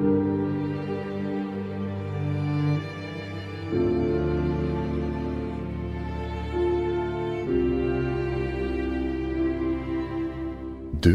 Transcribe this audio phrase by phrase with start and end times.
[0.00, 0.06] Du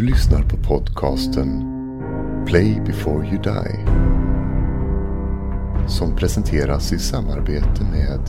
[0.02, 1.72] lyssnar på podcasten
[2.48, 3.86] Play before you die.
[5.88, 8.20] Som presenteras i samarbete med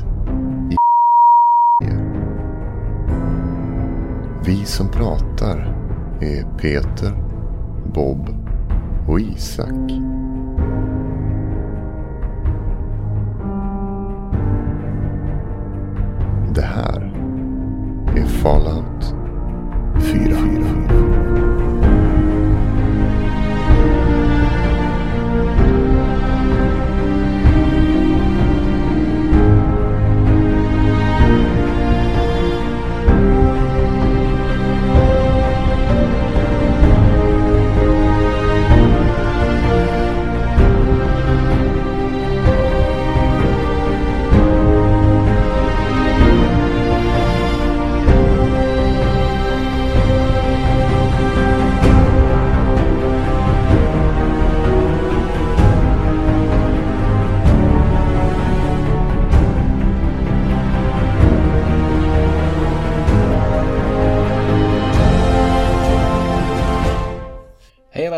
[4.47, 5.77] Vi som pratar
[6.21, 7.13] är Peter,
[7.95, 8.29] Bob
[9.09, 10.16] och Isak.
[18.47, 18.96] Är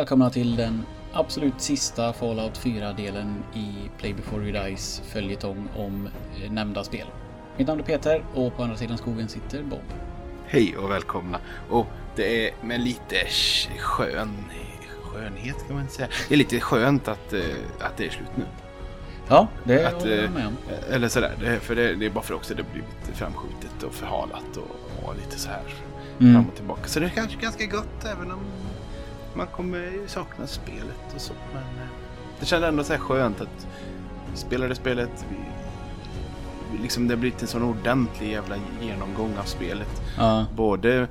[0.08, 6.08] välkomna till den absolut sista Fallout 4-delen i Play before you dies följetong om
[6.44, 7.06] eh, nämnda spel.
[7.56, 9.80] Mitt namn är Peter och på andra sidan skogen sitter Bob.
[10.46, 11.38] Hej och välkomna.
[11.70, 11.86] Och
[12.16, 14.34] det är med lite sk- skön,
[15.02, 16.08] skönhet kan man inte säga.
[16.28, 17.40] Det är lite skönt att, eh,
[17.80, 18.44] att det är slut nu.
[19.28, 20.56] Ja, det Att, håller jag eh, med om.
[20.90, 24.56] Eller sådär, det, för det, det är bara för också det blivit framskjutet och förhalat
[24.56, 25.62] och, och lite så här
[26.20, 26.34] Mm.
[26.34, 26.82] fram och tillbaka.
[26.88, 28.40] Så det är kanske ganska gott även om
[29.38, 31.32] man kommer ju sakna spelet och så.
[31.52, 31.88] Men eh,
[32.40, 33.66] det kändes ändå så här skönt att
[34.32, 35.26] vi spelade spelet.
[35.30, 35.36] Vi,
[36.72, 40.02] vi liksom det har blivit en sån ordentlig jävla genomgång av spelet.
[40.16, 41.08] Ja, Både,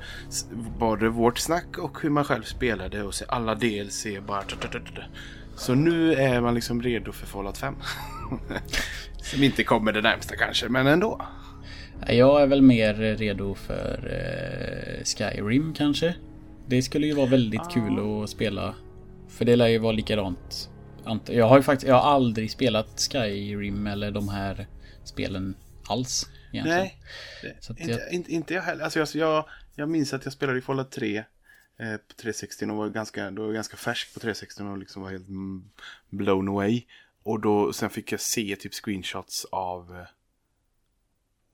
[0.78, 4.42] både vårt snack och hur man själv spelade och se alla DLC bara.
[5.56, 7.74] Så nu är man liksom redo för Fallout 5.
[9.22, 11.22] Som inte kommer det närmsta kanske, men ändå.
[12.08, 16.14] jag är väl mer redo för eh, Skyrim kanske.
[16.68, 18.74] Det skulle ju vara väldigt kul att spela.
[19.28, 20.70] För det lär ju vara likadant.
[21.04, 24.66] Ant- Jag har ju faktiskt, jag har aldrig spelat Skyrim eller de här
[25.04, 25.56] spelen
[25.88, 26.26] alls.
[26.52, 26.78] Egentligen.
[26.80, 26.98] Nej,
[27.42, 28.84] det, att inte, jag- inte, inte jag heller.
[28.84, 31.24] Alltså jag, jag, jag minns att jag spelade i Fallout 3 eh,
[32.08, 35.26] på 360 och var ganska, då var ganska färsk på 360 och liksom var helt
[36.10, 36.82] blown away.
[37.22, 40.06] Och då, sen fick jag se typ screenshots av eh,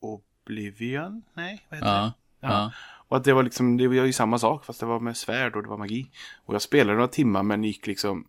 [0.00, 1.22] Oblivion?
[1.34, 1.92] Nej, vad heter det?
[1.94, 2.72] Ja, ja.
[3.14, 5.56] Och att det var liksom, det var ju samma sak fast det var med svärd
[5.56, 6.10] och det var magi.
[6.44, 8.26] Och jag spelade några timmar men gick liksom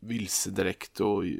[0.00, 1.30] vilse direkt och eh,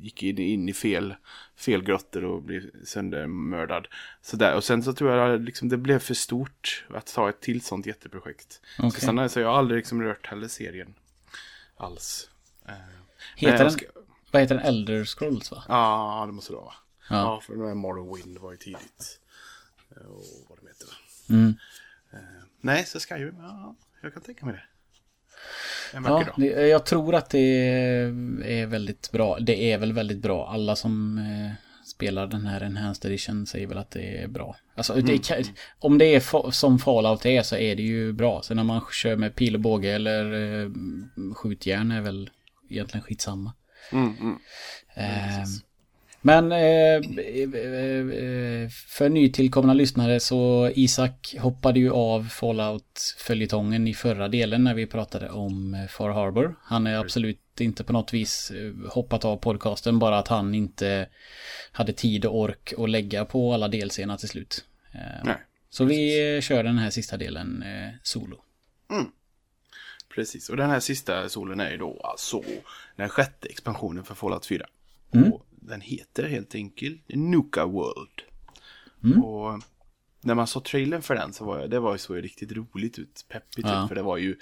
[0.00, 1.14] gick in, in i fel,
[1.56, 3.86] fel grottor och blev söndermördad.
[4.22, 4.56] Så där.
[4.56, 7.86] Och sen så tror jag liksom det blev för stort att ta ett till sånt
[7.86, 8.60] jätteprojekt.
[8.78, 8.90] Okej.
[8.90, 10.94] Så sen har jag, så jag har aldrig liksom rört heller serien
[11.76, 12.30] alls.
[12.68, 12.72] Eh,
[13.36, 13.86] Heter den, ska-
[14.30, 14.64] vad heter den?
[14.64, 15.62] Elder Scrolls va?
[15.68, 16.64] Ja, det måste det vara.
[16.66, 16.74] va?
[17.10, 17.16] Ja.
[17.16, 19.20] Ja, för den här Morrowind var ju tidigt.
[19.90, 20.88] Eh, Och vad de heter.
[21.30, 21.54] Mm.
[22.60, 24.62] Nej, så Skyrim, ja, jag kan tänka mig det.
[25.96, 26.26] En Ja, dag.
[26.36, 27.38] det, jag tror att det
[28.60, 29.38] är väldigt bra.
[29.38, 30.48] Det är väl väldigt bra.
[30.48, 31.52] Alla som eh,
[31.86, 34.56] spelar den här Enhanced Edition säger väl att det är bra.
[34.74, 35.44] Alltså, det Mm, kan,
[35.78, 38.42] om det är som Fallout är så är det ju bra.
[38.42, 40.24] Sen när man kör med pil och båge eller
[40.62, 40.70] eh,
[41.34, 42.30] skjutjärn är väl
[42.70, 43.52] egentligen skitsamma.
[43.92, 44.38] Mm, mm.
[44.94, 45.44] Eh,
[46.20, 54.64] men eh, eh, för nytillkomna lyssnare så Isak hoppade ju av Fallout-följetongen i förra delen
[54.64, 56.54] när vi pratade om eh, Far Harbor.
[56.62, 58.52] Han är absolut inte på något vis
[58.88, 61.08] hoppat av podcasten, bara att han inte
[61.72, 64.64] hade tid och ork att lägga på alla delserna till slut.
[65.24, 65.36] Nej,
[65.70, 68.36] Så vi kör den här sista delen eh, solo.
[70.14, 70.48] precis.
[70.48, 72.42] Och den här sista solen är ju då alltså
[72.96, 74.66] den sjätte expansionen för Fallout 4.
[75.14, 75.32] Mm.
[75.32, 78.22] Och den heter helt enkelt Nuka World.
[79.04, 79.24] Mm.
[79.24, 79.62] Och
[80.20, 82.98] när man såg trailern för den så var jag, det var ju så riktigt roligt
[82.98, 83.82] ut, peppigt Ja.
[83.82, 83.88] ut.
[83.88, 84.36] För det var ju,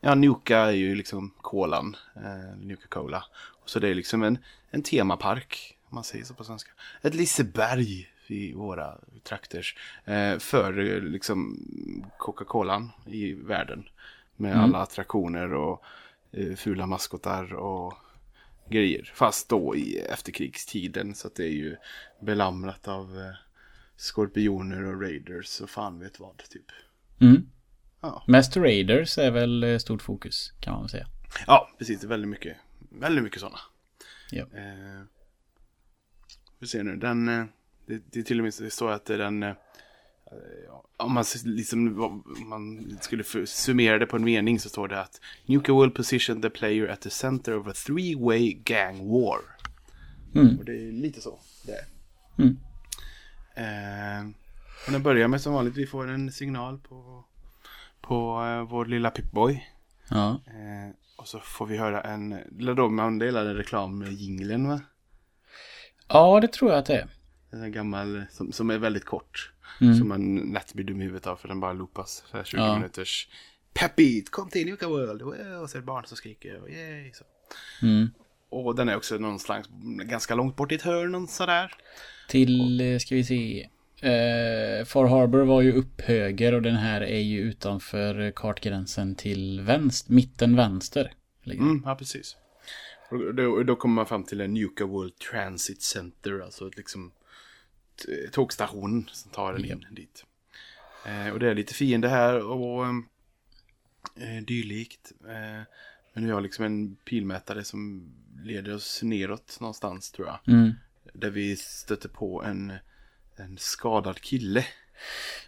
[0.00, 3.24] ja Nuka är ju liksom kolan, eh, Nuka Cola.
[3.34, 4.38] Och så det är liksom en,
[4.70, 6.70] en temapark, om man säger så på svenska.
[7.02, 9.76] Ett Liseberg i våra trakters.
[10.04, 11.58] Eh, för eh, liksom
[12.18, 13.88] Coca-Colan i världen.
[14.36, 15.82] Med alla attraktioner och
[16.32, 17.94] eh, fula maskotar och
[18.70, 19.12] grejer.
[19.14, 21.76] Fast då i efterkrigstiden så att det är ju
[22.22, 23.34] belamrat av eh,
[23.96, 26.66] skorpioner och raiders och fan vet vad typ.
[27.20, 27.46] Mm.
[28.00, 28.24] Ja.
[28.26, 31.06] Mest Raiders är väl eh, stort fokus kan man säga.
[31.46, 32.00] Ja, precis.
[32.00, 32.56] Det är väldigt mycket,
[32.90, 33.58] väldigt mycket sådana.
[34.30, 34.42] Ja.
[34.42, 35.02] Eh,
[36.58, 37.44] vi ser nu, den, eh,
[37.86, 39.42] det, det är till och med står att det är den,
[40.96, 45.20] om man, liksom, om man skulle summera det på en mening så står det att
[45.46, 49.38] Nuka will position the player at the center of a three-way gang war.
[50.34, 50.58] Mm.
[50.58, 51.84] Och det är lite så det är.
[52.38, 52.56] Mm.
[53.54, 54.30] Eh,
[54.86, 57.24] och den börjar med som vanligt, vi får en signal på,
[58.00, 59.60] på eh, vår lilla Pip-Boy.
[60.08, 60.30] Ja.
[60.46, 62.38] Eh, och så får vi höra en,
[62.76, 64.80] då man delar en reklam med va?
[66.08, 67.08] ja, det tror jag att det är.
[67.50, 69.53] En gammal som, som är väldigt kort.
[69.80, 69.94] Mm.
[69.98, 72.24] Som man lätt blir dum i huvudet av för den bara loopas.
[72.30, 72.76] Så här 20 Ja.
[72.78, 73.28] minuters
[73.74, 75.22] Peppy, kom till Nuka World.
[75.22, 76.60] Wow, Och så är det barn som skriker.
[76.62, 77.24] Och yay, så.
[77.86, 78.10] Mm.
[78.48, 79.68] Och den är också någonstans
[80.04, 81.72] ganska långt bort i ett hörn och sådär.
[82.28, 83.68] Till, eh, ska vi se.
[84.00, 89.60] Eh, Far Harbor var ju upp höger och den här är ju utanför kartgränsen till
[89.60, 91.12] vänster, mitten vänster.
[91.46, 92.36] Mm, ja, precis.
[93.10, 96.40] Och då, då kommer man fram till en Nuka World Transit Center.
[96.40, 97.12] Alltså ett liksom
[97.96, 100.24] t- tågstationen som tar en in dit.
[101.06, 102.86] Eh, och det är lite fiender här och
[104.20, 105.12] eh, dylikt.
[105.28, 105.62] Eh,
[106.14, 108.12] men vi har liksom en pilmätare som
[108.44, 110.54] leder oss neråt någonstans tror jag.
[110.54, 110.72] Mm.
[111.12, 112.72] Där vi stöter på en,
[113.36, 114.64] en skadad kille.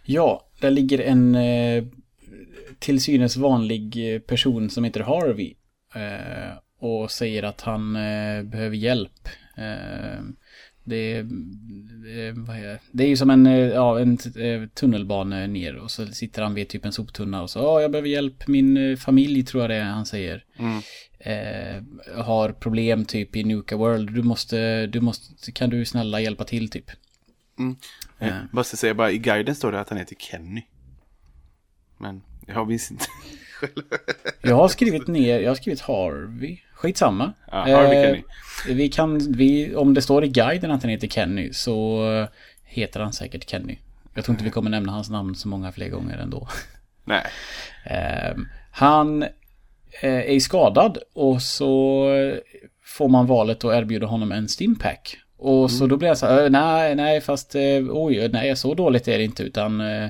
[0.03, 1.83] Ja, där ligger en eh,
[2.79, 5.53] till synes vanlig eh, person som heter Harvey.
[5.95, 9.29] Eh, och säger att han eh, behöver hjälp.
[9.57, 10.19] Eh,
[10.87, 11.21] det,
[12.35, 12.79] vad är det?
[12.91, 16.53] det är ju som en, eh, ja, en eh, tunnelbana ner och så sitter han
[16.53, 18.47] vid typ en soptunna och så ja, jag behöver hjälp.
[18.47, 20.43] Min eh, familj tror jag det är han säger.
[20.59, 20.81] Mm.
[21.19, 21.83] Eh,
[22.23, 24.13] har problem typ i Nuka World.
[24.13, 26.85] Du måste, du måste, kan du snälla hjälpa till typ?
[28.19, 30.61] Eh, Bara ska säga, bara i guiden står det att han heter Kenny.
[31.97, 33.05] Men jag minns inte.
[34.41, 36.57] Jag har skrivit ner, jag har skrivit Harvey.
[36.73, 37.33] Skitsamma.
[37.51, 38.23] Ja, Harvey Eh, Kenny.
[38.75, 42.01] Vi kan, vi, om det står i guiden att han heter Kenny så
[42.63, 43.77] heter han säkert Kenny.
[44.13, 46.47] Jag tror inte vi kommer nämna hans namn så många fler gånger ändå.
[47.05, 47.23] Nej.
[47.85, 48.37] Eh,
[48.71, 49.25] han
[50.01, 52.05] är skadad och så
[52.85, 55.17] får man valet att erbjuda honom en stimpack.
[55.39, 58.73] Och så då blir jag så här, "Eh, nej, nej, fast eh, oj, nej, så
[58.73, 60.09] dåligt är det inte, utan eh,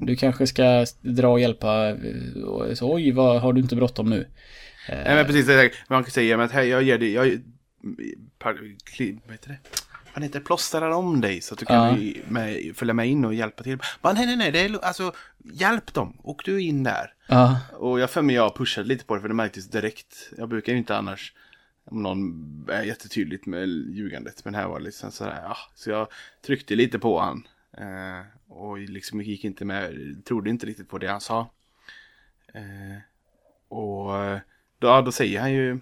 [0.00, 4.28] du kanske ska dra och hjälpa, eh, så, oj, vad, har du inte bråttom nu?
[4.88, 5.48] Nej men precis,
[5.88, 7.26] man kan säga men hej, jag ger dig, jag,
[8.38, 9.58] par, kli, vad heter det?
[10.12, 12.12] Han heter plåstrar om dig så att du kan Ja.
[12.28, 13.78] med, följa med in och hjälpa till.
[14.02, 15.12] Bara, nej, nej, nej, det är, alltså
[15.54, 17.12] hjälp dem, åk du in där.
[17.28, 20.30] Ja, Och jag för mig jag pushade lite på det för det märktes direkt.
[20.38, 21.32] Jag brukar ju inte annars
[21.84, 24.44] om någon är jättetydligt med ljugandet.
[24.44, 25.56] Men här var det liksom sådär, ja.
[25.74, 26.08] Så jag
[26.46, 27.46] tryckte lite på han.
[27.78, 29.94] Eh, och liksom gick inte med,
[30.24, 31.50] trodde inte riktigt på det han sa.
[32.54, 32.98] Eh,
[33.68, 34.40] och eh,
[34.78, 35.80] då, då säger han ju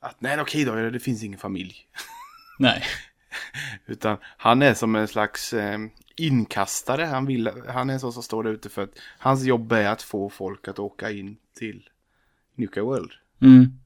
[0.00, 1.88] att nej okej då, det finns ingen familj.
[2.58, 2.82] nej.
[3.86, 5.78] Utan han är som en slags eh,
[6.16, 7.04] inkastare.
[7.04, 9.88] Han, vill, han är en sån som står där ute för att hans jobb är
[9.88, 11.88] att få folk att åka in till
[12.54, 13.12] Nuka World.
[13.40, 13.78] Mm.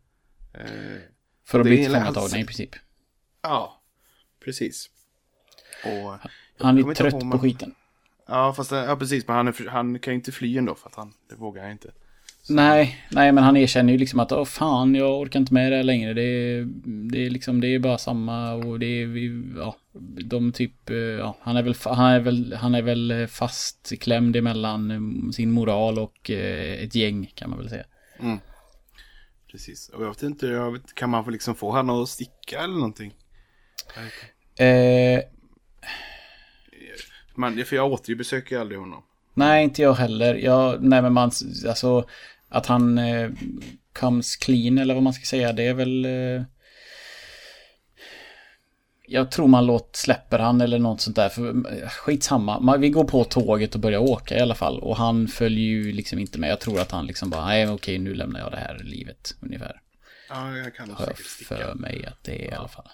[0.53, 1.03] Eh,
[1.51, 2.71] För att bli tillfångatagna alltså- i princip.
[3.43, 3.81] ja,
[4.45, 4.91] precis.
[5.85, 6.19] Och,
[6.65, 7.75] Han är trött ihåg, på skiten.
[8.29, 9.27] ja, fast ja, precis.
[9.27, 11.73] Men han, är, han kan ju inte fly ändå för att han, det vågar han
[11.73, 11.91] inte.
[12.49, 15.77] Nej, nej men han erkänner ju liksom att åh fan jag orkar inte med det
[15.77, 16.15] här längre.
[16.15, 19.77] Det är, det är liksom, det är bara samma och det är, vi, ja,
[20.25, 24.91] de typ, eh, ja, han är väl, han är väl, han är väl fastklämd emellan
[24.91, 27.85] eh, sin moral och eh, ett gäng kan man väl säga.
[29.51, 29.89] Precis.
[29.89, 33.15] Och jag vet inte, jag vet, kan man liksom få han att sticka eller någonting?
[34.65, 35.21] Eh,
[37.35, 39.03] Man, för jag återbesöker ju aldrig honom.
[39.35, 40.35] nej, inte jag heller.
[40.35, 41.31] Jag, nej men man,
[41.69, 42.05] alltså
[42.49, 43.31] att han eh,
[43.93, 46.43] comes clean eller vad man ska säga, det är väl eh,
[49.13, 51.29] Jag tror man låt, släpper han eller något sånt där.
[51.29, 52.61] För, eh, skitsamma.
[52.61, 54.81] Man, vi går på tåget och börjar åka i alla fall.
[54.81, 56.51] Och han följer ju liksom inte med.
[56.51, 59.81] Jag tror att han liksom bara, nej okej nu lämnar jag det här livet ungefär.
[60.29, 61.57] Ja, jag kan nog säkert sticka.
[61.57, 62.89] för mig att det är i alla fall.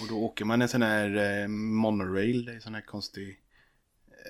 [0.00, 3.40] Och då åker man en sån här eh, monorail, det är en sån här konstig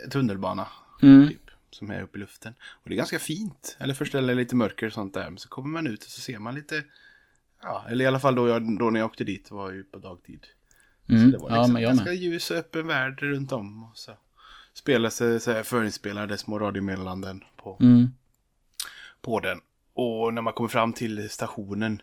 [0.04, 0.68] eh, tunnelbana.
[1.02, 1.28] Mm.
[1.28, 2.54] Typ, som är uppe i luften.
[2.60, 3.76] Och det är ganska fint.
[3.80, 5.30] Eller först är det lite mörker och sånt där.
[5.30, 6.84] Men så kommer man ut och så ser man lite.
[7.62, 9.98] Ja, eller i alla fall då, jag, då när jag åkte dit var ju på
[9.98, 10.46] dagtid.
[11.08, 11.30] Mm.
[11.30, 12.16] Det var Ja, liksom men jag ganska med.
[12.16, 13.84] ljus och öppen värld runt om.
[13.84, 14.12] Och så
[14.74, 18.08] spelar sig så här förinspelade små radiomeddelanden på, Mm.
[19.20, 19.60] på den.
[19.94, 22.02] Och när man kommer fram till stationen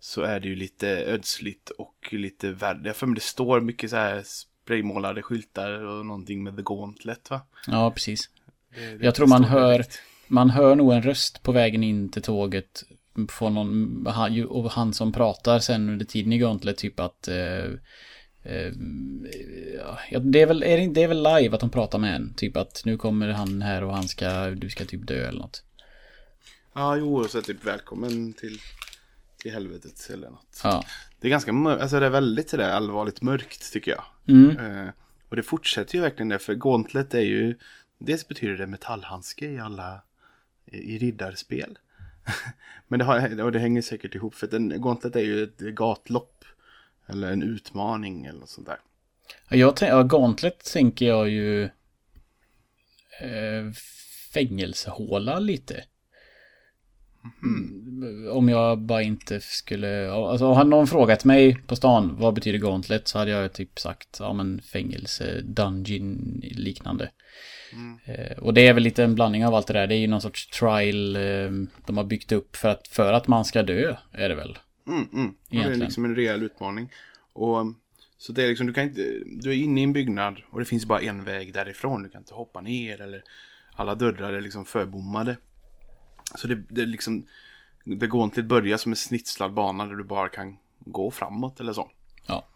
[0.00, 2.80] så är det ju lite ödsligt och lite värre.
[2.84, 7.30] Jag för mig det står mycket så här spraymålade skyltar och någonting med The Gauntlet
[7.30, 7.40] va?
[7.66, 8.30] Ja, precis.
[8.74, 10.02] Det- det Jag tror man hör, direkt.
[10.28, 12.82] man hör nog en röst på vägen in till tåget.
[13.30, 17.64] få någon, han, och han som pratar sen under tiden i Gauntlet typ att eh,
[20.10, 22.34] ja, det är väl, är det, det är väl live att de pratar med en.
[22.34, 25.64] Typ att nu kommer han här och han ska, du ska typ dö eller något.
[26.74, 28.58] Ja, jo, och så typ välkommen till,
[29.38, 30.60] till helvetet eller något.
[30.64, 30.84] Ja.
[31.20, 34.04] Det är ganska mörkt, alltså det är väldigt sådär allvarligt mörkt tycker jag.
[34.28, 34.58] Mm.
[34.58, 34.92] Eh,
[35.28, 37.58] och det fortsätter ju verkligen det, för Gauntlet är ju,
[37.98, 40.02] dels betyder det metallhandske i alla,
[40.66, 41.78] i riddarspel.
[42.88, 45.58] Men det, har, och det hänger säkert ihop, för att en Gauntlet är ju ett
[45.58, 46.44] gatlopp.
[47.10, 48.78] Eller en utmaning eller sånt där.
[49.48, 51.64] Ja, Jag tänker, ja, Gauntlet tänker jag ju
[53.20, 53.72] eh,
[54.34, 55.84] fängelsehåla lite.
[57.42, 62.58] Mm, Om jag bara inte skulle, alltså har någon frågat mig på stan vad betyder
[62.58, 67.10] Gauntlet så hade jag typ sagt, ja men fängelse, dungeon liknande.
[68.04, 70.06] Eh, och det är väl lite en blandning av allt det där, det är ju
[70.06, 71.50] någon sorts trial eh,
[71.86, 74.58] de har byggt upp för att, för att man ska dö, är det väl.
[74.90, 75.34] Mm, mm.
[75.48, 76.92] Det är liksom en rejäl utmaning.
[77.32, 77.66] Och
[78.18, 80.64] så det är liksom, du kan inte, du är inne i en byggnad och det
[80.64, 82.02] finns bara en väg därifrån.
[82.02, 83.24] Du kan inte hoppa ner eller
[83.72, 85.36] alla dörrar är liksom förbommade.
[86.34, 87.26] Så det, det är liksom,
[87.84, 91.60] det går inte att börja som en snitslad bana där du bara kan gå framåt
[91.60, 91.90] eller så.
[92.26, 92.46] Ja.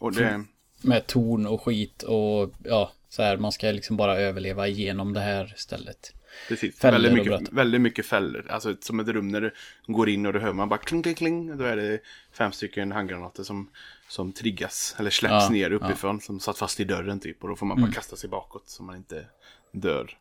[0.00, 0.44] Och det,
[0.82, 5.20] Med torn och skit och ja, så här, man ska liksom bara överleva igenom det
[5.20, 6.12] här stället.
[6.48, 8.46] Precis, väldigt mycket, väldigt mycket fällor.
[8.50, 9.54] Alltså som ett rum när du
[9.86, 11.58] går in och då hör man bara kling, kling, kling.
[11.58, 11.98] Då är det
[12.32, 13.70] fem stycken handgranater som,
[14.08, 16.20] som triggas eller släpps Ja, ner uppifrån.
[16.20, 17.42] Som satt fast i dörren typ.
[17.42, 17.94] Och då får man bara Mm.
[17.94, 19.24] kasta sig bakåt så man inte
[19.72, 20.16] dör.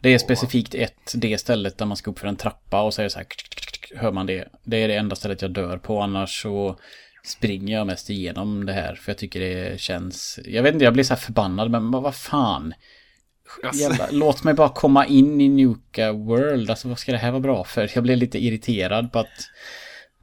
[0.00, 3.02] Det är specifikt ett, det stället där man ska upp för en trappa och så
[3.02, 3.26] är det så här,
[3.94, 4.48] hör man det.
[4.64, 6.78] Det är det enda stället jag dör på, annars så
[7.24, 8.94] springer jag mest igenom det här.
[8.94, 12.14] För jag tycker det känns, jag vet inte, jag blir så här förbannad, men vad
[12.14, 12.74] fan.
[13.62, 17.30] Alltså, Jävla, låt mig bara komma in i Nuka World, alltså vad ska det här
[17.30, 17.90] vara bra för?
[17.94, 19.50] Jag blev lite irriterad på att,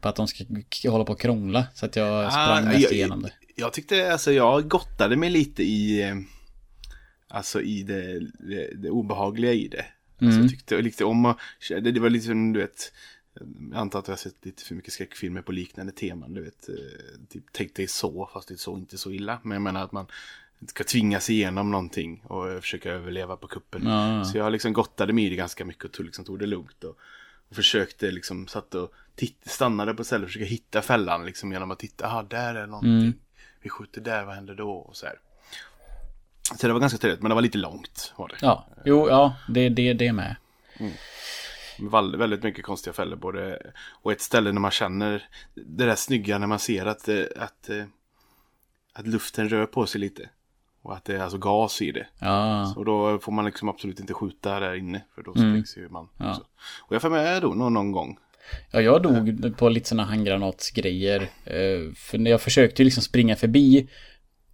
[0.02, 0.44] på att de ska
[0.90, 1.68] hålla på och krångla.
[1.74, 3.32] Så att jag sprang Ah, mest jag- igenom det.
[3.56, 6.16] Jag tyckte, alltså jag gottade mig lite i, eh,
[7.28, 9.86] alltså i det, det, det obehagliga i det.
[10.22, 10.42] Alltså, Mm.
[10.42, 11.38] jag tyckte jag likte om att,
[11.82, 12.94] det, var lite som du vet,
[13.72, 16.70] jag antar att jag har sett lite för mycket skräckfilmer på liknande teman, du vet,
[16.70, 16.76] eh,
[17.30, 19.40] typ tänk dig så, fast det är så inte så illa.
[19.44, 20.06] Men jag menar att man
[20.68, 23.88] ska tvingas igenom någonting och försöka överleva på kuppen.
[23.88, 24.24] Ja.
[24.26, 26.84] Så jag liksom gottade mig i det ganska mycket och tog, liksom, tog det lugnt.
[26.84, 26.98] Och,
[27.50, 31.72] och försökte liksom, satt och titt, stannade på stället och försökte hitta fällan liksom genom
[31.72, 32.92] att titta, ah där är någonting.
[33.00, 33.14] Mm.
[33.62, 34.72] Vi skjuter där, vad händer då?
[34.72, 35.20] Och så här.
[36.60, 38.36] Så det var ganska trevligt, men det var lite långt var det.
[38.42, 40.36] Ja, jo, ja, det, det, det med.
[41.80, 43.72] Vall- Väldigt mycket konstiga fällor både
[44.02, 47.70] och ett ställe när man känner det där snygga när man ser att, eh, att,
[47.70, 47.86] eh,
[48.94, 50.30] att luften rör på sig lite.
[50.88, 52.08] Och att det är alltså gas i det.
[52.20, 55.06] Ja, Och då får man liksom absolut inte skjuta där inne.
[55.16, 55.52] För då Mm.
[55.52, 56.10] sprängs ju man.
[56.18, 56.42] Ja.
[56.88, 58.18] Och jag får med då någon, någon gång.
[58.72, 61.22] Ja, jag dog på lite sådana handgranatsgrejer.
[61.46, 63.90] Eh, För när jag försökte ju liksom springa förbi.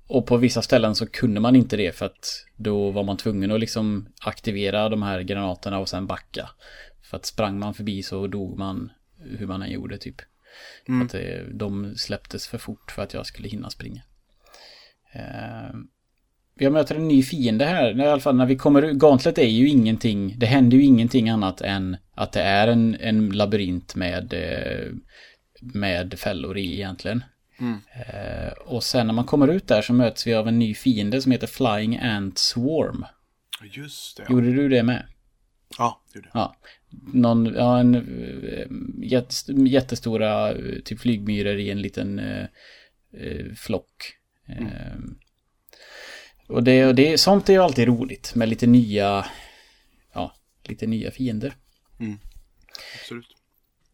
[0.07, 3.51] Och på vissa ställen så kunde man inte det för att då var man tvungen
[3.51, 6.49] att liksom aktivera de här granaterna och sen backa.
[7.03, 8.91] För att sprang man förbi så dog man
[9.37, 10.15] hur man än gjorde typ.
[10.85, 14.01] För att det, de släpptes för fort för att jag skulle hinna springa.
[16.59, 17.99] Eh, Jag möter en ny fiende här.
[17.99, 18.97] I alla fall när vi kommer ut.
[18.97, 20.35] Gauntlet är ju ingenting.
[20.37, 24.91] Det händer ju ingenting annat än att det är en, en labyrint med, eh,
[25.61, 27.23] med fällor i egentligen.
[27.95, 31.21] Eh, Och sen när man kommer ut där så möts vi av en ny fiende
[31.21, 33.05] som heter Flying Ant Swarm.
[33.71, 34.25] Just det.
[34.29, 35.05] Gjorde du det med?
[35.77, 36.41] ja gjorde jag.
[36.41, 36.55] Ja.
[37.13, 38.67] Någon, ja, en eh,
[39.03, 40.53] jättest- jättestora
[40.85, 42.45] typ flygmyror i en liten eh,
[43.55, 43.95] flock.
[44.47, 44.65] Eh,
[46.53, 49.25] och det, och det, sånt är ju alltid roligt med lite nya,
[50.13, 51.55] ja, lite nya fiender.
[53.01, 53.27] Absolut.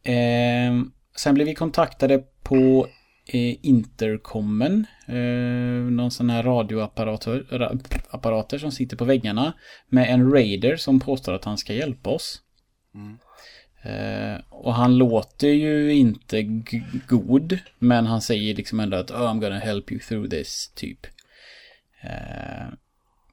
[0.03, 0.83] Eh,
[1.15, 2.87] sen blev vi kontaktade på
[3.25, 4.85] eh, intercomen.
[5.07, 7.71] Eh, någon sån här radioapparater ra,
[8.09, 9.53] apparater som sitter på väggarna.
[9.87, 12.41] Med en raider som påstår att han ska hjälpa oss.
[13.83, 16.41] Eh, och han låter ju inte
[17.07, 17.59] god.
[17.79, 21.07] Men han säger liksom ändå att oh, I'm gonna help you through this, typ.
[22.01, 22.67] Eh,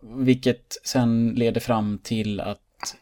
[0.03, 2.97] vilket sen leder fram till att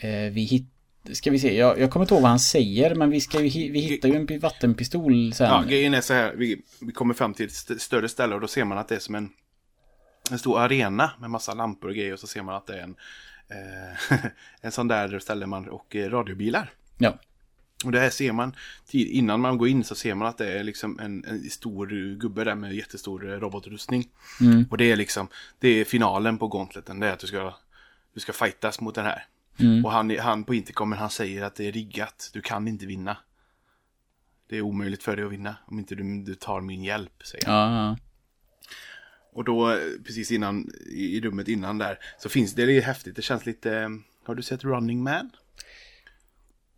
[0.00, 0.70] eh, vi hittar
[1.12, 3.72] Ska vi se, jag, jag kommer inte ihåg vad han säger men vi, ska, ju
[3.72, 5.46] vi hittar ju en pi- vattenpistol sen.
[5.46, 6.34] Ja, grejen är så här.
[6.36, 8.94] Vi, vi kommer fram till ett st- större ställe och då ser man att det
[8.94, 9.28] är som en,
[10.30, 12.12] en stor arena med massa lampor och grejer.
[12.12, 12.96] Och så ser man att det är en,
[13.48, 14.18] eh,
[14.60, 16.70] en sån där ställe man och eh, radiobilar.
[16.98, 17.18] Ja.
[17.84, 18.56] Och det här ser man,
[18.86, 22.16] tid, innan man går in så ser man att det är liksom en, en stor
[22.16, 24.08] gubbe där med jättestor eh, robotrustning.
[24.70, 25.28] Och det är liksom,
[25.58, 27.54] det är finalen på gauntleten, det är att du ska,
[28.14, 29.24] du ska fightas mot den här.
[29.84, 33.16] Och han, han på intercomen han säger att det är riggat, du kan inte vinna.
[34.48, 37.46] Det är omöjligt för dig att vinna om inte du, du tar min hjälp, säger
[37.46, 37.72] han.
[37.72, 37.96] Ja.
[39.32, 43.16] Och då, eh, precis innan, i rummet innan där, så finns det, det är häftigt,
[43.16, 43.90] det känns lite,
[44.24, 45.30] har du sett Running Man?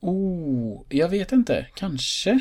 [0.00, 2.40] Oh, jag vet inte, kanske.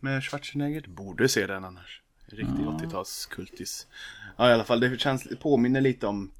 [0.00, 2.02] Med Schwarzenegger, borde se den annars.
[2.26, 2.80] Riktig ja.
[2.82, 3.86] 80-talskultis.
[4.36, 6.32] Ja, i alla fall, det känns, påminner lite om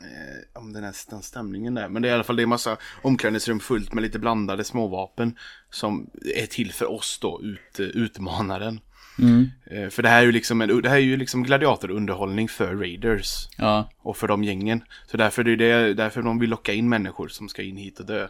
[0.00, 1.88] eh, om den här den stämningen där.
[1.88, 5.36] Men det är i alla fall det är massa omklädningsrum fullt med lite blandade småvapen
[5.70, 8.80] som är till för oss då, ut, utmanaren.
[9.18, 9.50] Mm.
[9.66, 12.76] Eh, för det här är ju liksom, en, det här är ju liksom gladiatorunderhållning för
[12.76, 13.48] Raiders.
[13.56, 13.90] Ja.
[13.98, 14.84] Och för de gängen.
[15.06, 18.06] Så därför är det därför de vill locka in människor som ska in hit och
[18.06, 18.28] dö.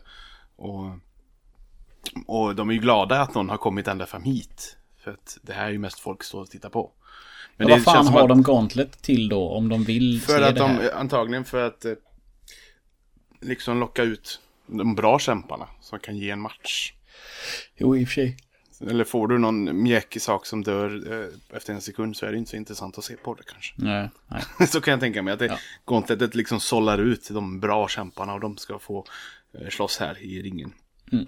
[0.56, 0.99] Och,
[2.26, 4.76] och de är ju glada att någon har kommit ända fram hit.
[5.04, 6.90] För att det här är ju mest folk står och tittar på.
[7.57, 10.45] Men ja, vad fan har att, de Gauntlet till då om de vill För se
[10.45, 10.83] att det här?
[10.83, 11.92] de, antagligen för att eh,
[13.40, 16.92] liksom locka ut de bra kämparna som kan ge en match.
[17.76, 18.37] Jo, i och för sig.
[18.80, 22.38] Eller får du någon mjäkig sak som dör eh, efter en sekund så är det
[22.38, 23.75] inte så intressant att se på det kanske.
[23.76, 24.69] Nej, nej.
[24.69, 25.59] så kan jag tänka mig att det, ja.
[25.87, 29.07] Gauntletet liksom sållar ut de bra kämparna och de ska få
[29.52, 30.73] eh, slåss här i ringen.
[31.12, 31.26] Mm.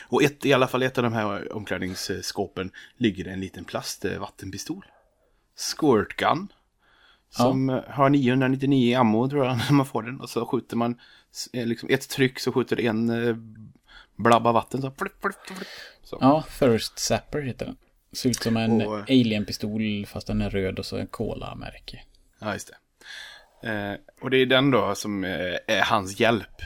[0.00, 4.84] Och ett, i alla fall ett av de här omklädningsskåpen ligger en liten plastvattenpistol.
[5.56, 6.48] Squirt Gun.
[7.30, 7.84] Som ja.
[7.88, 10.20] har 999 ammo tror jag när man får den.
[10.20, 11.00] Och så skjuter man
[11.52, 13.36] eh, liksom ett tryck så skjuter en eh,
[14.16, 14.82] blabba vatten.
[14.82, 15.68] Så flipp, flipp, flipp.
[16.02, 16.18] Så.
[16.20, 17.76] Ja, First Zapper heter den.
[18.12, 22.02] Ser ut som en och, alien-pistol fast den är röd och så en cola-märke.
[22.38, 22.76] Ja, just det.
[23.68, 26.62] Eh, och det är den då som är hans hjälp.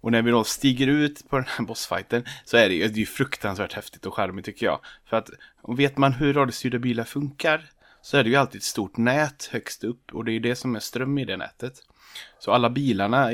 [0.00, 2.94] Och när vi då stiger ut på den här bossfighten så är det ju, det
[2.94, 4.80] är ju fruktansvärt häftigt och charmigt tycker jag.
[5.04, 5.30] För att
[5.68, 7.70] vet man hur radiostyrda bilar funkar
[8.02, 10.76] så är det ju alltid ett stort nät högst upp och det är det som
[10.76, 11.82] är ström i det nätet.
[12.38, 13.30] Så alla bilarna,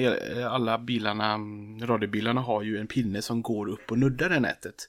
[0.48, 1.38] alla bilarna,
[1.86, 4.88] radiobilarna har ju en pinne som går upp och nuddar det nätet.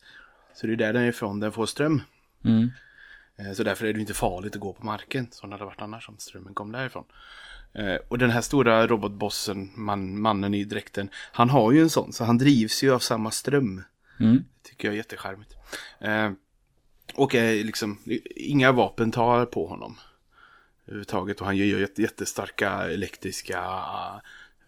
[0.54, 2.02] Så det är där den är ifrån den får ström.
[2.46, 2.72] Mm.
[3.36, 5.82] Eh, så därför är det inte farligt att gå på marken som det hade varit
[5.82, 7.06] annars om strömmen kom därifrån.
[7.76, 12.14] Eh, och den här stora robotbossen, man, mannen i dräkten, han har ju en sån
[12.14, 13.84] så han drivs ju av samma ström.
[14.20, 14.44] Mm.
[14.64, 15.56] Tycker jag är jättecharmigt.
[16.00, 16.32] Eh,
[17.16, 18.00] och är liksom,
[18.36, 19.98] inga vapen tar på honom.
[20.86, 23.64] Överhuvudtaget och han gör jättestarka elektriska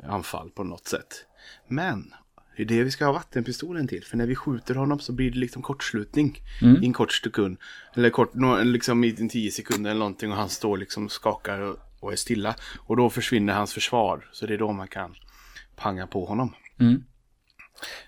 [0.03, 1.25] anfall på något sätt.
[1.67, 2.13] Men
[2.57, 4.03] det är det vi ska ha vattenpistolen till.
[4.03, 6.39] För när vi skjuter honom så blir det liksom kortslutning.
[6.61, 6.83] Mm.
[6.83, 7.57] I en kort sekund.
[7.93, 8.31] Eller kort,
[8.63, 10.31] liksom i en tio sekunder eller någonting.
[10.31, 12.55] Och han står liksom skakar och, och är stilla.
[12.77, 14.29] Och då försvinner hans försvar.
[14.31, 15.15] Så det är då man kan
[15.75, 16.53] panga på honom.
[16.79, 17.03] Mm.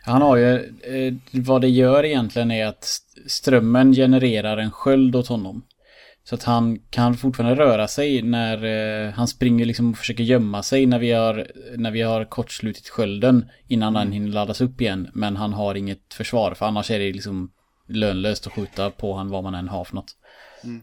[0.04, 2.88] Han har ju, eh, vad det gör egentligen är att
[3.28, 5.66] strömmen genererar en sköld åt honom.
[6.24, 10.64] Så att han kan fortfarande röra sig när eh, han springer liksom och försöker gömma
[10.64, 14.02] sig när vi har, när vi har kortslutit skölden innan mm.
[14.02, 15.10] den hinner laddas upp igen.
[15.14, 17.52] Men han har inget försvar för annars är det liksom
[17.88, 20.16] lönlöst att skjuta på han vad man än har för något.
[20.64, 20.82] Mm.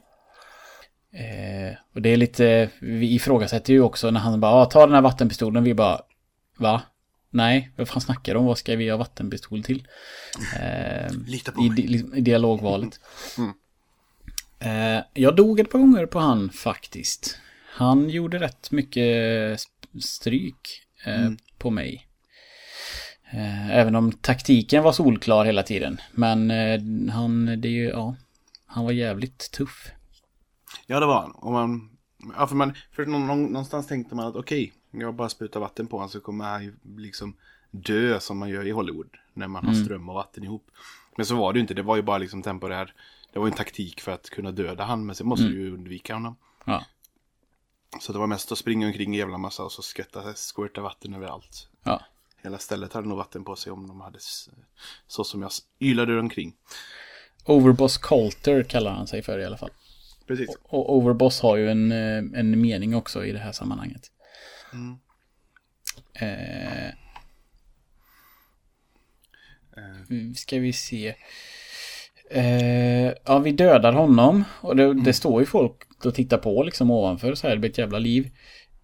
[1.15, 4.95] Eh, och det är lite, vi ifrågasätter ju också när han bara, ah, ta den
[4.95, 6.01] här vattenpistolen, vi bara,
[6.57, 6.83] va?
[7.31, 8.47] Nej, vad fan snackar du om?
[8.47, 9.89] Vad ska vi ha vattenpistol till?
[10.61, 12.05] Eh, Lita på i, mig.
[12.15, 13.01] I dialogvalet.
[13.39, 13.53] Mm.
[14.59, 17.39] Eh, jag dog ett par gånger på han faktiskt.
[17.67, 19.61] Han gjorde rätt mycket
[20.01, 21.37] stryk eh, mm.
[21.59, 22.07] på mig.
[23.31, 26.01] Eh, även om taktiken var solklar hela tiden.
[26.13, 28.17] Men eh, han, det är ju, ja.
[28.67, 29.91] Han var jävligt tuff.
[30.87, 31.31] Ja, det var han.
[31.31, 31.91] Och man,
[32.37, 35.97] ja, för man, för någonstans tänkte man att okej, okay, jag bara sprutar vatten på
[35.97, 37.37] honom så kommer han liksom
[37.71, 39.17] dö som man gör i Hollywood.
[39.33, 39.85] När man har mm.
[39.85, 40.71] ström och vatten ihop.
[41.17, 42.95] Men så var det ju inte, det var ju bara liksom temporär
[43.35, 45.57] det var en taktik för att kunna döda han, men sen måste mm.
[45.57, 46.37] du ju undvika honom.
[46.65, 46.85] Ja.
[48.01, 51.15] Så det var mest att springa omkring i jävla massa och så skvätta, squirta vatten
[51.15, 51.69] överallt.
[51.85, 52.01] Ja.
[52.43, 54.19] Hela stället hade nog vatten på sig om de hade
[55.07, 56.55] så som jag ylade omkring.
[57.45, 59.71] Overboss Coulter kallar han sig för i alla fall.
[60.27, 60.49] Precis.
[60.63, 64.11] Och Overboss har ju en, eh, en mening också i det här sammanhanget.
[64.73, 64.99] Mm.
[66.15, 66.95] Eh.
[70.35, 71.15] Ska vi se.
[72.31, 74.45] Eh, ja, vi dödar honom.
[74.61, 75.05] Och det, mm.
[75.05, 77.55] det, står ju folk och tittar på liksom ovanför så här.
[77.55, 78.31] Det blir ett jävla liv.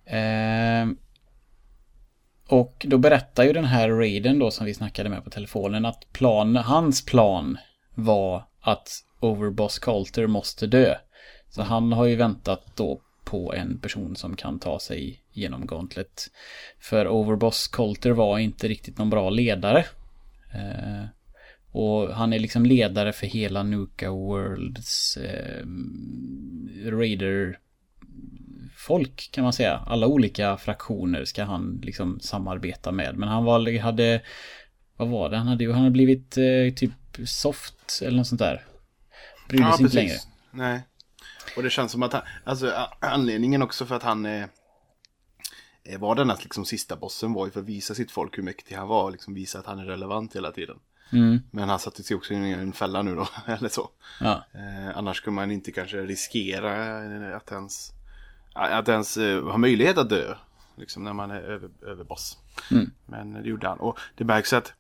[0.05, 0.87] Eh,
[2.49, 6.13] och då berättar ju den här Raiden då som vi snackade med på telefonen att
[6.13, 7.59] plan, hans plan
[7.95, 8.89] var att
[9.21, 10.95] Overboss Coulter måste dö.
[11.51, 16.31] Så han har ju väntat då på en person som kan ta sig genom Gauntlet.
[16.79, 19.85] För Overboss Coulter var inte riktigt någon bra ledare.
[20.55, 21.05] Eh,
[21.73, 25.67] och han är liksom ledare för hela Nuka Worlds eh,
[26.91, 27.59] Raider
[28.81, 29.77] folk kan man säga.
[29.87, 33.17] Alla olika fraktioner ska han liksom samarbeta med.
[33.17, 34.21] Men han var, hade,
[34.97, 35.37] vad var det?
[35.37, 36.93] Han hade han hade blivit eh, typ
[37.25, 38.65] soft eller något sånt där.
[39.49, 40.15] brydde sig inte längre.
[40.51, 40.83] Nej.
[41.57, 44.47] Och det känns som att han, alltså anledningen också för att han eh,
[45.85, 48.75] eh, var denna liksom sista bossen var ju för att visa sitt folk hur mäktig
[48.75, 50.77] han var och liksom visa att han är relevant hela tiden.
[51.13, 51.41] Mm.
[51.51, 53.91] Men han satte sig också i en fälla nu då, eller så.
[54.21, 54.45] Ja.
[54.53, 57.93] Eh, annars skulle man inte kanske riskera eh, att ens,
[58.55, 60.35] att ens eh, ha möjlighet att dö.
[60.77, 62.39] Liksom när man är över, överboss.
[62.71, 62.91] Mm.
[63.07, 63.81] Men det gjorde han.
[63.81, 64.73] Och det märks att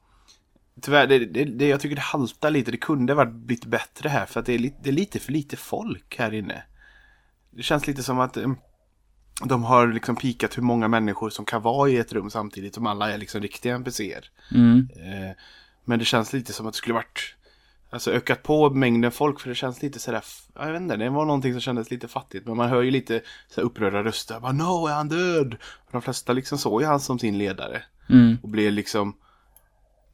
[0.82, 2.70] Tyvärr, det, det, det, jag tycker det haltar lite.
[2.70, 4.26] Det kunde varit blivit bättre här.
[4.26, 6.62] För att det är, lite, det är lite för lite folk här inne.
[7.50, 8.52] Det känns lite som att eh,
[9.44, 12.74] de har liksom pikat hur många människor som kan vara i ett rum samtidigt.
[12.74, 14.30] Som alla är liksom riktiga NPCer.
[14.54, 14.88] Mm.
[14.96, 15.36] Eh,
[15.84, 17.36] men det känns lite som att det skulle varit
[17.92, 21.10] Alltså ökat på mängden folk för det känns lite sådär ja, Jag vet inte, det
[21.10, 24.52] var någonting som kändes lite fattigt Men man hör ju lite så upprörda röster bara,
[24.52, 25.56] No, är han död?
[25.62, 28.38] Och de flesta liksom såg ju han som sin ledare Mm.
[28.42, 29.16] Och blev liksom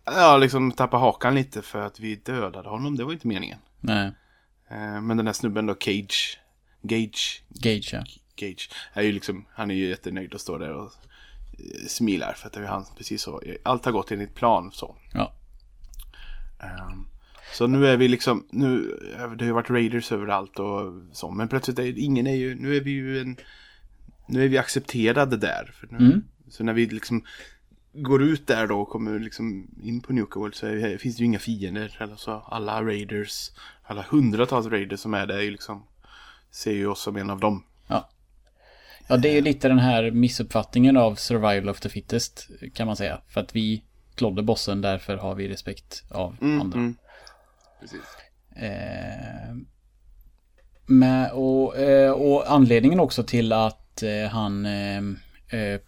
[0.07, 4.13] Ja, liksom tappa hakan lite för att vi dödade honom Det var inte meningen Nej.
[4.71, 6.41] eh, Men den här snubben då, Cage
[6.83, 8.05] Gage Gage, ja.
[8.37, 10.93] Gage är ju liksom Han är ju jättenöjd och står där och
[11.59, 14.97] eh, Smilar för att det är han precis så Allt har gått enligt plan så
[15.13, 15.33] Ja.
[16.61, 17.07] Ehm,
[17.53, 21.49] så nu är vi liksom, nu, det har ju varit raiders överallt och så, men
[21.49, 23.37] plötsligt är ingen är ju, nu är vi ju en,
[24.29, 25.75] nu är vi accepterade där.
[25.75, 26.25] För nu, Mm.
[26.49, 27.25] Så när vi liksom
[27.97, 31.21] går ut där då och kommer liksom in på Nuka World så är, finns det
[31.21, 31.97] ju inga fiender.
[32.01, 33.51] Eller så alla raiders,
[33.83, 35.87] alla hundratals raiders som är där är ju liksom,
[36.51, 37.65] ser ju oss som en av dem.
[37.87, 38.09] Ja.
[39.09, 42.97] Ja, det är ju lite den här missuppfattningen av survival of the fittest kan man
[42.97, 43.21] säga.
[43.29, 43.83] För att vi
[44.15, 46.79] klodde bossen, därför har vi respekt av andra.
[46.79, 46.97] mm.
[47.81, 48.01] Precis.
[48.57, 49.57] Eh,
[50.87, 54.67] med, och, eh, och anledningen också till att eh, han...
[54.67, 55.81] Eh,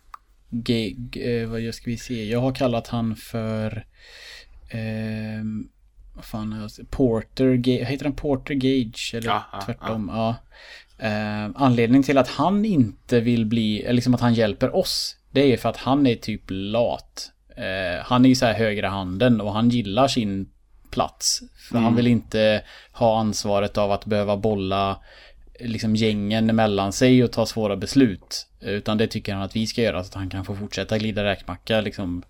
[0.51, 2.25] ge, ge, eh, vad ska vi se?
[2.25, 3.85] Jag har kallat han för...
[4.71, 5.45] Eh,
[6.15, 6.91] vad fan sagt?
[6.91, 7.55] Porter...
[7.55, 9.15] Ga- Heter han Porter Gage?
[9.15, 10.11] Eller Ja, ja, tvärtom?
[10.15, 10.37] Ja.
[11.07, 13.83] Eh, anledningen till att han inte vill bli...
[13.83, 15.17] Eller liksom att han hjälper oss.
[15.31, 17.33] Det är för att han är typ lat.
[17.57, 20.49] Eh, han är ju så här högra handen och han gillar sin
[20.91, 21.43] plats.
[21.71, 24.99] För han vill inte ha ansvaret av att behöva bolla
[25.61, 28.47] liksom gängen mellan sig och ta svåra beslut.
[28.61, 31.25] Utan det tycker han att vi ska göra så att han kan få fortsätta glida
[31.25, 32.23] räkmacka liksom.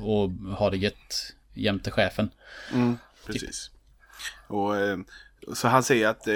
[0.00, 2.30] Och ha det gött jämte chefen.
[2.72, 3.70] Mm, precis.
[4.46, 4.98] Och, eh,
[5.54, 6.34] så han säger att eh,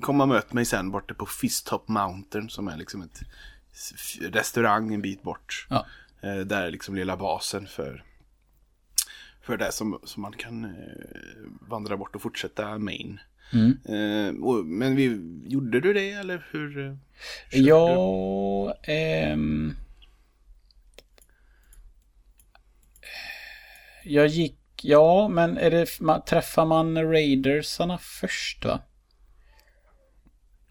[0.00, 3.20] kom och möt mig sen borta på Fisttop Mountain som är liksom ett
[4.20, 5.66] restaurang en bit bort.
[5.70, 5.86] Ja.
[6.20, 8.04] Eh, där är liksom lilla basen för,
[9.42, 10.74] för det som, som man kan
[11.60, 13.20] vandra bort och fortsätta main.
[13.52, 13.78] Mm.
[13.84, 16.86] Eh, och, men vi, gjorde du det eller hur?
[16.86, 16.94] eh?
[17.50, 19.74] Ja, ehm...
[24.04, 25.86] Jag gick, ja men är det,
[26.26, 28.80] träffar man raidersarna först va?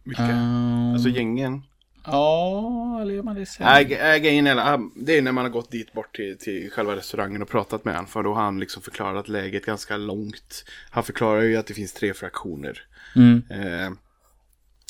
[0.03, 0.23] Vilka?
[0.23, 1.61] Ehm, Alltså gängen?
[2.05, 3.65] Ja, eller gör man det sen?
[3.65, 6.71] Nej, äh, grejen är, ah, det är när man har gått dit bort till, till
[6.71, 8.07] själva restaurangen och pratat med honom.
[8.07, 10.65] För då har han liksom förklarat läget ganska långt.
[10.89, 12.85] Han förklarar ju att det finns tre fraktioner.
[13.15, 13.91] Mm, Eh,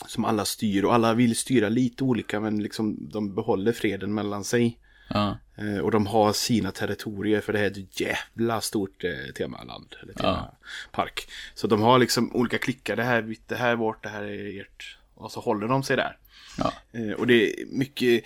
[0.07, 4.43] som alla styr och alla vill styra lite olika men liksom de behåller freden mellan
[4.43, 4.79] sig.
[5.09, 9.33] ja, Eh, och de har sina territorier för det här är ett jävla stort eh,
[9.35, 9.95] temaland.
[10.03, 11.27] Eller temapark.
[11.55, 12.95] Så de har liksom olika klickar.
[12.95, 14.97] Det här, är mitt, det här är vårt, det här är ert.
[15.15, 16.17] Och så håller de sig där.
[16.57, 18.23] Ja, Eh, och det är mycket,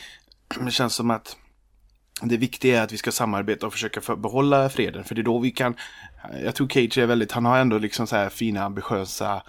[0.59, 1.37] det känns som att
[2.21, 5.03] det viktiga är att vi ska samarbeta och försöka för, behålla freden.
[5.03, 5.75] För det är då vi kan,
[6.43, 9.43] jag tror Cage är väldigt, han har ändå liksom så här fina ambitiösa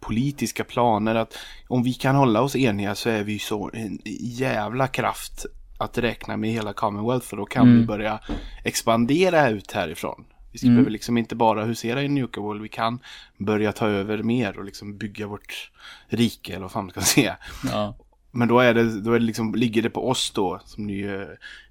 [0.00, 1.14] politiska planer.
[1.14, 5.46] Att om vi kan hålla oss eniga så är vi så en jävla kraft
[5.78, 7.26] att räkna med hela Commonwealth.
[7.26, 8.20] För då kan vi börja
[8.64, 10.24] expandera ut härifrån.
[10.52, 12.98] Vi ska behöver liksom inte bara husera i World, vi kan
[13.36, 15.70] börja ta över mer och liksom bygga vårt
[16.08, 17.36] rike eller vad fan man ska säga.
[17.64, 17.96] ja,
[18.30, 21.06] Men då, är det, då är det liksom, ligger det på oss då som ny,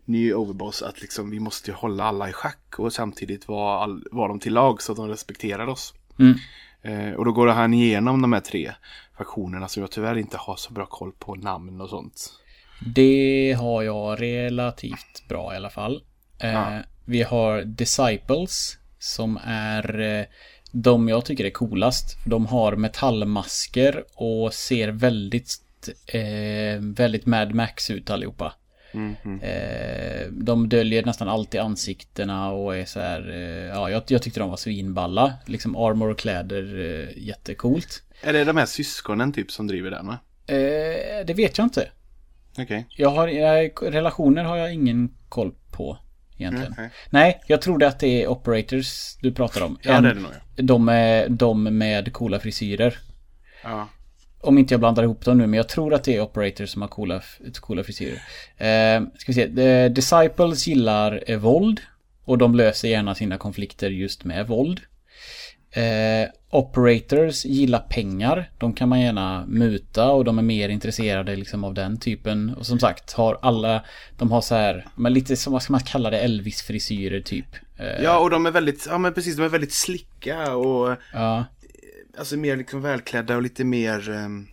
[0.05, 4.27] ny overboss att liksom, vi måste hålla alla i schack och samtidigt vara, all, vara
[4.27, 5.93] dem till lag så att de respekterar oss.
[6.19, 6.35] Mm.
[6.81, 8.71] Eh, och då går han igenom de här tre
[9.17, 12.33] faktionerna som jag tyvärr inte har så bra koll på namn och sånt.
[12.95, 16.03] Det har jag relativt bra i alla fall.
[16.39, 16.79] Eh, Ja.
[17.09, 20.25] Vi har Disciples som är eh,
[20.71, 22.17] de jag tycker är coolast.
[22.25, 25.59] De har metallmasker och ser väldigt,
[26.07, 28.53] eh, väldigt Mad Max ut allihopa.
[28.91, 29.39] Mm, mm.
[29.39, 34.39] Eh, de döljer nästan alltid ansiktena och är så här, eh, ja jag, jag tyckte
[34.39, 35.33] de var svinballa.
[35.45, 38.03] Liksom armor och kläder, eh, jättecoolt.
[38.21, 40.07] Är det de här syskonen typ som driver den?
[40.07, 40.19] va?
[40.47, 41.91] Eh, det vet jag inte.
[42.57, 42.85] Okej.
[42.89, 45.97] Jag har, jag, relationer har jag ingen koll på
[46.39, 46.73] egentligen.
[46.77, 49.77] Mm, Nej, jag trodde att det är Operators du pratar om.
[49.81, 50.31] Ja, En- det är det nog.
[50.55, 50.63] ja.
[50.63, 52.97] de, är, de med coola frisyrer.
[53.63, 53.89] Ja.
[54.41, 56.81] Om inte jag blandar ihop dem nu, men jag tror att det är Operators som
[56.81, 57.21] har coola,
[57.59, 58.21] coola frisyrer.
[58.57, 61.81] Eh, ska vi se, The Disciples gillar eh, våld.
[62.25, 64.79] Och de löser gärna sina konflikter just med våld.
[65.79, 68.51] Eh, operators gillar pengar.
[68.57, 72.55] De kan man gärna muta och de är mer intresserade liksom av den typen.
[72.55, 73.83] Och som sagt har alla,
[74.17, 77.45] de har så här, men lite som vad ska man kalla det, Elvis-frisyrer typ.
[77.77, 81.45] Eh, ja, och de är väldigt, ja men precis, de är väldigt slicka och ja.
[82.17, 84.47] alltså mer liksom välklädda och lite mer ehm,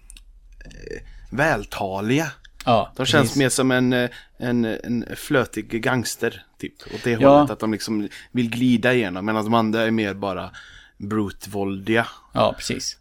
[0.65, 2.27] eh, vältaliga.
[2.65, 3.37] Ja, De känns precis.
[3.37, 6.95] mer som en, eh, en, en flötig gangster, typ.
[6.95, 7.37] Åt det Ja.
[7.37, 10.51] hållet, att de liksom vill glida igenom, medan de andra är mer bara
[10.99, 12.07] brutvåldiga.
[12.33, 12.97] Ja, precis.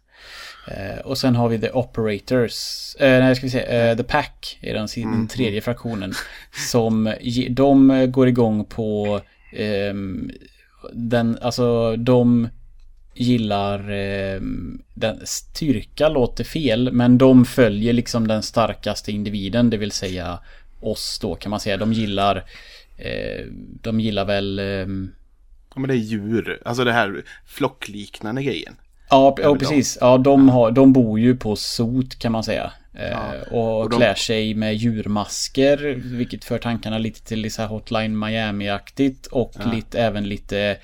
[0.68, 2.94] Eh, och sen har vi The Operators.
[2.98, 3.60] Eh, nej, ska vi se.
[3.60, 6.12] Eh, The Pack är den, den tredje fraktionen.
[6.70, 9.20] Som ge, de eh, går igång på
[9.52, 10.30] ehm,
[10.92, 12.48] den, alltså de
[13.14, 19.92] gillar ehm, den styrka låter fel, men de följer liksom den starkaste individen, det vill
[19.92, 20.38] säga
[20.80, 21.76] oss då kan man säga.
[21.76, 22.36] De gillar
[22.96, 23.46] eh,
[23.82, 25.12] de gillar väl ehm,
[25.76, 28.76] Ja, men det är djur, alltså det här flockliknande grejen.
[29.10, 29.98] Ja, ja precis.
[30.00, 32.72] Ja, de, har, de bor ju på sot kan man säga.
[32.94, 37.68] Eh, och, och de- klär sig med djurmasker, vilket för tankarna lite till så här
[37.68, 39.26] Hotline Miami-aktigt.
[39.26, 40.76] Och lite, även lite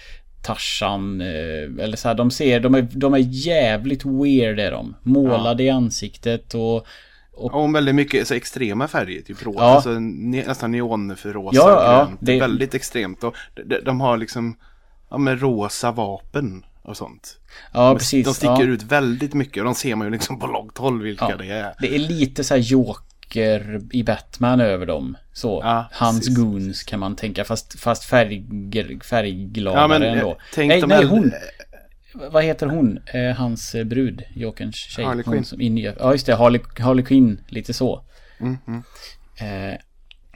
[0.43, 4.97] Tarzan, eh, eller så här, de ser, de är, de är jävligt weird är de.
[5.03, 6.87] Målade i ansiktet och...
[7.35, 9.75] Och väldigt mycket så extrema färger, typ rosa, Ja.
[9.75, 12.19] alltså, ne, nästan neonrosa, Ja, ja, grönt.
[12.23, 13.25] det- Väldigt extremt.
[13.25, 13.35] Och
[13.67, 14.57] de, de har liksom,
[15.13, 17.39] ja men rosa vapen och sånt.
[17.73, 18.25] Ja, De, precis.
[18.27, 18.63] de sticker ja.
[18.65, 21.37] ut väldigt mycket och de ser man ju liksom på långt håll vilka Ja.
[21.37, 21.75] det är.
[21.81, 25.17] Det är lite så här Joker i Batman över dem.
[25.33, 25.61] Så.
[25.65, 26.37] Ja, Hans precis.
[26.37, 27.45] goons kan man tänka.
[27.45, 28.45] Fast, fast färg,
[29.05, 30.31] färggladare Ja, men, ändå.
[30.31, 31.33] eh, tänk nej, nej, hon.
[32.31, 32.99] Vad heter hon?
[33.07, 34.23] Eh, hans eh, brud.
[34.35, 35.05] Jokerns tjej.
[35.05, 35.45] Harley Quinn.
[35.45, 36.35] Som, i nya, ja, just det.
[36.35, 37.41] Harley, Harley Quinn.
[37.49, 38.05] Lite så.
[38.41, 38.83] Mm, mm.
[39.73, 39.79] Eh,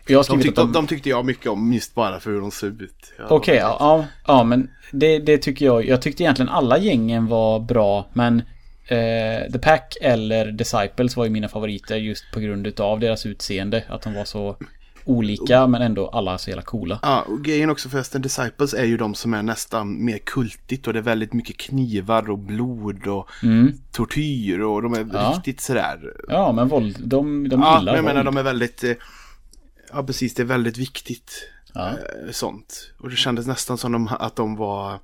[0.06, 0.72] jag De, tyckte, de...
[0.72, 3.12] de tyckte jag mycket om just bara för hur de såg ut.
[3.28, 5.86] Okej, ja, ja, ja, men det, det tycker jag.
[5.86, 8.42] Jag tyckte egentligen alla gängen var bra, men
[8.88, 13.84] eh, The Pack eller Disciples var ju mina favoriter just på grund utav deras utseende.
[13.88, 14.56] Att de var så
[15.04, 16.98] olika, men ändå alla så jävla coola.
[17.02, 20.92] Ja, och grejen också förresten, Disciples är ju de som är nästan mer kultigt och
[20.92, 23.28] det är väldigt mycket knivar och blod och
[23.92, 25.10] tortyr och de är Mm.
[25.16, 25.32] Ja.
[25.36, 25.98] riktigt sådär.
[26.28, 28.36] Ja, men våld, de, de Ja, gillar men jag menar våld.
[28.36, 28.90] de är väldigt, eh,
[29.92, 31.48] ja precis, det är väldigt viktigt.
[31.74, 31.88] Ja.
[31.90, 32.92] eh, Sånt.
[32.98, 34.98] Och det kändes nästan som de, att de var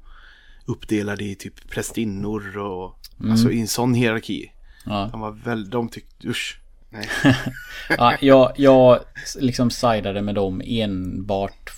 [0.66, 2.98] uppdelade i typ prästinnor och
[3.30, 4.52] alltså i en sån hierarki.
[4.86, 4.98] Mm.
[4.98, 5.08] Ja.
[5.12, 6.58] De var väl, de tyckte, usch.
[6.90, 7.08] Nej.
[7.88, 9.00] Ja, jag, jag
[9.38, 11.70] liksom sidade med dem enbart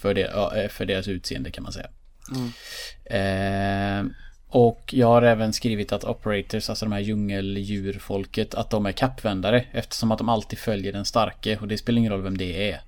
[0.00, 1.88] för, det, eh, för deras utseende kan man säga.
[3.04, 4.04] Eh,
[4.56, 9.64] och jag har även skrivit att operators, alltså de här djungeldjurfolket, att de är kappvändare
[9.72, 12.80] eftersom att de alltid följer den starke och det spelar ingen roll vem det är.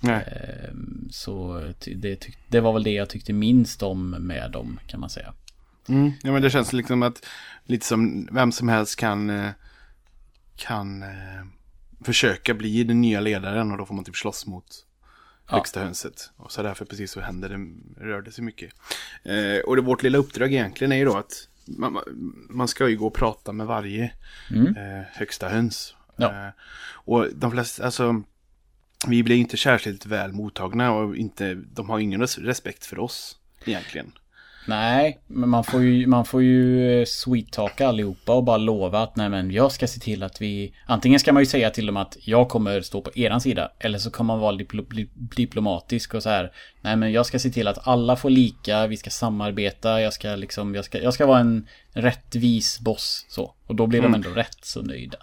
[0.00, 0.24] Nej.
[0.26, 0.74] Eh,
[1.10, 1.62] så
[1.94, 5.32] det, tyck, det var väl det jag tyckte minst om med dem kan man säga.
[5.88, 6.12] Mm.
[6.22, 7.26] Ja men det känns liksom att
[7.64, 9.50] lite som vem som helst kan eh,
[10.56, 11.44] kan eh,
[12.04, 14.85] försöka bli den nya ledaren och då får man typ slåss mot
[15.48, 15.56] Ja.
[15.56, 16.30] högsta hönset.
[16.36, 17.66] Och så därför precis så hände det,
[18.04, 18.72] rörde sig mycket.
[19.22, 21.98] Eh, och det, vårt lilla uppdrag egentligen är ju då att man,
[22.50, 24.04] man- ska ju gå och prata med varje
[24.76, 25.94] eh, högsta höns.
[26.16, 26.46] Ja.
[26.46, 26.52] Eh,
[26.88, 28.22] och de flesta, alltså
[29.08, 33.36] vi blir inte särskilt väl mottagna och inte, de har ingen res- respekt för oss
[33.64, 34.12] egentligen.
[34.68, 39.16] Nej, men man får ju, man får ju eh, sweet-talka allihopa och bara lova att
[39.16, 40.72] nej men jag ska se till att vi...
[40.86, 43.70] Antingen ska man ju säga till dem att jag kommer stå på eran sida.
[43.78, 46.52] Eller så kan man vara diplo, di- diplomatisk och så här.
[46.80, 50.34] Nej men jag ska se till att alla får lika, vi ska samarbeta, jag ska
[50.34, 53.26] liksom, jag ska, jag ska vara en rättvis boss.
[53.28, 53.54] Så.
[53.66, 55.18] Och då blir de ändå rätt så nöjda.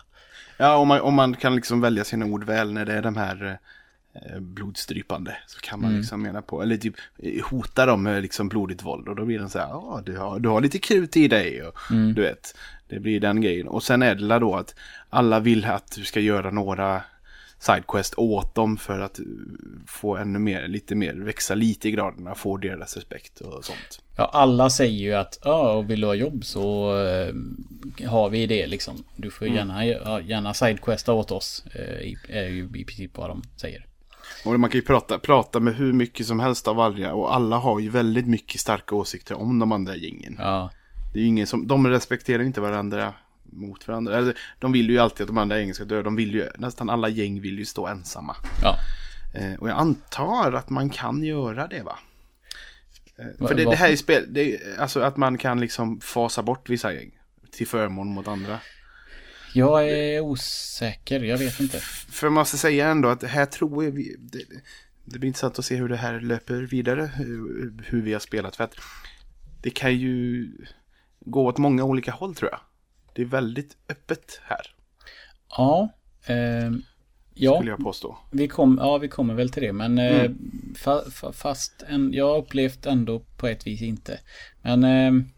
[0.57, 3.17] Ja, om man, om man kan liksom välja sina ord väl när det är de
[3.17, 3.55] här eh,
[4.39, 5.35] blodstrypande.
[5.47, 9.07] Så kan man liksom mena på, eller typ eh, hota dem med liksom blodigt våld.
[9.07, 11.63] Och då blir den så här, ja du har, du har lite krut i dig.
[11.63, 11.77] Och,
[12.15, 12.55] Du vet,
[12.89, 13.67] det blir den grejen.
[13.67, 14.75] Och sen är det då att
[15.09, 17.01] alla vill att du ska göra några
[17.59, 19.25] sidequest åt dem för att eh,
[19.87, 24.01] få ännu mer, lite mer, växa lite i graderna, få deras respekt och sånt.
[24.17, 27.33] Ja, alla säger ju att ja, vill du ha jobb så eh,
[28.09, 29.03] har vi det liksom.
[29.15, 31.65] Du får gärna, ja, gärna sidequesta åt oss.
[31.75, 33.85] Eh, i- är ju i princip vad de säger.
[34.45, 37.57] Och man kan ju prata, prata med hur mycket som helst av varje och alla
[37.57, 40.35] har ju väldigt mycket starka åsikter om de andra gängen.
[40.39, 40.71] Ja,
[41.13, 44.17] Det är ingen som, de respekterar inte varandra mot varandra.
[44.17, 46.01] Eller, de vill ju alltid att de andra gängen ska dö.
[46.01, 48.35] De vill ju, nästan alla gäng vill ju stå ensamma.
[48.61, 48.77] ja.
[49.33, 51.99] Eh, och jag antar att man kan göra det va?
[53.17, 56.43] Eh, för det, det här är spel, det är, alltså att man kan liksom fasa
[56.43, 57.11] bort vissa gäng
[57.51, 58.59] till förmån mot andra.
[59.53, 61.79] Jag är osäker, jag vet inte.
[61.79, 64.43] För man måste säga ändå att här tror jag vi, det,
[65.05, 68.55] det blir intressant att se hur det här löper vidare, hur, hur vi har spelat.
[68.55, 68.75] För att
[69.61, 70.51] det kan ju
[71.19, 72.59] gå åt många olika håll tror jag.
[73.13, 74.75] Det är väldigt öppet här,
[75.49, 75.89] Ja,
[76.25, 76.81] ehm,
[77.33, 77.55] ja.
[77.55, 78.17] skulle jag påstå.
[78.31, 80.73] Vi, kom, ja, vi kommer väl till det, men eh, Mm.
[80.77, 84.19] fa, fa, fast en, jag har upplevt ändå på ett vis inte.
[84.61, 85.29] Men ehm,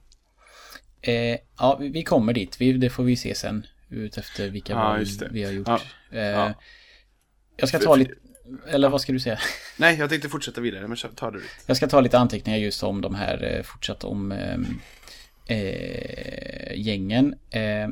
[1.02, 2.62] eh, ja, vi, vi kommer dit.
[2.62, 3.66] Vi, det får vi se sen.
[3.96, 5.68] Ut efter vilka Ja, val vi har gjort.
[5.68, 5.80] Ja.
[6.12, 6.54] Eh, Ja.
[7.58, 8.14] Jag ska ta lite...
[8.68, 9.40] Eller vad ska du säga?
[9.78, 11.50] Nej, jag tänkte fortsätta vidare, men ta det dit.
[11.66, 14.80] Jag ska ta lite anteckningar just om de här, eh, fortsatt om ehm,
[15.48, 17.36] eh, gängen.
[17.50, 17.88] Eh,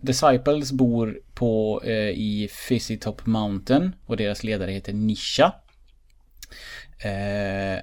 [0.00, 5.54] Disciples bor på eh, i Fizzy Top Mountain och deras ledare heter Nisha.
[6.98, 7.82] Eh,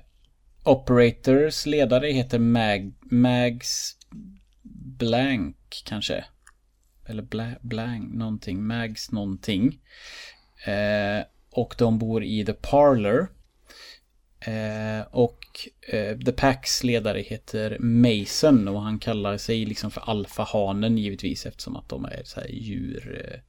[0.64, 3.96] Operators ledare heter Mag, Mags
[4.98, 6.26] Blank kanske.
[7.08, 8.64] Eller Bla, Blank någonting.
[8.64, 9.80] Mags någonting.
[10.66, 13.28] Eh, och de bor i The Parlor.
[14.40, 15.40] Eh, och
[15.88, 21.76] eh, The Packs ledare heter Mason och han kallar sig liksom för alfahanen givetvis eftersom
[21.76, 23.40] att de är så här djur, eh,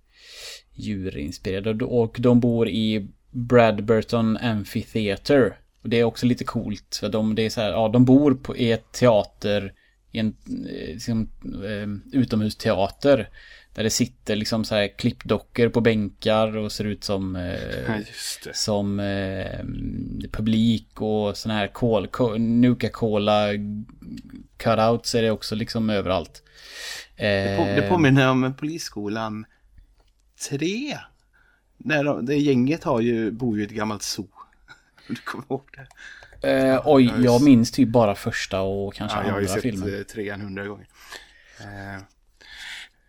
[0.73, 1.85] djurinspirerade.
[1.85, 5.59] Och de bor i Bradburton Amphitheater.
[5.83, 8.35] Och det är också lite coolt för de, det är så här, ja de bor
[8.35, 9.73] på, i ett teater,
[10.19, 11.29] i en eh, liksom,
[11.65, 13.29] eh, utomhusteater.
[13.75, 18.01] Där det sitter liksom så här klippdockor på bänkar och ser ut som eh,
[18.53, 19.65] som eh,
[20.33, 23.49] publik och sån här kol, ko, Nuka-Cola
[24.57, 26.43] cutouts är det också liksom överallt.
[27.17, 29.47] Det, på, det Eh, påminner om Polisskolan
[30.51, 30.99] 3.
[31.77, 34.29] När de, det gänget har ju, bor ju i ett gammalt zoo.
[35.09, 35.87] Du kommer ihåg det?
[36.43, 39.47] Eh, oj, Ja, just- jag minns typ bara första och kanske Ja, jag har ju
[39.47, 39.95] andra sett filmen.
[39.95, 40.87] eh, trean hundra gånger.
[41.61, 41.95] Eh,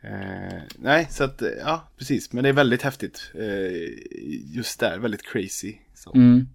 [0.02, 2.34] eh, nej, så att eh, ja, precis.
[2.34, 3.32] Men det är väldigt häftigt.
[3.36, 5.76] Eh, just där, väldigt crazy.
[5.96, 6.14] Så.
[6.16, 6.48] Mm.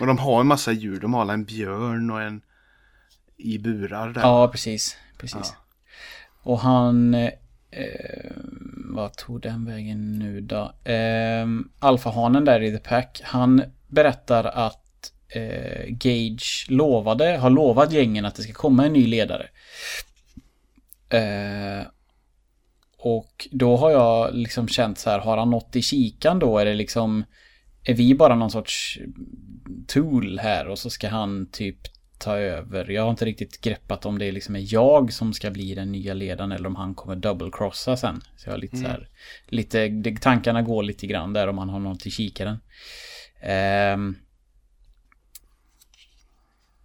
[0.00, 1.00] Och de har en massa djur.
[1.00, 2.40] De har en björn och en
[3.36, 4.20] i burar där.
[4.20, 4.96] Ja, precis.
[5.18, 5.52] precis.
[5.54, 5.56] Ja.
[6.42, 7.14] Och han...
[7.14, 8.32] Eh,
[8.94, 10.90] vad tog den vägen nu då?
[10.90, 11.46] Eh,
[11.78, 13.20] Alfahanen där i The Pack.
[13.24, 14.85] Han berättar att
[15.28, 19.48] eh, Gage lovade, har lovat gängen att det ska komma en ny ledare.
[21.08, 21.86] Eh,
[22.98, 26.58] och då har jag liksom känt så här, har han nått i kikan då?
[26.58, 27.24] Är det liksom...
[27.84, 28.98] Är vi bara någon sorts
[29.86, 31.78] tool här och så ska han typ
[32.18, 32.90] ta över.
[32.90, 36.14] Jag har inte riktigt greppat om det liksom är jag som ska bli den nya
[36.14, 38.20] ledaren eller om han kommer double-crossa sen.
[38.36, 39.08] Så jag har lite så här,
[39.46, 42.58] lite, det, tankarna går lite grann där om han har något i kikaren.
[43.42, 44.16] Ehm.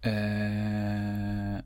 [0.02, 1.60] Eh,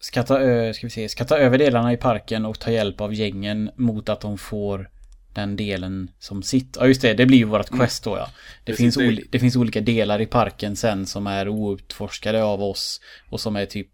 [0.00, 3.00] ska, ta, ö, ska, vi se, ska ta över delarna i parken och ta hjälp
[3.00, 4.90] av gängen mot att de får
[5.34, 6.76] den delen som sitt.
[6.80, 8.30] Ja just det, det blir ju vårt quest då ja.
[8.64, 12.42] Det, Precis, finns, det- oli, det finns olika delar i parken sen som är outforskade
[12.42, 13.00] av oss.
[13.30, 13.90] Och som är typ,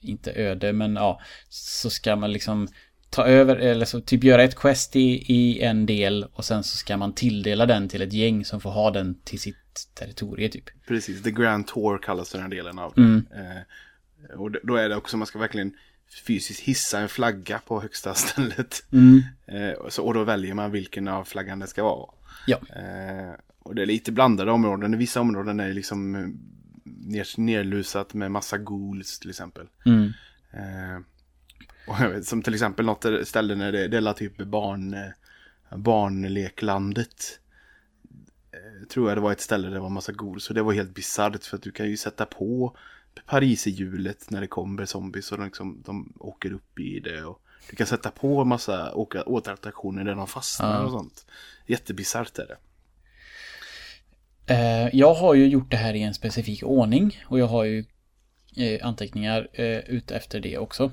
[0.00, 1.20] inte öde men ja.
[1.48, 2.68] Så ska man liksom
[3.10, 6.24] ta över, eller så typ göra ett quest i, i en del.
[6.32, 9.40] Och sen så ska man tilldela den till ett gäng som får ha den till
[9.40, 10.86] sitt territorium typ.
[10.86, 12.94] Precis, The Grand Tour kallas den här delen av.
[12.96, 13.26] Mm.
[13.34, 15.76] Eh, och då är det också, man ska verkligen
[16.26, 18.84] fysiskt hissa en flagga på högsta stället.
[18.92, 19.22] Mm.
[19.46, 22.10] Eh, så, och då väljer man vilken av flaggan det ska vara.
[22.46, 22.58] Ja.
[22.76, 24.98] Eh, och det är lite blandade områden.
[24.98, 26.28] Vissa områden är liksom eh,
[26.84, 29.66] ner, nerlusat med massa ghouls till exempel.
[29.86, 30.12] Mm.
[30.52, 37.40] Eh, vet, som till exempel något ställe när det, det är typ barn, eh, barnleklandet.
[38.88, 40.44] Tror jag det var ett ställe där det var massa ghouls.
[40.44, 42.76] Så det var helt bisarrt för att du kan ju sätta på
[43.26, 47.24] pariserhjulet när det kommer zombies och de, liksom, de åker upp i det.
[47.24, 50.84] Och du kan sätta på massa åka, återattraktioner där de fastnar Ja.
[50.84, 51.26] och sånt.
[51.66, 52.56] Jättebisarrt är det.
[54.54, 57.84] Eh, jag har ju gjort det här i en specifik ordning och jag har ju
[58.56, 60.90] eh, anteckningar eh, ut efter det också.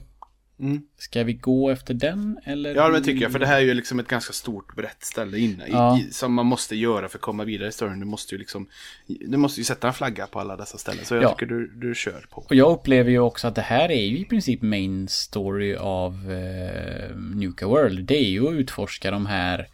[0.63, 0.81] Mm.
[0.97, 2.75] Ska vi gå efter den eller?
[2.75, 3.31] Ja, det tycker jag.
[3.31, 5.67] För det här är ju liksom ett ganska stort brett ställe inne.
[5.67, 5.99] Ja.
[5.99, 7.99] i, som man måste göra för att komma vidare i storyn.
[7.99, 8.67] Du måste ju liksom...
[9.07, 11.05] Du måste ju sätta en flagga på alla dessa ställen.
[11.05, 11.29] Så jag Ja.
[11.31, 12.41] tycker du, du kör på.
[12.41, 16.31] Och jag upplever ju också att det här är ju i princip main story av
[16.31, 18.05] eh, Nuka World.
[18.05, 19.67] Det är ju att utforska de här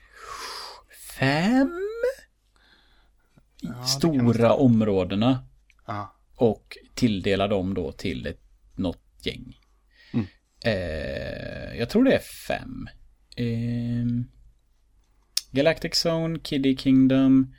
[1.19, 1.71] fem
[3.87, 5.43] stora områdena
[5.87, 6.15] Ja.
[6.35, 8.39] och tilldela dem då till ett,
[8.75, 9.55] något gäng.
[10.65, 12.89] Eh, jag tror det är fem.
[13.35, 14.05] Eh,
[15.51, 17.55] Galactic Zone, Kiddy Kingdom,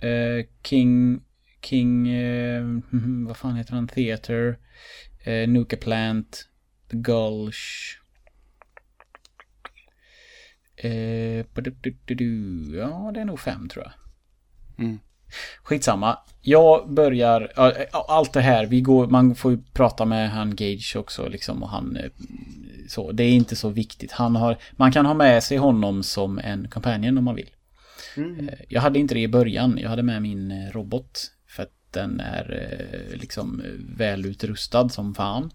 [0.00, 1.22] eh, King,
[1.62, 4.58] King, eh, mhm, vad fan heter han, Theater,
[5.24, 6.48] eh, Nuka Plant,
[6.90, 7.98] The Gulch.
[10.76, 11.46] Eh,
[12.76, 13.92] ja, det är nog fem tror jag.
[14.84, 14.98] Mm.
[15.62, 16.18] Skitsamma.
[16.42, 17.72] Jag börjar, ja,
[18.08, 21.68] allt det här, vi går, man får ju prata med han Gage också liksom och
[21.68, 22.10] han eh,
[22.88, 24.12] så, det är inte så viktigt.
[24.12, 27.50] Han har, man kan ha med sig honom som en companion om man vill.
[28.16, 28.48] Mm.
[28.48, 31.30] Eh, Jag hade inte det i början, jag hade med min eh, robot.
[31.46, 32.76] För att den är
[33.14, 33.62] liksom
[33.96, 35.50] välutrustad som fan.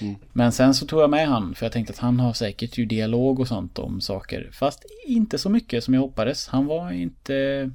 [0.00, 0.14] Mm.
[0.32, 2.86] Men sen så tog jag med han, för jag tänkte att han har säkert ju
[2.86, 4.50] dialog och sånt om saker.
[4.52, 6.48] Fast inte så mycket som jag hoppades.
[6.48, 7.70] Han var inte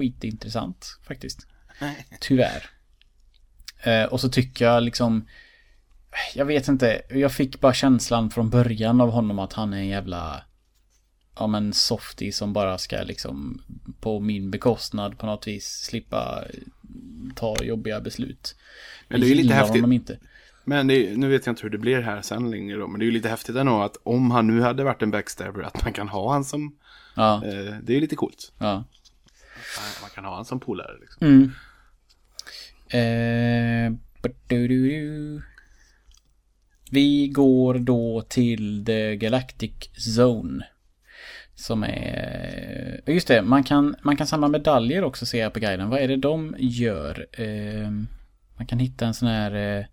[0.00, 1.46] skitintressant faktiskt.
[1.80, 2.06] Nej.
[2.20, 2.70] Tyvärr.
[3.82, 5.26] Eh, och så tycker jag liksom...
[6.34, 9.88] Jag vet inte, jag fick bara känslan från början av honom att han är en
[9.88, 10.42] jävla...
[11.38, 13.62] Ja men softie som bara ska liksom
[14.00, 16.44] på min bekostnad på något vis slippa
[17.34, 18.56] ta jobbiga beslut.
[19.08, 19.76] Men det är ju lite häftigt.
[19.76, 20.18] honom inte.
[20.64, 22.88] Men det nu vet jag inte hur det blir här sen längre då.
[22.88, 25.62] Men det är ju lite häftigt ändå att om han nu hade varit en backstabber
[25.62, 26.76] att man kan ha han som...
[27.14, 28.52] Ja, Eh, det är ju lite coolt.
[28.58, 28.84] ja.
[30.00, 31.26] Man kan ha en som polare liksom.
[31.26, 31.50] Mm.
[32.88, 35.42] Eh, du, du, du.
[36.90, 39.72] Vi går då till The Galactic
[40.18, 40.66] Zone.
[41.54, 43.00] Som är...
[43.06, 45.88] Eh, just det, man kan, man kan samla medaljer också ser jag på guiden.
[45.88, 47.26] Vad är det de gör?
[47.32, 47.90] Eh,
[48.56, 49.84] man kan hitta en sån här eh,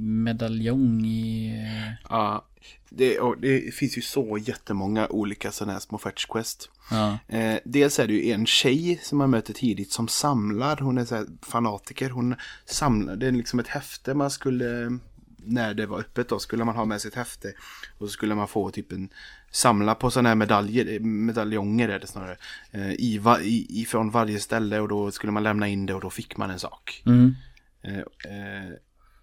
[0.00, 1.48] medaljong i...
[1.58, 2.44] eh, Ja,
[2.90, 6.70] det, det finns ju så jättemånga olika sådana här små fetch quest.
[6.90, 10.76] Ja, Eh, dels är det ju en tjej som man möter tidigt som samlar.
[10.76, 12.10] Hon är så fanatiker.
[12.10, 12.34] Hon
[12.66, 14.98] samlar, det är liksom ett häfte man skulle,
[15.36, 17.52] när det var öppet då, skulle man ha med sig ett häfte.
[17.98, 19.08] Och så skulle man få typ en,
[19.50, 22.36] samla på sådana här medaljer, medaljonger är det snarare.
[22.70, 26.00] Eh, i, va, i, ifrån varje ställe och då skulle man lämna in det och
[26.00, 27.02] då fick man en sak.
[27.06, 27.34] mm,
[27.82, 28.72] Eh, eh,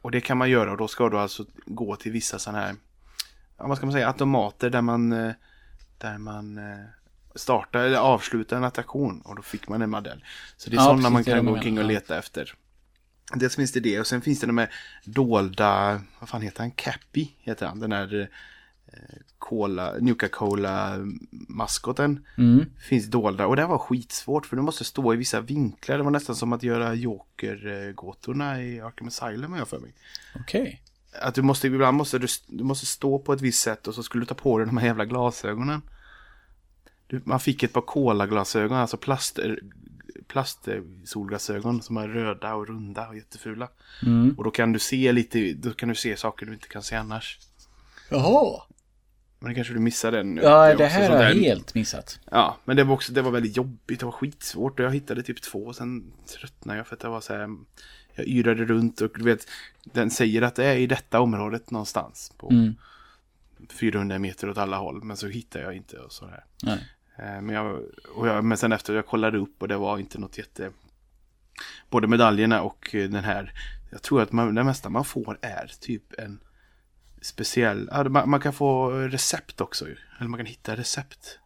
[0.02, 2.76] och det kan man göra och då ska du alltså gå till vissa sådana här,
[3.58, 5.34] vad ska man säga, automater där man, eh,
[5.98, 6.86] där man eh,
[7.36, 10.24] startar eller avslutar en attraktion och då fick man en medalj.
[10.58, 11.88] Så det är Ja, sådana precis, man kan gå omkring och ja.
[11.88, 12.54] leta efter.
[13.34, 14.74] Dels finns det det och sen finns det de här
[15.06, 18.28] dolda, vad fan heter han, Cappy heter han, den här eh,
[19.52, 20.98] Cola, Nuka Cola
[21.32, 22.66] maskoten mm.
[22.90, 25.98] finns dolda och det var skitsvårt för du måste stå i vissa vinklar.
[25.98, 29.94] Det var nästan som att göra Joker-gåtorna i Arkham Asylum har jag för mig.
[30.36, 30.82] Okej.
[31.22, 34.04] Att du måste, ibland måste du, du måste stå på ett visst sätt och så
[34.04, 35.82] skulle du ta på dig de här jävla glasögonen.
[37.08, 39.40] Du, man fick ett par kolaglasögon, alltså plast,
[40.28, 43.68] plastsolglasögon som är röda och runda och jättefula.
[44.06, 44.36] Mm.
[44.38, 46.96] Och då kan du se lite, då kan du se saker du inte kan se
[46.96, 47.40] annars.
[48.10, 48.62] Jaha.
[49.44, 50.38] Men det kanske du missade den.
[50.38, 52.20] Ja, är det också här har jag helt missat.
[52.32, 55.24] Ja, men det var också, det var väldigt jobbigt, det var skitsvårt och jag hittade
[55.24, 57.50] typ två och sen tröttnade jag för att det var så här,
[58.16, 59.48] jag yrade runt och du vet,
[59.84, 62.76] den säger att det är i detta området någonstans på Mm.
[63.70, 66.44] 400 meter åt alla håll, men så hittar jag inte och så här.
[66.64, 66.88] Nej.
[67.18, 67.82] Eh, Men, jag,
[68.16, 70.72] och jag, men sen efter jag kollade upp och det var inte något jätte,
[71.90, 73.54] både medaljerna och eh, den här,
[73.92, 76.40] jag tror att man, det mesta man får är typ en
[77.22, 77.90] speciell,
[78.26, 79.86] man, kan få recept också
[80.20, 81.40] eller man kan hitta recept.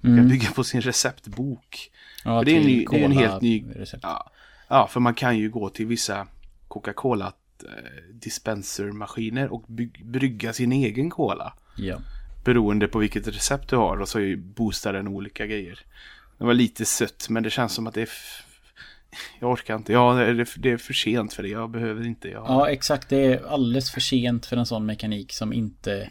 [0.00, 0.28] Man kan Mm.
[0.28, 1.90] bygga på sin receptbok.
[2.24, 4.02] Ja, För det är en ny- det är en helt ny- recept.
[4.02, 4.30] Ja,
[4.68, 6.26] ja, för man kan ju gå till vissa
[6.68, 7.32] Coca-Cola
[7.64, 7.70] eh,
[8.12, 9.64] dispensermaskiner och
[10.04, 11.52] brygga sin egen cola.
[11.76, 11.98] Ja.
[12.44, 15.80] Beroende på vilket recept du har och så boostar den olika grejer.
[16.38, 18.08] Det var lite sött men det känns som att det är...
[19.40, 19.92] Jag orkar inte.
[19.92, 21.48] Ja, det är, det är för sent för det.
[21.48, 22.28] Jag behöver inte.
[22.28, 22.44] Jag...
[22.48, 23.08] ja, exakt.
[23.08, 26.10] Det är alldeles för sent för en sån mekanik som inte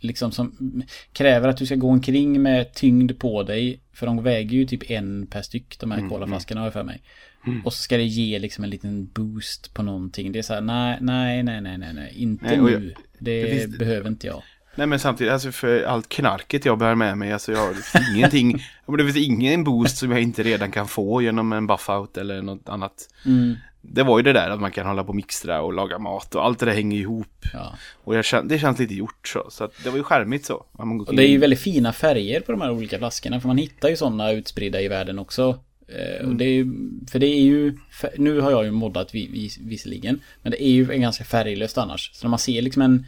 [0.00, 0.82] liksom som
[1.12, 3.80] kräver att du ska gå omkring med tyngd på dig.
[3.92, 6.10] För de väger ju typ en per styck, de här Mm,
[6.58, 7.02] har jag för mig.
[7.64, 10.32] Och så ska det ge liksom en liten boost på någonting.
[10.32, 12.70] Det är så här, nej, nej, nej, nej, nej, inte Nej, nu.
[12.72, 12.82] jag-
[13.18, 14.42] det det finns- behöver inte jag.
[14.78, 17.74] Nej men samtidigt, alltså för allt knarket jag bär med mig, alltså jag har
[18.14, 18.52] ingenting,
[18.98, 22.68] det finns ingen boost som jag inte redan kan få genom en buff-out eller något
[22.68, 23.08] annat.
[23.26, 25.98] Mm, Det var ju det där att man kan hålla på och mixtra och laga
[25.98, 27.44] mat och allt det där hänger ihop.
[27.52, 27.74] ja.
[28.04, 30.64] Och jag känn, det känns lite gjort så, så det var ju skärmigt så.
[31.06, 33.40] Och det är ju väldigt fina färger på de här olika flaskorna.
[33.40, 35.58] För man hittar ju sådana utspridda i världen också.
[35.88, 36.30] Eh, Mm.
[36.30, 36.66] Och det är ju,
[37.10, 37.78] för det är ju,
[38.16, 40.20] nu har jag ju moddat vis, vis, visserligen.
[40.42, 42.10] Men det är ju en ganska färglöst annars.
[42.14, 43.06] Så när man ser liksom en,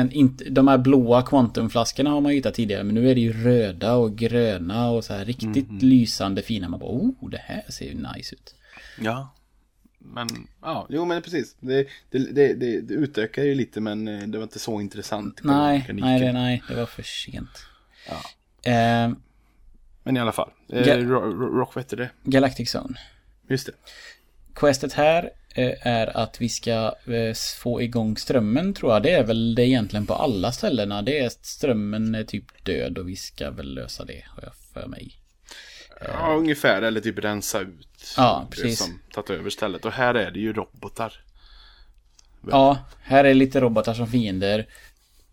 [0.00, 2.84] en inte, de här blåa kvantumflaskorna har man ju hittat tidigare.
[2.84, 5.78] Men nu är det ju röda och gröna och så här riktigt Mm.
[5.78, 6.68] lysande fina.
[6.68, 8.54] Man bara, oh, det här ser ju nice ut.
[9.00, 9.34] Ja.
[9.98, 10.28] Men,
[10.62, 11.56] ja, jo men precis.
[11.60, 15.40] Det, det, det, det, utökar ju lite men eh, det var inte så intressant.
[15.42, 17.66] Nej, nej, det, nej, det var för sent.
[18.08, 18.70] Ja.
[18.72, 19.12] Eh,
[20.02, 20.50] Men i alla fall.
[20.72, 22.10] Eh, Rock, vad heter det?
[22.22, 22.98] Galactic Zone.
[23.48, 23.72] Just det.
[24.54, 25.30] Questet här
[25.80, 29.02] är att vi ska eh, få igång strömmen tror jag.
[29.02, 31.02] Det är väl det egentligen på alla ställena.
[31.02, 34.88] Det är strömmen är typ död och vi ska väl lösa det har jag för
[34.88, 35.14] mig.
[36.00, 36.82] Ja, ungefär.
[36.82, 38.78] Eller typ rensa ut Ja, det precis.
[38.78, 39.84] som tagit över stället.
[39.84, 41.12] Och här är det ju robotar.
[42.50, 44.66] Ja, här är lite robotar som fiender.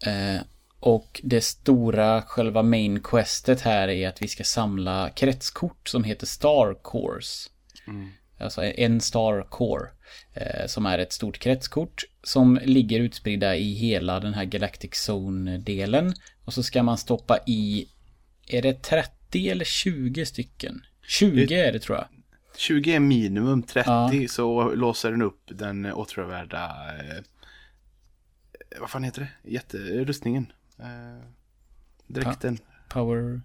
[0.05, 0.41] Eh,
[0.79, 6.25] och det stora, själva main questet här är att vi ska samla kretskort som heter
[6.25, 7.49] Star Cores.
[8.39, 9.89] Alltså en Star Core.
[10.33, 16.13] Eh, som är ett stort kretskort som ligger utspridda i hela den här Galactic Zone-delen.
[16.45, 17.87] Och så ska man stoppa i,
[18.47, 20.81] är det 30 eller 20 stycken?
[21.07, 22.07] 20 är det tror jag.
[22.57, 24.27] 20 är minimum, 30 Ja.
[24.29, 26.87] så låser den upp den åtråvärda...
[26.99, 27.23] Eh,
[28.79, 29.51] vad fan heter det?
[29.51, 30.51] Jätterustningen.
[30.79, 31.29] Eh,
[32.07, 32.57] dräkten.
[32.89, 33.41] Power...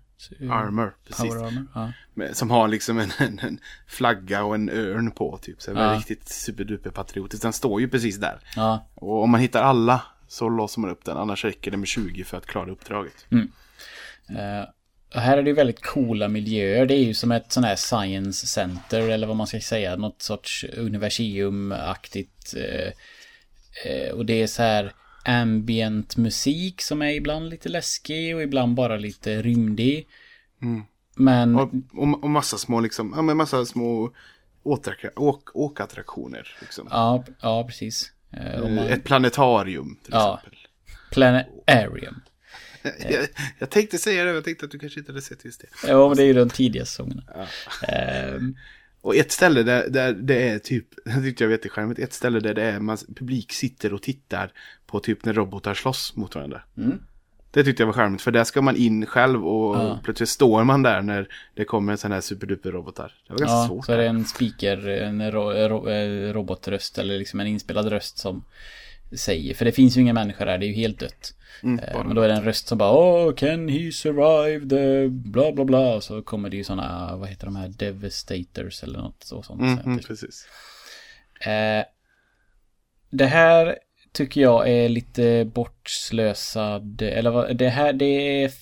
[0.50, 1.32] Armor, precis.
[1.34, 2.34] Armor, ja.
[2.34, 5.62] Som har liksom en, en, en flagga och en örn på typ.
[5.62, 5.98] Så det är Ja.
[5.98, 7.42] riktigt superduper patriotiskt.
[7.42, 8.38] Den står ju precis där.
[8.56, 11.16] Ja, Och om man hittar alla så låser man upp den.
[11.16, 13.26] Annars räcker det med 20 för att klara uppdraget.
[14.28, 14.68] Eh,
[15.14, 16.86] och här är det ju väldigt coola miljöer.
[16.86, 19.96] Det är ju som ett sån här science center eller vad man ska säga.
[19.96, 22.54] Något sorts universiumaktigt.
[22.56, 22.92] Eh,
[23.92, 24.92] eh, och det är så här
[25.30, 30.06] ambient musik som är ibland lite läskig och ibland bara lite rymdig.
[31.16, 34.12] Men Och, och, och massa små liksom, ja men massa små
[35.52, 36.48] åkattraktioner.
[36.60, 36.88] Liksom.
[36.90, 38.12] ja, ja precis.
[38.32, 40.38] Eh, man, Ett planetarium till Ja.
[40.38, 40.58] exempel.
[41.12, 42.20] Planetarium.
[42.82, 43.26] Jag,
[43.58, 45.88] jag tänkte säga det, jag tänkte att du kanske inte hade sett just det.
[45.88, 47.22] Ja, men det är ju de tidiga säsongerna.
[47.88, 48.56] Ehm,
[49.02, 52.40] Och ett ställe där, där det är typ, det tyckte jag var jättecharmigt, ett ställe
[52.40, 54.52] där det är, man, publik sitter och tittar
[54.86, 56.62] på typ när robotar slåss mot varandra.
[57.52, 60.82] Det tyckte jag var charmigt, för där ska man in själv och plötsligt står man
[60.82, 63.12] där när det kommer en sån här superduper robotar.
[63.26, 63.86] Det var ganska Ja, svårt.
[63.86, 68.18] så är det en speaker, en ro, ro, eh, robotröst eller liksom en inspelad röst
[68.18, 68.44] som
[69.16, 69.54] säger.
[69.54, 71.34] För det finns ju inga människor där, det är ju helt dött.
[71.62, 75.52] Eh, Men då är det en röst som bara Åh, can he survive the bla
[75.52, 75.94] bla bla.
[75.94, 79.60] Och så kommer det ju sådana, vad heter de här, devastators eller något så, sånt.
[79.60, 80.02] Mm, mm, det.
[80.02, 80.46] precis.
[81.40, 81.84] Eh,
[83.10, 83.78] det här
[84.12, 88.52] tycker jag är lite bortslösad, eller vad, det här det är...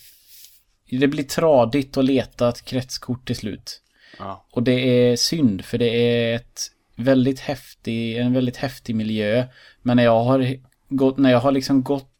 [0.90, 3.82] Det blir tradigt att leta ett kretskort till slut.
[4.18, 4.46] Ja.
[4.52, 6.60] Och det är synd för det är ett
[6.98, 9.46] väldigt häftig, en väldigt häftig miljö.
[9.82, 10.56] Men när jag har
[10.88, 12.10] gått, när jag har liksom gått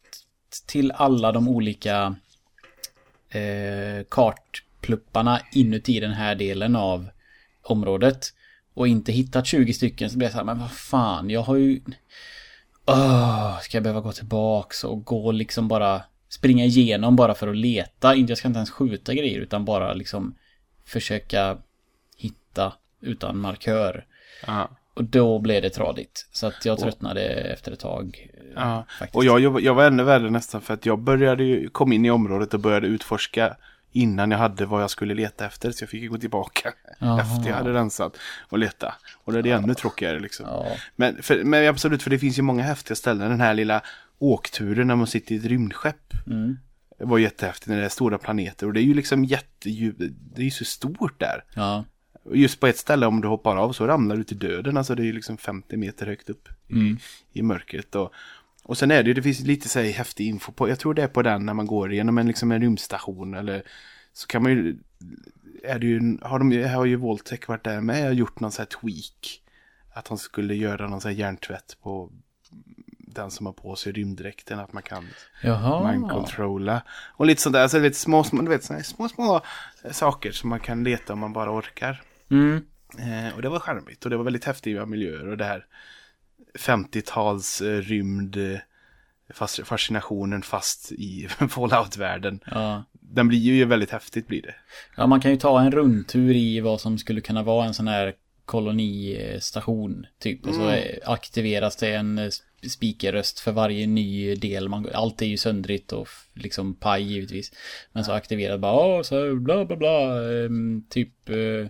[0.65, 2.15] till alla de olika
[3.29, 7.09] eh, kartplupparna inuti den här delen av
[7.63, 8.33] området
[8.73, 11.55] och inte hittat 20 stycken så blir jag så här, men vad fan, jag har
[11.55, 11.81] ju...
[12.85, 17.57] Oh, ska jag behöva gå tillbaks och gå liksom bara springa igenom bara för att
[17.57, 18.15] leta.
[18.15, 20.35] Jag ska inte ens skjuta grejer utan bara liksom
[20.85, 21.57] försöka
[22.17, 24.05] hitta utan markör.
[24.47, 24.69] Ja.
[24.93, 26.27] Och då blev det tradigt.
[26.31, 28.29] Så att jag tröttnade efter ett tag.
[28.55, 28.85] Ja.
[28.99, 29.15] faktiskt.
[29.15, 32.11] Och jag, jag var ännu värre nästan för att jag började ju, kom in i
[32.11, 33.55] området och började utforska
[33.91, 35.71] innan jag hade vad jag skulle leta efter.
[35.71, 37.21] Så jag fick gå tillbaka Jaha.
[37.21, 38.17] efter jag hade rensat
[38.49, 38.95] och leta.
[39.23, 40.45] Och då är det ännu tråkigare liksom.
[40.45, 40.67] Ja.
[40.95, 43.29] Men, för, men absolut, för det finns ju många häftiga ställen.
[43.29, 43.81] Den här lilla
[44.19, 46.13] åkturen när man sitter i ett rymdskepp.
[46.27, 46.57] Mm.
[46.99, 48.67] Det var jättehäftigt när det är stora planeter.
[48.67, 49.95] Och det är ju liksom jättedjup,
[50.35, 51.43] det är ju så stort där.
[51.53, 51.85] Ja.
[52.33, 54.77] Just på ett ställe om du hoppar av så ramlar du till döden.
[54.77, 56.97] Alltså det är liksom 50 meter högt upp i,
[57.33, 57.95] i mörkret.
[57.95, 58.13] Och,
[58.63, 60.93] och sen är det ju, det finns lite så här häftig info på, jag tror
[60.93, 63.63] det är på den när man går igenom en, liksom en rymdstation eller
[64.13, 64.77] så kan man ju,
[65.63, 68.61] är det ju, har de har ju Voltec varit där med och gjort någon så
[68.61, 69.41] här tweak.
[69.93, 72.11] Att han skulle göra någon så här hjärntvätt på
[72.97, 75.07] den som har på sig rymddräkten, att man kan
[75.41, 75.91] Jaha.
[75.91, 76.81] mind-controlla.
[76.89, 79.41] Och lite sånt där, alltså, vet, små, små, du vet, såna små, små
[79.91, 82.01] saker som man kan leta om man bara orkar.
[82.31, 82.61] Mm.
[82.97, 85.65] Eh, och det var charmigt och det var väldigt häftiga miljöer och det här
[86.59, 88.59] 50-tals eh, rymd eh,
[89.33, 92.39] fas- fascinationen fast i Fallout-världen.
[92.51, 92.83] Ja.
[92.91, 94.55] Den blir ju väldigt häftigt blir det.
[94.97, 97.87] ja, man kan ju ta en rundtur i vad som skulle kunna vara en sån
[97.87, 98.13] här
[98.45, 100.05] kolonistation.
[100.19, 100.45] Typ.
[100.47, 102.29] Och så eh, aktiveras det en eh,
[102.69, 104.69] speakerröst för varje ny del.
[104.69, 107.51] Man, allt är ju söndrigt och liksom paj givetvis.
[107.91, 109.99] Men så aktiveras bara, så bla bla bla.
[110.45, 111.67] ehm, typ, eh,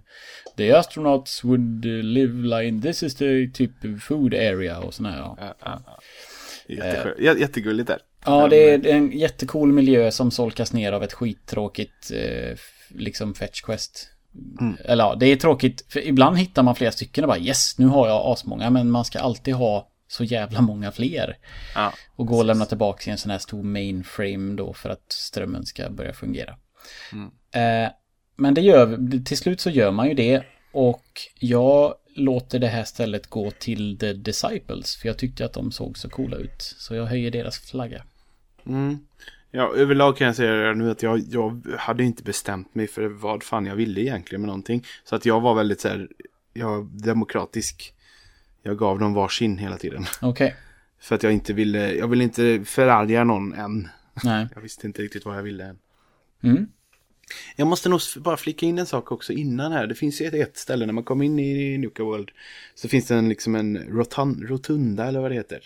[0.58, 3.72] the astronauts would live like, this is the typ
[4.02, 5.18] food area och sådär.
[5.18, 5.38] Ja.
[5.40, 6.00] Ja, ja, ja.
[6.68, 8.00] Jätteskö- Jä- Jättegulligt där.
[8.26, 12.12] Ja, det är en jättecool miljö som solkas ner av ett skittråkigt
[12.54, 14.10] f- liksom fetch quest.
[14.86, 15.86] Eller ja, det är tråkigt.
[15.90, 18.70] För ibland hittar man flera stycken och bara yes, nu har jag asmånga.
[18.70, 21.38] Men man ska alltid ha så jävla många fler.
[21.76, 21.94] Ja.
[22.16, 25.66] Och gå och lämna tillbaka i en sån här stor mainframe då för att strömmen
[25.66, 26.56] ska börja fungera.
[27.52, 27.92] Eh,
[28.36, 30.44] men det gör, till slut så gör man ju det.
[30.72, 31.06] Och
[31.40, 34.96] jag låter det här stället gå till The Disciples.
[34.96, 36.62] För jag tyckte att de såg så coola ut.
[36.62, 38.04] Så jag höjer deras flagga.
[38.66, 39.00] Mm.
[39.52, 43.44] Ja, överlag kan jag säga nu att jag, jag hade inte bestämt mig för vad
[43.44, 44.86] fan jag ville egentligen med någonting.
[45.04, 46.08] Så att jag var väldigt så här,
[46.54, 47.94] jag demokratisk.
[48.64, 50.06] Jag gav dem varsin hela tiden.
[50.22, 50.30] Okej.
[50.30, 50.52] Okay.
[51.00, 53.88] För att jag inte ville, jag ville inte förarga någon än.
[54.24, 54.48] Nej.
[54.56, 55.78] Jag visste inte riktigt vad jag ville än.
[56.44, 56.68] Mm.
[57.56, 59.88] Jag måste nog bara flicka in en sak också innan här.
[59.88, 62.32] Det finns ju ett, ett ställe när man kommer in i Nuka World.
[62.76, 65.60] Så finns det en, liksom en rotun, rotunda eller vad det heter.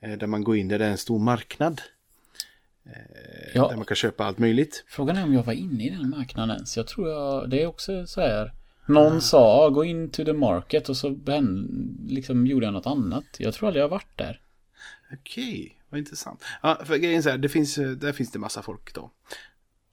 [0.00, 1.82] Eh, där man går in där det är en stor marknad.
[2.86, 2.92] Eh,
[3.54, 3.68] ja.
[3.68, 4.84] Där man kan köpa allt möjligt.
[4.88, 6.66] Frågan är om jag var inne i den marknaden.
[6.66, 8.52] Så jag tror jag, det är också så här.
[8.86, 9.20] Någon ah.
[9.20, 11.18] sa gå in to the market och så
[12.06, 13.24] liksom gjorde jag något annat.
[13.38, 14.40] Jag tror aldrig jag har varit där.
[15.12, 16.44] Okej, vad intressant.
[16.62, 19.10] Ja, för grejen är så här, det finns, där finns det massa folk då.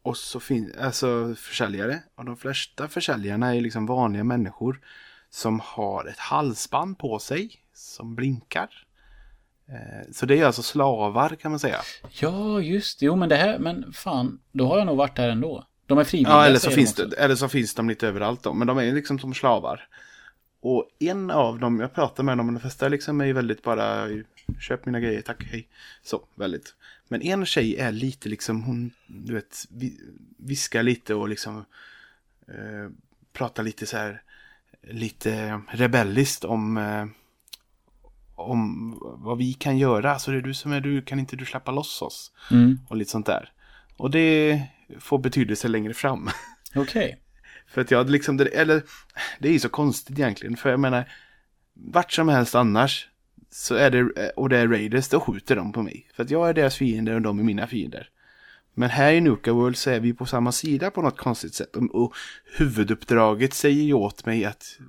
[0.01, 1.99] Och så finns alltså försäljare.
[2.15, 4.81] Och de flesta försäljarna är liksom vanliga människor.
[5.29, 7.51] Som har ett halsband på sig.
[7.73, 8.69] Som blinkar.
[9.67, 11.79] Eh, så det är alltså slavar kan man säga.
[12.21, 13.05] Ja, just det.
[13.05, 15.67] Jo, men det här, men fan, då har jag nog varit där ändå.
[15.85, 16.33] De är frivilliga.
[16.33, 18.53] Ja, eller så, finns det, eller så finns de lite överallt då.
[18.53, 19.87] Men de är liksom som slavar.
[20.61, 24.07] Och en av dem, jag pratar med dem, de flesta liksom är väldigt bara
[24.59, 25.67] köp mina grejer, tack, hej.
[26.03, 26.75] Så, väldigt.
[27.07, 29.65] Men en tjej är lite liksom, hon, du vet,
[30.37, 31.65] viskar lite och liksom
[32.47, 32.89] eh,
[33.33, 34.21] pratar lite så här,
[34.81, 37.05] lite rebelliskt om eh,
[38.35, 40.19] om vad vi kan göra.
[40.19, 42.31] Så det är du som är du, kan inte du släppa loss oss?
[42.51, 42.79] Mm.
[42.87, 43.51] Och lite sånt där.
[43.97, 44.61] Och det
[44.99, 46.29] får betydelse längre fram.
[46.75, 46.81] Okej.
[46.81, 47.15] Okay.
[47.67, 48.83] för att jag liksom, det, eller
[49.39, 50.57] det är ju så konstigt egentligen.
[50.57, 51.11] För jag menar,
[51.73, 53.07] vart som helst annars
[53.51, 56.09] så är det, och det är Raiders, då skjuter de på mig.
[56.13, 58.09] För att jag är deras fiender och de är mina fiender.
[58.73, 61.75] Men här i Nuka World så är vi på samma sida på något konstigt sätt.
[61.75, 62.13] Och,
[62.57, 64.79] huvuduppdraget säger ju åt mig att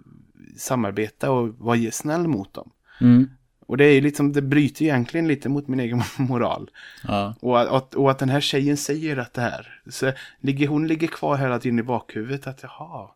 [0.57, 2.71] samarbeta och vara snäll mot dem.
[3.01, 3.31] Mm.
[3.67, 6.71] Och det är liksom, det bryter egentligen lite mot min egen moral.
[7.09, 7.35] Ja.
[7.41, 9.81] Och, att, och att den här tjejen säger att det här.
[9.91, 13.11] Så ligger, hon ligger kvar hela tiden i bakhuvudet att jaha,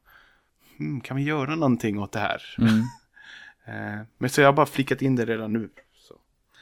[0.79, 2.43] hmm, kan vi göra någonting åt det här?
[2.59, 2.83] Mm.
[3.69, 5.69] Eh, men så jag har bara flickat in det redan nu.
[5.99, 6.15] Så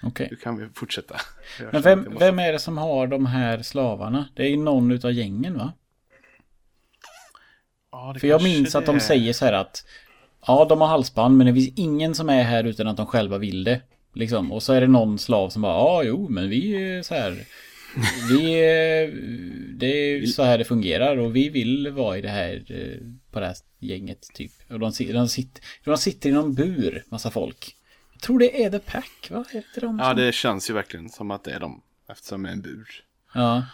[0.03, 0.29] okay.
[0.31, 1.17] Nu kan vi fortsätta.
[1.73, 2.25] Men vem, måste...
[2.25, 4.29] vem är det som har de här slavarna?
[4.35, 5.73] Det är ju någon utav gängen va?
[7.93, 9.85] Ja, För jag minns att de säger så här att
[10.47, 13.39] Ja, de har halsband men det finns ingen som är här utan att de själva
[13.39, 13.81] vill det.
[14.15, 14.53] Liksom.
[14.53, 17.45] Och så är det någon slav som bara, ja jo men vi är så här.
[18.31, 18.45] Vi,
[19.75, 23.41] det är så här det fungerar och vi vill vara i det här, eh, på
[23.41, 24.53] det här gänget typ.
[24.69, 27.77] Och de, de, sitter, de sitter i någon bur, massa folk.
[28.13, 29.45] Jag tror det är The Pack, va?
[29.53, 31.83] Heter de ja, det känns ju verkligen som att det är de.
[32.09, 33.05] Eftersom det är en bur.
[33.35, 33.67] Ja.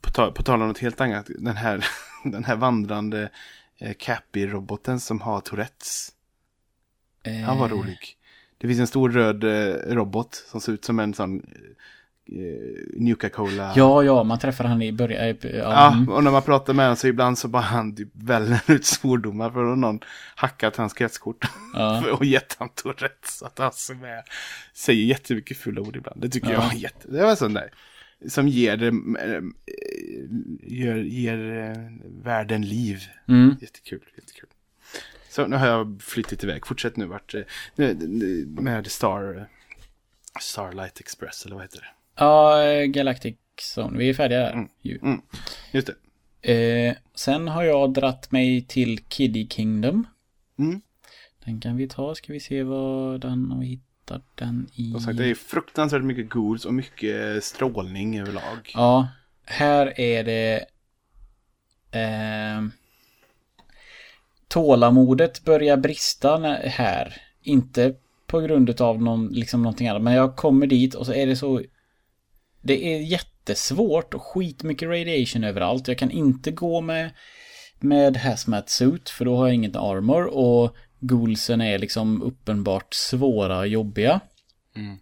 [0.00, 1.26] På, tal, på tal om något helt annat.
[1.38, 1.84] Den här,
[2.24, 3.30] den här vandrande
[3.98, 6.12] Cappy-roboten som har Tourettes.
[7.22, 7.34] Eh.
[7.34, 8.16] Han var rolig.
[8.58, 13.72] Det finns en stor röd eh, robot som ser ut som en sån eh, Nuka-Cola.
[13.76, 15.36] Ja, ja, man träffar han i början.
[15.42, 16.08] Eh, ja, mm.
[16.08, 19.50] och när man pratar med honom så ibland så bara han typ väller ut svordomar
[19.50, 20.00] för att någon
[20.34, 21.44] hackat hans kretskort.
[21.74, 22.10] Ja.
[22.18, 23.42] och gett han Tourettes.
[23.42, 24.22] Att han som är,
[24.74, 26.20] säger jättemycket fulla ord ibland.
[26.20, 26.54] Det tycker ja.
[26.54, 27.08] jag var jätte...
[27.08, 27.70] Det var sån där.
[28.28, 28.92] Som ger, äh,
[30.62, 31.76] ger, ger äh,
[32.24, 33.00] världen liv.
[33.28, 33.56] Mm.
[33.60, 34.48] Jättekul, jättekul.
[35.28, 36.66] Så nu har jag flyttat iväg.
[36.66, 37.34] Fortsätt nu vart
[38.46, 39.48] med Star
[40.40, 41.86] Starlight Express eller vad heter det?
[42.14, 43.36] Ja, Galactic
[43.76, 43.98] Zone.
[43.98, 44.52] Vi är färdiga där.
[44.52, 44.68] Mm.
[45.02, 45.20] Mm.
[45.72, 45.94] Just det.
[46.42, 50.06] Eh, sen har jag dratt mig till Kiddy Kingdom.
[50.58, 50.80] Mm.
[51.44, 52.14] Den kan vi ta.
[52.14, 55.00] Ska vi se vad den, om vi hittar den i...
[55.00, 58.72] Sagt, det är fruktansvärt mycket ghouls och mycket strålning överlag.
[58.74, 59.08] Ja,
[59.44, 60.64] här är det...
[61.90, 62.62] Eh,
[64.48, 67.22] tålamodet börjar brista här.
[67.42, 67.94] Inte
[68.26, 70.02] på grund av någon, liksom någonting annat.
[70.02, 71.62] Men jag kommer dit och så är det så...
[72.64, 75.88] Det är jättesvårt och skitmycket radiation överallt.
[75.88, 77.10] Jag kan inte gå med,
[77.80, 80.24] med hazmat suit för då har jag inget armor.
[80.24, 84.20] Och ghoulsen är liksom uppenbart svåra och jobbiga.
[84.76, 84.98] Mm.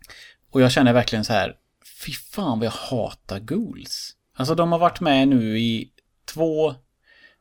[0.50, 1.56] Och jag känner verkligen så här,
[2.04, 4.16] fy fan vad jag hatar ghouls.
[4.36, 5.90] Alltså de har varit med nu i
[6.34, 6.74] två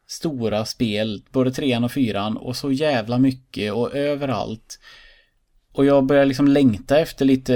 [0.07, 4.79] stora spel, både trean och fyran och så jävla mycket och överallt.
[5.73, 7.55] Och jag börjar liksom längta efter lite,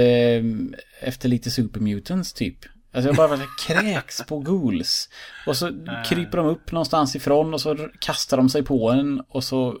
[1.00, 2.58] efter lite supermutants typ.
[2.92, 5.08] Alltså jag bara kräks på ghouls.
[5.46, 5.70] Och så
[6.06, 9.78] kryper de upp någonstans ifrån och så kastar de sig på en och så...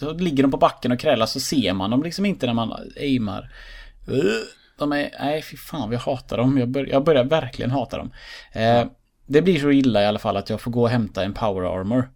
[0.00, 2.72] Så ligger de på backen och krälar så ser man dem liksom inte när man
[3.00, 3.52] aimar.
[4.78, 6.58] De är, nej fy fan jag hatar dem.
[6.58, 8.12] Jag, bör, jag börjar verkligen hata dem.
[8.52, 8.86] Eh,
[9.26, 11.80] det blir så illa i alla fall att jag får gå och hämta en power
[11.80, 12.10] armor.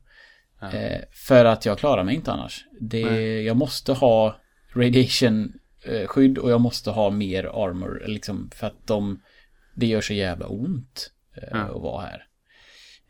[0.72, 2.64] Eh, för att jag klarar mig inte annars.
[2.80, 4.36] Det, jag måste ha
[4.74, 5.52] radiation
[5.84, 8.02] eh, skydd och jag måste ha mer armor.
[8.06, 9.20] Liksom, för att de,
[9.74, 11.58] det gör så jävla ont eh, Ja.
[11.58, 12.26] att vara här.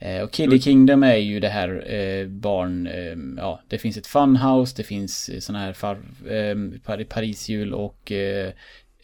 [0.05, 4.07] Eh, och Kiddie Kingdom är ju det här eh, barn, eh, ja det finns ett
[4.07, 5.95] funhouse, det finns eh, såna här far,
[6.29, 8.53] eh, Par- Parishjul och eh,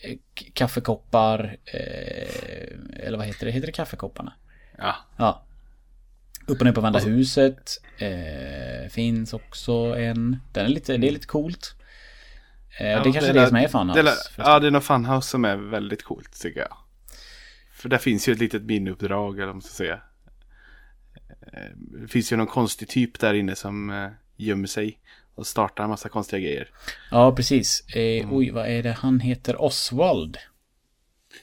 [0.03, 0.17] eh,
[0.55, 1.57] kaffekoppar.
[1.65, 3.53] Eh, eller vad heter det?
[3.53, 4.33] Heter det kaffekopparna?
[4.79, 4.97] Ja.
[5.17, 5.43] Ja.
[6.47, 7.71] Upp och ner på varandra huset.
[8.91, 10.37] Finns också en.
[10.53, 11.75] Den är lite, det är lite coolt.
[12.79, 14.03] Eh, det är kanske det, där- som är funhouse.
[14.03, 14.15] det.
[14.37, 16.77] Ja, det är något funhouse som är väldigt coolt tycker jag.
[17.73, 20.01] För där finns ju ett litet miniuppdrag, eller vad man ska säga.
[21.53, 24.99] Eh, Det finns ju någon konstig typ där inne som eh, gömmer sig
[25.35, 26.69] och startar en massa konstiga grejer.
[27.11, 27.85] ja, precis.
[27.97, 28.37] Eh, Mm.
[28.37, 28.93] Oj, vad är det?
[28.93, 30.37] Han heter Oswald.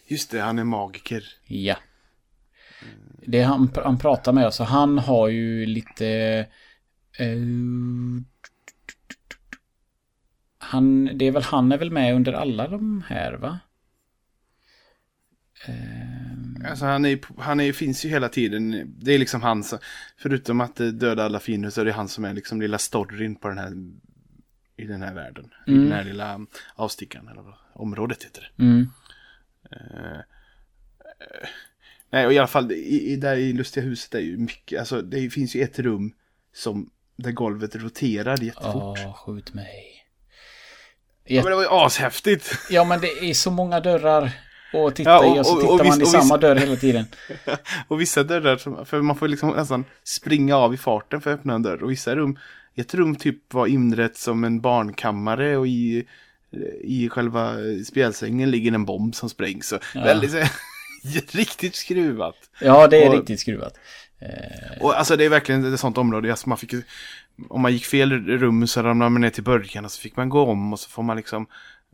[0.07, 1.23] Just det, han är magiker.
[1.47, 1.75] Ja.
[3.25, 6.07] Det han, han pratar med oss och han har ju lite...
[7.19, 7.37] Eh,
[10.57, 13.59] han, det är väl, han är väl med under alla de här va?
[15.65, 18.93] Eh, Alltså han, är, han är, finns ju hela tiden.
[18.99, 19.79] Det är liksom han som,
[20.17, 23.35] förutom att eh, döda alla fiender så är det han som är liksom lilla storyn
[23.35, 23.73] på den här,
[24.77, 25.49] i den här världen.
[25.67, 25.83] I Mm.
[25.83, 26.39] den här lilla
[26.75, 28.63] avstickaren, eller vad området heter det.
[28.63, 28.89] mm,
[29.71, 31.47] Eh, eh,
[32.09, 35.01] nej, och i alla fall i, i, där i Lustiga huset är ju mycket, alltså
[35.01, 36.13] det finns ju ett rum
[36.53, 38.99] som, där golvet roterar jättefort.
[39.05, 40.05] Åh, skjut mig.
[41.23, 42.51] Ja, men det var ju ashäftigt.
[42.69, 44.31] Ja, men det är så många dörrar
[44.73, 46.23] att titta Ja, och- i och så och- tittar och man visst- i och samma
[46.35, 47.05] visst- dörr hela tiden.
[47.87, 51.53] och vissa dörrar, för man får liksom nästan springa av i farten för att öppna
[51.53, 51.83] en dörr.
[51.83, 52.37] Och vissa rum,
[52.75, 56.05] ett rum typ var inrett som en barnkammare och i,
[56.83, 57.53] i själva
[57.87, 59.67] spjälsängen ligger en bomb som sprängs.
[59.67, 60.43] Så väldigt, så,
[61.37, 62.35] riktigt skruvat.
[62.61, 63.73] Ja, det är Och- riktigt skruvat.
[64.19, 66.73] Eh, Och alltså det är verkligen ett sånt område, alltså man fick
[67.49, 70.29] om man gick fel rum så ramlade man ner till början och så fick man
[70.29, 71.47] gå om och så får man liksom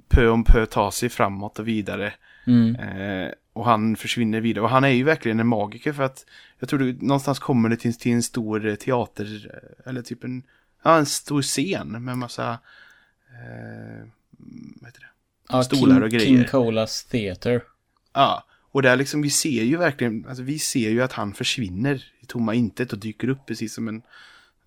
[0.10, 2.14] pö om pö ta sig framåt och vidare.
[2.48, 4.64] Mm, Eh, och han försvinner vidare.
[4.64, 6.26] Och han är ju verkligen en magiker för att
[6.60, 10.44] jag tror det, någonstans kommer det till, till en stor teater eh, eller typ en,
[10.84, 12.60] ja, en stor scen med massa
[13.30, 14.08] eh,
[14.82, 15.14] vad heter det?
[15.50, 16.26] ja, stolar King, och grejer.
[16.26, 17.64] King Colas Theater.
[18.14, 22.06] Ja, och där liksom vi ser ju verkligen, alltså vi ser ju att han försvinner
[22.20, 24.02] i tomma intet och dyker upp precis som en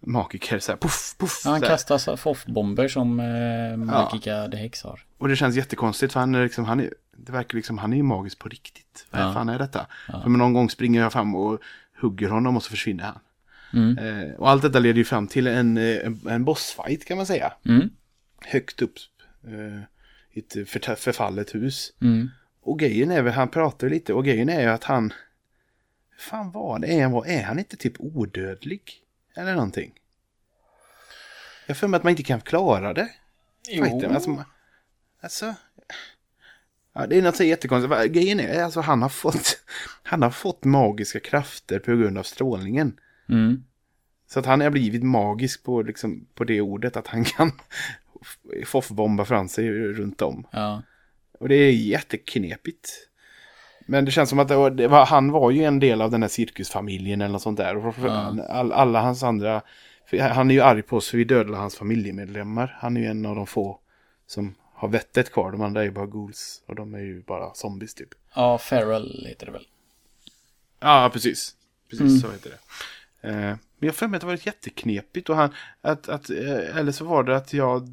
[0.07, 1.43] magiker så här, puff, puff.
[1.45, 5.01] Ja, han så kastar foff-bomber som eh, Magica the Hex har.
[5.19, 7.97] Och det känns jättekonstigt för han är liksom, han är, det verkar liksom, han är
[7.97, 9.07] ju magisk på riktigt.
[9.11, 9.33] Vad Ja.
[9.35, 9.87] fan är detta?
[10.07, 11.61] För någon gång springer jag fram och
[12.01, 13.19] hugger honom och så försvinner han.
[13.73, 13.99] Mm.
[13.99, 17.27] Eh, och allt detta leder ju fram till en, eh, en, en bossfight kan man
[17.27, 17.53] säga.
[17.65, 17.91] Mm.
[18.45, 18.95] Högt upp
[19.47, 19.83] eh,
[20.31, 21.93] i ett för, förfallet hus.
[22.01, 22.31] Mm.
[22.63, 25.13] Och grejen är väl, han pratar lite, och grejen är ju att han...
[26.19, 26.87] Fan var det?
[26.87, 28.83] Är han, är han inte typ odödlig?
[29.37, 29.93] Eller någonting?
[31.67, 33.09] Jag för mig att man inte kan klara det.
[33.69, 34.45] Fighten, alltså,
[35.21, 35.55] alltså...
[36.93, 38.13] Ja, det är något så jättekonstigt.
[38.13, 39.63] Grejen är, alltså han har fått...
[40.03, 43.01] Han har fått magiska krafter på grund av strålningen.
[43.29, 43.65] Mm.
[44.27, 47.53] Så att han har blivit magisk på, liksom, på det ordet att han kan
[48.67, 50.47] foffbomba fram sig runt om.
[50.51, 50.83] Ja.
[51.41, 53.09] Och det är jätteknepigt.
[53.87, 56.23] Men det känns som att det det var, han var ju en del av den
[56.23, 57.87] här cirkusfamiljen eller något sånt där.
[57.87, 58.09] Och för-
[58.51, 59.63] all, alla hans andra,
[60.33, 62.77] han är ju arg på oss för vi dödade hans familjemedlemmar.
[62.81, 63.79] Han är ju en av de få
[64.27, 65.53] som har vettet kvar.
[65.53, 66.63] De andra är ju bara ghouls.
[66.67, 68.09] Och de är ju bara zombies typ.
[68.35, 69.67] ja, Feral heter det väl.
[70.81, 71.55] Ja, precis.
[71.91, 73.29] Precis så heter det.
[73.29, 73.35] Eh,
[73.79, 75.29] men jag för mig att det varit jätteknepigt.
[75.31, 77.89] Och han, att, att, eh, eller så var det att jag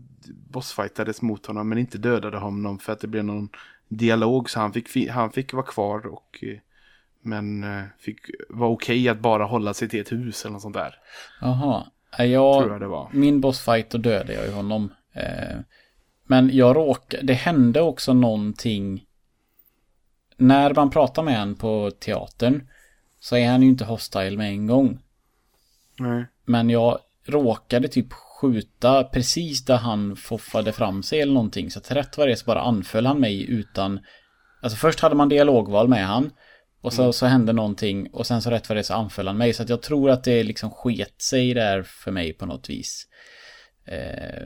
[0.50, 3.50] bossfightades mot honom men inte dödade honom för att det blev någon
[3.98, 4.50] dialog.
[4.50, 6.58] Så han fick, fi- han fick vara kvar och eh,
[7.22, 8.20] men eh, fick
[8.50, 10.96] vara okej att bara hålla sig till ett hus eller något sånt där.
[11.42, 11.86] Jaha.
[12.18, 13.10] Ja, Jag, Tror jag det var.
[13.14, 14.94] Min bossfight, då dödade jag ju honom.
[15.14, 15.58] Eh,
[16.24, 19.06] men jag råkade, det hände också någonting.
[20.38, 22.68] När man pratar med han på teatern
[23.20, 25.00] så är han ju inte hostile med en gång.
[26.00, 26.26] Nej.
[26.46, 28.08] Men jag råkade typ
[28.44, 31.72] skjuta precis där han foffade fram sig eller någonting.
[31.72, 34.00] Så att rätt vad det är så bara anföll han mig utan...
[34.62, 36.32] Alltså först hade man dialogval med han.
[36.82, 39.38] Och så, så hände någonting och sen så rätt vad det är så anföll han
[39.38, 39.54] mig.
[39.54, 43.08] Så att jag tror att det liksom sket sig där för mig på något vis.
[43.86, 44.44] Eh,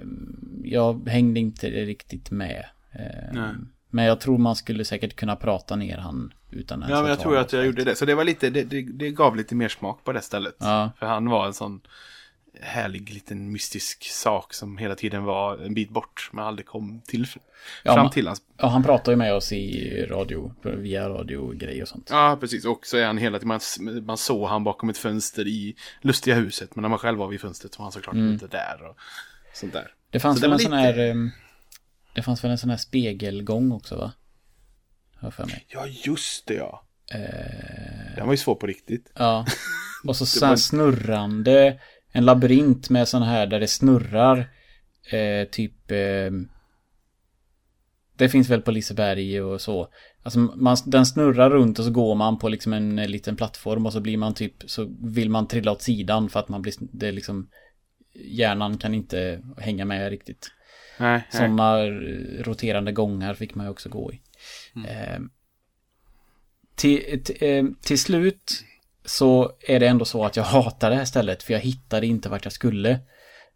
[0.64, 2.66] jag hängde inte riktigt med.
[3.00, 3.52] Eh,
[3.90, 7.20] men jag tror man skulle säkert kunna prata ner han utan ens Ja, men jag
[7.20, 7.96] tror att jag gjorde det.
[7.96, 10.56] Så det var lite, det, det, det gav lite mer smak på det stället.
[10.60, 10.92] Ja.
[11.00, 11.82] För han var en sån
[12.62, 17.28] härlig liten mystisk sak som hela tiden var en bit bort men aldrig kom till
[17.84, 18.42] fram till hans.
[18.58, 22.08] Ja, han pratar ju med oss i radio, via radiogrej och sånt.
[22.12, 22.66] Ja, precis.
[22.66, 23.60] Och så är han hela tiden, man,
[24.06, 26.76] man såg han bakom ett fönster i lustiga huset.
[26.76, 28.98] Men när man själv var vid fönstret så var han såklart inte där och
[29.54, 29.94] sånt där.
[30.10, 30.98] Det fanns Så väl en var sån lite- här...
[31.10, 31.32] ehm,
[32.16, 34.12] Det fanns väl en sån här spegelgång också va?
[35.20, 35.66] Jag för mig.
[35.68, 36.84] Ja, just det ja.
[37.12, 39.12] Eh, Den var ju svår på riktigt.
[39.16, 39.46] ja.
[40.08, 41.80] Och så, så var- snurrande.
[42.18, 44.50] En labyrint med sån här där det snurrar.
[45.12, 45.92] Eh, typ...
[45.92, 46.32] Eh,
[48.16, 49.90] det finns väl på Liseberg och så.
[50.24, 53.86] Alltså man, den snurrar runt och så går man på liksom en eh, liten plattform
[53.86, 56.74] och så blir man typ så vill man trilla åt sidan för att man blir
[56.80, 57.50] det är liksom
[58.14, 60.52] hjärnan kan inte hänga med riktigt.
[61.00, 61.28] Nej.
[61.32, 61.86] Sådana
[62.40, 64.22] roterande gångar fick man ju också gå i.
[64.76, 65.20] Eh,
[66.76, 68.64] till, till, eh, till slut
[69.10, 72.30] så är det ändå så att jag hatar det här stället för jag hittade inte
[72.30, 73.00] vart jag skulle.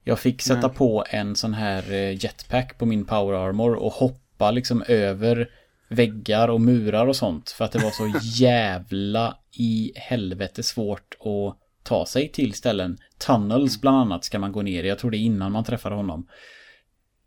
[0.04, 4.52] Jag fick sätta på en sån här eh, jetpack på min power armor och hoppa
[4.52, 5.49] liksom över
[5.89, 11.58] väggar och murar och sånt för att det var så jävla i helvete svårt att
[11.84, 12.97] ta sig till ställen.
[13.18, 14.88] Tunnels bland annat ska man gå ner i.
[14.88, 16.28] Jag tror det är innan man träffar honom.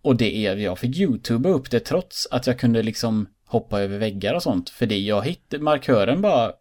[0.02, 3.98] Och det är, jag fick youtuba upp det trots att jag kunde liksom hoppa över
[3.98, 4.70] väggar och sånt.
[4.70, 6.52] För det jag hittade, markören bara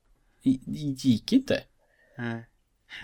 [0.43, 1.61] i- gick inte.
[2.17, 2.45] Nej.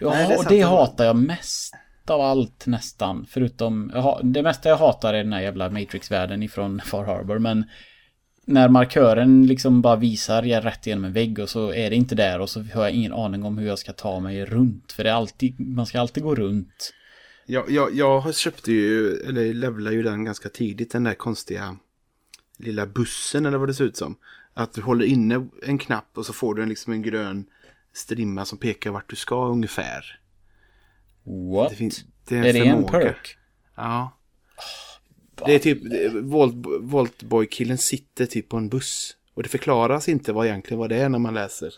[0.02, 1.74] Ja, Nej, det och det det hatar jag mest
[2.08, 3.26] av allt nästan.
[3.30, 7.40] Förutom, jag det mesta jag hatar är den här jävla Matrix-världen ifrån Far Harbor.
[7.40, 7.66] Men
[8.46, 12.16] när markören liksom bara visar jag rätt igenom en vägg och så är det inte
[12.16, 14.92] där och så har jag ingen aning om hur jag ska ta mig runt.
[14.92, 16.94] För det är alltid, man ska alltid gå runt.
[17.46, 21.78] Jag, jag, jag köpte ju, eller levlade ju den ganska tidigt, den där konstiga
[22.58, 24.16] lilla bussen eller vad det ser ut som.
[24.54, 27.46] Att du håller inne en knapp och så får du en, liksom en grön
[27.94, 30.20] strimma som pekar vart du ska ungefär.
[31.54, 31.70] What?
[31.70, 33.38] Det, finns, det är en är det en perk?
[33.76, 34.18] Ja.
[35.46, 39.16] Det är typ, det- Volt, Voltboy-killen sitter typ på en buss.
[39.34, 41.74] Och det förklaras inte vad egentligen vad det är när man läser.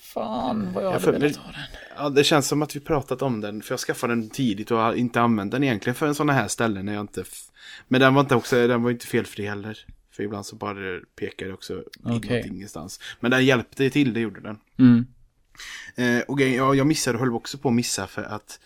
[0.00, 1.60] Fan vad jag Jag hade för- velat ha den.
[1.96, 3.62] Ja, det känns som att vi pratat om den.
[3.62, 6.48] För jag skaffade den tidigt och har inte använt den egentligen för en sån här
[6.48, 7.24] ställen när jag inte...
[7.88, 9.78] Men den var inte också, den var inte felfri heller.
[10.18, 13.00] För ibland så bara pekar det också inåt ingenstans.
[13.20, 14.58] Men den hjälpte till, det gjorde den.
[14.78, 15.06] Mm.
[15.96, 18.60] Eh, och grejen- ja, jag missade, höll också på att missa för att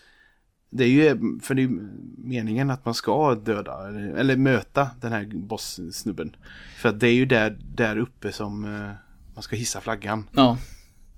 [0.69, 1.69] det är ju för det är
[2.17, 3.87] meningen att man ska döda
[4.17, 6.35] eller, möta den här boss-snubben.
[6.77, 8.91] För att det är ju där, där uppe som eh,
[9.33, 10.29] man ska hissa flaggan.
[10.31, 10.57] Ja,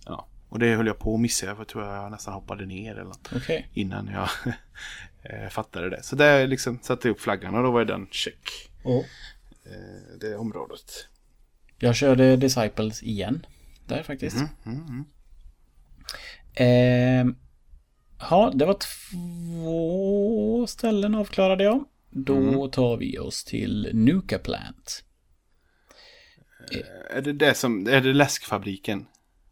[0.05, 0.27] Ja.
[0.49, 3.03] Och det höll jag på att missa, för jag tror jag nästan hoppade ner eller
[3.03, 3.69] något okej.
[3.73, 4.29] innan jag
[5.23, 6.03] eh, fattade det.
[6.03, 8.71] Så där liksom satte jag upp flaggan och då var den check.
[8.83, 9.05] Och Eh,
[10.19, 11.07] det området.
[11.79, 13.45] Jag körde Disciples igen.
[13.87, 14.37] Där faktiskt.
[14.37, 15.05] Mm, mm, mm.
[16.55, 17.35] Ehm,
[18.19, 18.77] ja, det var
[19.53, 21.85] två ställen avklarade jag.
[22.09, 25.03] Då tar vi oss till Nuka Plant.
[27.09, 29.05] Är det det som, är det läskfabriken?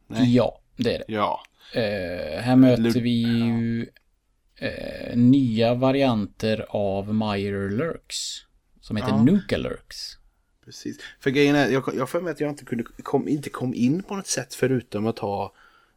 [0.07, 0.35] Nej.
[0.35, 1.13] Ja, det är det.
[1.13, 1.43] Ja.
[1.73, 3.87] Eh, här möter Lu- vi ju
[4.55, 8.45] eh, nya varianter av Meyer Lurks.
[8.83, 9.23] Som heter Ja.
[9.23, 10.17] Nuka Lurks.
[10.65, 10.97] Precis.
[11.19, 14.03] För grejen är, jag jag för mig att jag inte kunde, kom, inte kom in
[14.03, 15.53] på något sätt förutom att ta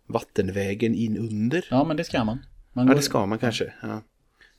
[0.07, 1.67] vattenvägen in under.
[1.71, 2.39] Ja, men det ska man.
[2.73, 3.73] man Ja, det ska man kanske.
[3.83, 4.03] Ja.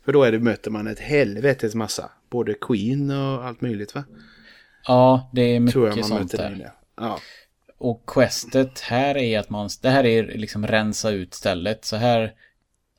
[0.06, 2.12] För då är det, möter man ett helvetes massa.
[2.30, 4.04] Både Queen och allt möjligt va?
[4.88, 6.72] Ja, det är Tror jag mycket man sånt där.
[6.98, 7.20] Ja.
[7.78, 11.86] Och questet här är att man, det här är liksom rensa ut stället.
[11.86, 12.34] Så här,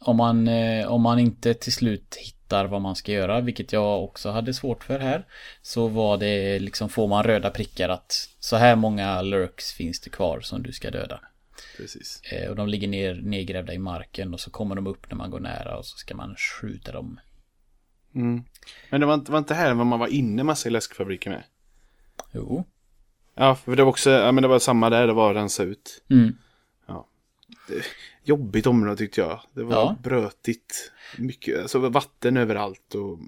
[0.01, 4.05] om man, eh, om man inte till slut hittar vad man ska göra, vilket jag
[4.05, 5.25] också hade svårt för här,
[5.63, 10.11] så var det liksom, får man röda prickar att så här många lurks finns det
[10.11, 11.21] kvar som du ska döda.
[11.77, 12.23] Precis.
[12.33, 15.31] Eh, och de ligger ner, nedgrävda i marken och så kommer de upp när man
[15.31, 17.21] går nära och så ska man skjuta dem.
[18.15, 18.45] Mm.
[18.91, 21.43] Men det var inte, var inte här man var inne massa i läskfabriken med?
[22.33, 22.65] Jo.
[23.35, 25.63] Ja, för det var också, ja men det var samma där, det var att rensa
[25.63, 26.03] ut.
[26.11, 26.37] Mm.
[28.29, 29.41] Jobbigt område tyckte jag.
[29.53, 29.97] Det var Ja.
[30.03, 30.93] brötigt.
[31.19, 33.19] Mycket, alltså vatten överallt och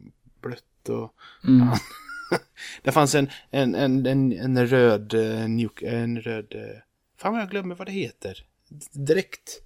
[0.41, 1.15] blött och...
[1.49, 1.69] Mm.
[2.83, 6.83] Det fanns en, en, en, en, en röd, eh, nuke, en röd, eh,
[7.17, 8.45] fan vad jag glömmer vad det heter.
[8.93, 9.63] Direkt.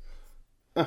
[0.74, 0.84] Ah,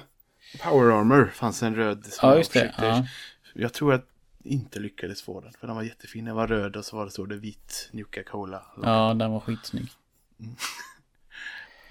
[0.64, 2.06] Power Armor fanns en röd.
[2.06, 2.60] som Ja, jag just det.
[2.60, 3.06] försökte- Ja.
[3.54, 4.06] Jag tror att
[4.44, 5.54] inte lyckades få den.
[5.60, 6.26] För den var jättefin.
[6.26, 8.64] Den var röd och så var det så det vit Nuka Cola.
[8.84, 9.90] ja, den var skitsnygg.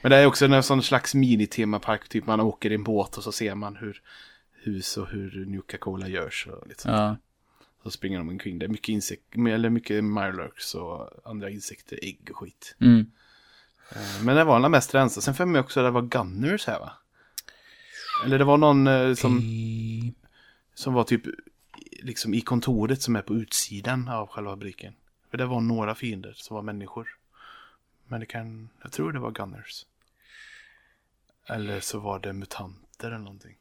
[0.07, 2.09] Men det är också en sån slags minitemapark.
[2.09, 4.03] Typ man åker i en båt och så ser man hur
[4.53, 6.47] hus och hur Nuka Cola görs.
[6.47, 6.95] Och lite sånt.
[6.97, 7.17] Ja.
[7.83, 8.59] Så springer de omkring.
[8.59, 12.77] Det är mycket insekter, eller mycket Mirelurks och andra insekter, ägg och skit.
[12.81, 13.11] Mm.
[13.91, 15.25] Eh, Men det var alla mest rensat.
[15.25, 16.93] Sen för mig också att det var Gunners här va?
[18.25, 19.43] Eller det var någon eh, som.
[20.75, 21.23] Som var typ
[22.03, 24.95] liksom i kontoret som är på utsidan av själva fabriken.
[25.31, 27.09] För det var några fiender som var människor.
[28.09, 29.87] Men det kan, jag tror det var Gunners.
[31.49, 33.57] Eller så var det mutanter eller någonting.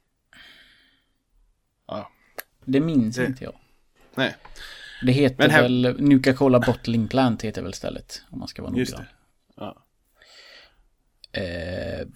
[1.87, 2.09] Ja,
[2.65, 3.53] Det minns Det- inte jag.
[4.15, 4.35] nej,
[5.05, 8.21] Det heter här- väl Nuka-Cola Bottling Plant heter väl stället.
[8.29, 9.07] Om man ska vara just noggrann.
[9.55, 9.63] det.
[9.63, 9.77] Ja.
[11.41, 12.07] Eh,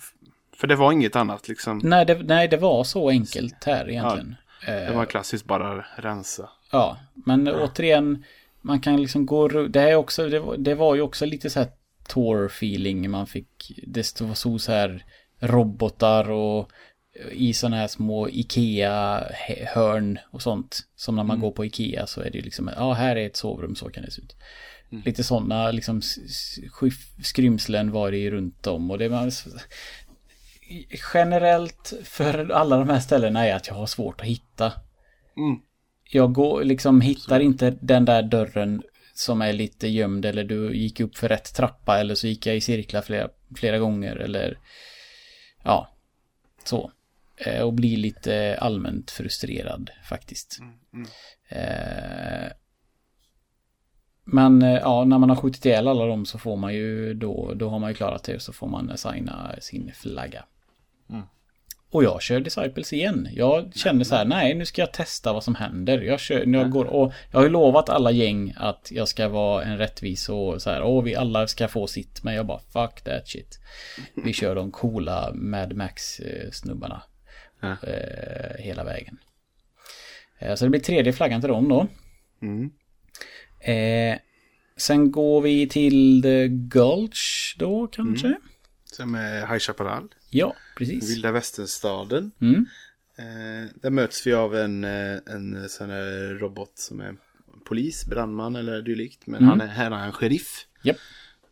[0.55, 1.81] För det var inget annat liksom.
[1.83, 4.35] nej, det, nej, det var så enkelt här egentligen.
[4.65, 6.49] Det var klassiskt bara rensa.
[6.71, 8.23] Ja, men återigen,
[8.61, 11.49] man kan liksom gå Det här är också, det var, det var ju också lite
[11.49, 11.69] så här
[12.07, 13.79] tour-feeling man fick.
[13.87, 15.05] Det stod så så här
[15.39, 16.71] robotar och
[17.31, 20.79] i sådana här små Ikea-hörn och sånt.
[20.95, 23.35] Som när man går på Ikea så är det ju liksom, ja här är ett
[23.35, 24.35] sovrum, så kan det se ut.
[25.05, 26.01] Lite sådana liksom
[27.23, 29.31] skrymslen var det ju runt om och det var
[31.13, 34.73] generellt för alla de här ställena är att jag har svårt att hitta
[35.37, 35.59] Mm.
[36.11, 38.83] jag går, liksom hittar inte den där dörren
[39.13, 42.55] som är lite gömd eller du gick upp för rätt trappa eller så gick jag
[42.55, 44.57] i cirklar flera, flera gånger eller
[45.63, 45.87] ja,
[46.63, 46.91] så.
[47.45, 50.59] Eh, Och blir lite allmänt frustrerad faktiskt.
[51.49, 52.51] Eh,
[54.23, 57.53] Men eh, ja, när man har skjutit ihjäl alla dem så får man ju då,
[57.55, 60.45] då har man ju klarat det och så får man signa sin flagga.
[61.91, 63.27] Och jag kör Disciples igen.
[63.31, 66.01] Jag kände så här, nej nu ska jag testa vad som händer.
[66.01, 69.63] Jag, kör, jag, går, och jag har ju lovat alla gäng att jag ska vara
[69.63, 72.23] en rättvis och så här, åh vi alla ska få sitt.
[72.23, 73.59] Men jag bara, fuck that shit.
[74.15, 77.03] Vi kör de coola Mad Max-snubbarna.
[77.59, 77.77] Ja.
[77.83, 79.17] Eh, hela vägen.
[80.39, 81.87] Eh, så det blir tredje flaggan till dem då.
[82.41, 82.69] Mm.
[83.59, 84.19] Eh,
[84.77, 88.35] sen går vi till The Gulch då kanske?
[88.85, 90.07] Som är High Chaparral.
[90.29, 91.09] Ja, precis.
[91.11, 92.31] Vilda västernstaden.
[92.41, 92.65] Mm.
[93.17, 97.15] Eh, där möts vi av en, eh, en sån här robot som är
[97.65, 99.27] polis, brandman eller dylikt.
[99.27, 99.49] Men Mm.
[99.49, 100.65] han är, här är han sheriff.
[100.83, 100.97] Japp.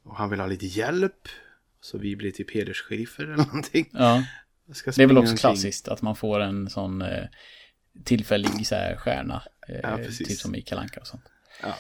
[0.04, 1.28] Och han vill ha lite hjälp.
[1.82, 3.90] Så vi blir typ hedersheriffer eller någonting.
[3.94, 4.24] Ja,
[4.96, 7.26] det är väl också klassiskt att man får en sån eh,
[8.04, 9.44] tillfällig så här stjärna.
[9.68, 10.28] Eh, Ja, precis.
[10.28, 11.24] typ som i Kalanka och sånt.
[11.62, 11.76] Ja,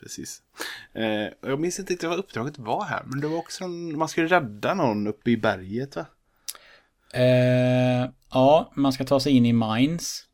[0.00, 0.42] precis.
[0.94, 3.02] Eh, jag minns inte riktigt vad uppdraget var här.
[3.06, 6.06] Men det var också en, man skulle rädda någon uppe i berget va?
[7.14, 10.24] Eh, ja, man ska ta sig in i Mines.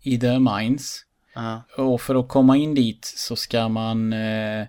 [0.00, 1.04] I The Mines.
[1.34, 1.62] Ja.
[1.76, 4.12] Och för att komma in dit så ska man...
[4.12, 4.66] Eh,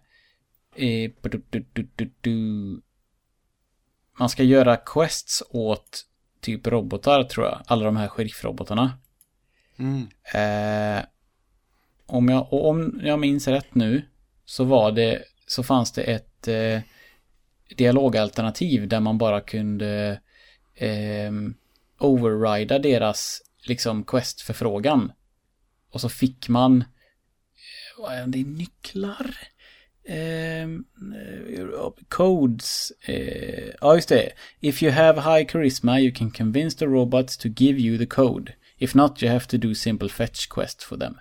[0.76, 1.12] eh.
[4.20, 6.06] Man ska göra quests åt
[6.42, 7.62] typ robotar tror jag.
[7.66, 8.98] Alla de här sheriffrobotarna.
[9.78, 10.08] Mm.
[10.34, 11.04] Eh,
[12.06, 14.06] om, jag, om jag minns rätt nu
[14.46, 16.82] så var det så fanns det ett eh,
[17.76, 20.22] dialogalternativ där man bara kunde
[20.76, 21.32] eh,
[22.00, 25.12] overrida deras liksom quest-förfrågan
[25.92, 26.88] Och så fick man eh,
[28.02, 29.38] vad är det, nycklar?
[30.08, 32.92] Ehm, eh, codes.
[33.06, 34.32] eh, Ja, just det.
[34.60, 38.54] If you have high charisma you can convince the robots to give you the code.
[38.78, 41.20] If not you have to do simple fetch quest for them.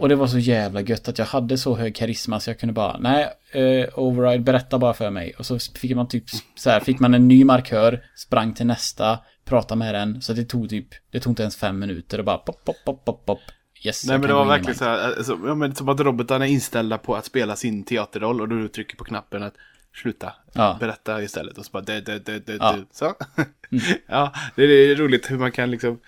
[0.00, 2.72] Och det var så jävla gött att jag hade så hög karisma så jag kunde
[2.72, 5.34] bara, nej, eh, override, berätta bara för mig.
[5.38, 6.24] Och så fick man typ
[6.54, 10.22] så här, fick man en ny markör, sprang till nästa, pratade med den.
[10.22, 13.04] Så det tog typ, det tog inte ens fem minuter och bara pop, pop, pop,
[13.04, 13.40] pop, pop.
[13.84, 16.50] Yes, Nej men det var verkligen så här, alltså, ja, men som att robotarna är
[16.50, 19.54] inställda på att spela sin teaterroll och du trycker på knappen att
[19.94, 20.76] sluta, Ja.
[20.80, 22.72] berätta istället och så bara det, det, det, det, Ja.
[22.72, 22.84] det.
[22.92, 23.14] Så.
[24.06, 25.98] ja, det är roligt hur man kan liksom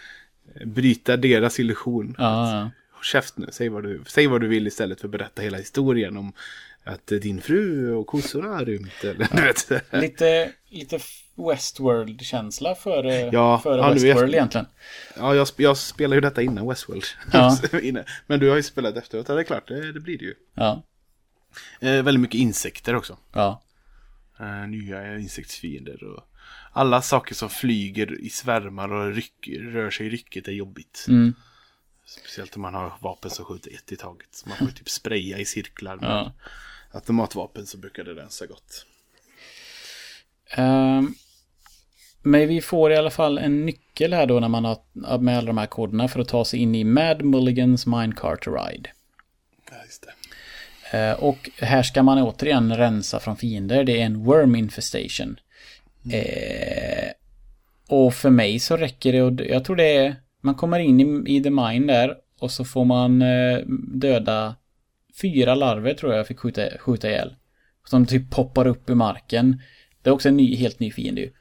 [0.64, 2.14] bryta deras illusion.
[2.18, 2.70] Ja, ja.
[3.04, 6.16] Käft nu, säg vad, du, säg vad du vill istället för att berätta hela historien
[6.16, 6.32] om
[6.84, 9.04] att din fru och kossorna har rymt.
[9.04, 9.70] Eller, du vet.
[10.02, 10.98] Lite, lite
[11.36, 14.66] Westworld-känsla före, Ja, före ja, Westworld efter- egentligen.
[15.16, 17.04] Ja, jag, jag spelar ju detta innan Westworld.
[17.32, 17.58] Ja.
[18.26, 20.34] Men du har ju spelat efteråt, ja det är klart, det, det blir det ju.
[20.54, 20.82] Ja,
[21.80, 23.18] Eh, väldigt mycket insekter också.
[23.32, 23.62] ja.
[24.40, 26.24] Eh, nya insektsfiender och
[26.72, 31.04] alla saker som flyger i svärmar och ryck, rör sig i rycket är jobbigt.
[31.08, 31.34] Mm.
[32.20, 34.28] Speciellt om man har vapen som skjuter ett i taget.
[34.30, 36.32] Så man får typ spraya i cirklar med Ja.
[36.92, 38.86] automatvapen så brukar det rensa gott.
[40.50, 41.14] Ehm,
[42.22, 44.78] men vi får i alla fall en nyckel här då när man har
[45.18, 48.90] med alla de här koderna för att ta sig in i Mad Mulligans Minecart Ride.
[49.70, 50.12] Ja, just det.
[50.98, 53.84] Eh, och här ska man återigen rensa från fiender.
[53.84, 55.40] Det är en worm infestation.
[56.12, 57.10] Eh,
[57.88, 61.36] och för mig så räcker det och jag tror det är man kommer in i,
[61.36, 63.58] i the mine där och så får man eh,
[63.94, 64.56] döda
[65.20, 67.36] fyra larver tror jag jag fick skjuta, skjuta ihjäl.
[67.84, 69.62] Som typ poppar upp i marken.
[70.02, 71.32] Det är också en ny, helt ny fiende ju.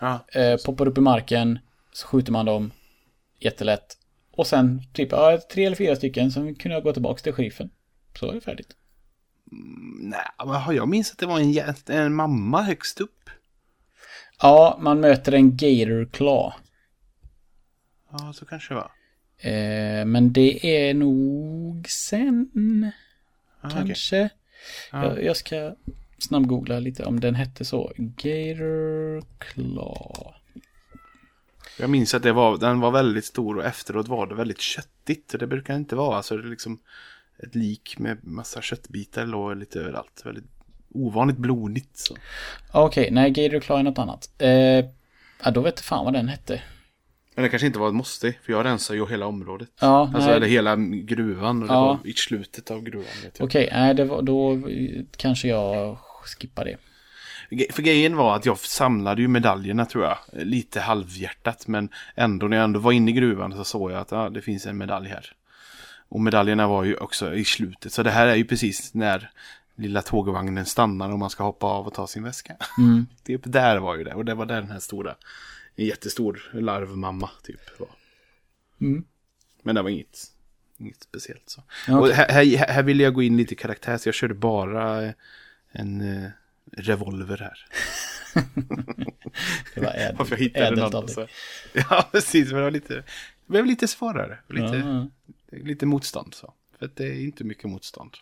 [0.00, 1.58] Ja, Eh, poppar upp i marken,
[1.92, 2.70] så skjuter man dem
[3.40, 3.96] jättelätt.
[4.32, 7.70] Och sen typ ja, tre eller fyra stycken, sen kunde jag gå tillbaka till sheriffen.
[8.18, 8.76] Så var det färdigt.
[10.00, 13.30] Nej, men har jag minns att det var en, en mamma högst upp.
[14.42, 16.52] Ja, man möter en Gator Claw.
[18.12, 18.90] Ja, så kanske det var.
[19.38, 22.92] Eh, men det är nog sen.
[23.60, 23.70] Ah.
[23.70, 24.28] Kanske.
[24.92, 25.04] Ja.
[25.04, 25.74] Jag, jag ska
[26.18, 27.92] snabbgoogla lite om den hette så.
[27.96, 30.34] Gator Claw.
[31.78, 35.32] Jag minns att det var, den var väldigt stor och efteråt var det väldigt köttigt.
[35.32, 36.16] Och det brukar inte vara.
[36.16, 36.80] Alltså det är liksom
[37.42, 40.22] ett lik med massa köttbitar låg lite överallt.
[40.24, 40.44] Väldigt
[40.94, 41.98] ovanligt blodigt.
[41.98, 42.16] Så.
[42.72, 44.30] Okej, nej Gator Claw är något annat.
[44.38, 44.84] Eh,
[45.44, 46.62] ja, då vet jag fan vad den hette.
[47.38, 48.34] Men det kanske inte var ett måste.
[48.42, 49.68] För jag rensade ju hela området.
[49.80, 50.36] Ja, Alltså nej.
[50.36, 51.62] eller hela gruvan.
[51.62, 51.86] Och det Ja.
[51.86, 53.06] var i slutet av gruvan.
[53.40, 54.58] Okej, nej, det var, då
[55.16, 56.76] kanske jag skippar det.
[57.74, 60.18] För grejen var att jag samlade ju medaljerna tror jag.
[60.32, 61.66] Lite halvhjärtat.
[61.68, 64.40] Men ändå när jag ändå var inne i gruvan så såg jag att ja, det
[64.42, 65.32] finns en medalj här.
[66.08, 67.92] Och medaljerna var ju också i slutet.
[67.92, 69.30] Så det här är ju precis när
[69.76, 72.56] lilla tågvagnen stannar och man ska hoppa av och ta sin väska.
[72.78, 73.06] Mm.
[73.24, 74.14] Typ där var ju det.
[74.14, 75.14] Och det var där den här stora,
[75.82, 77.60] en jättestor larvmamma typ.
[78.80, 79.04] Mm.
[79.62, 80.18] Men det var inget,
[80.78, 81.62] inget speciellt så.
[81.88, 84.34] Ja, Och här, här, här vill jag gå in lite i karaktär så jag körde
[84.34, 85.12] bara eh,
[85.72, 86.30] en eh,
[86.72, 87.66] revolver här.
[89.74, 90.94] Det var äd, Varför jag hittade ädelt något.
[90.94, 91.28] av dig.
[91.90, 92.46] Ja, precis.
[92.48, 93.04] Men det var lite, det
[93.46, 94.38] blev lite svårare.
[94.48, 95.08] Lite,
[95.50, 95.58] Ja.
[95.58, 96.54] lite motstånd så.
[96.78, 98.14] För det är inte mycket motstånd.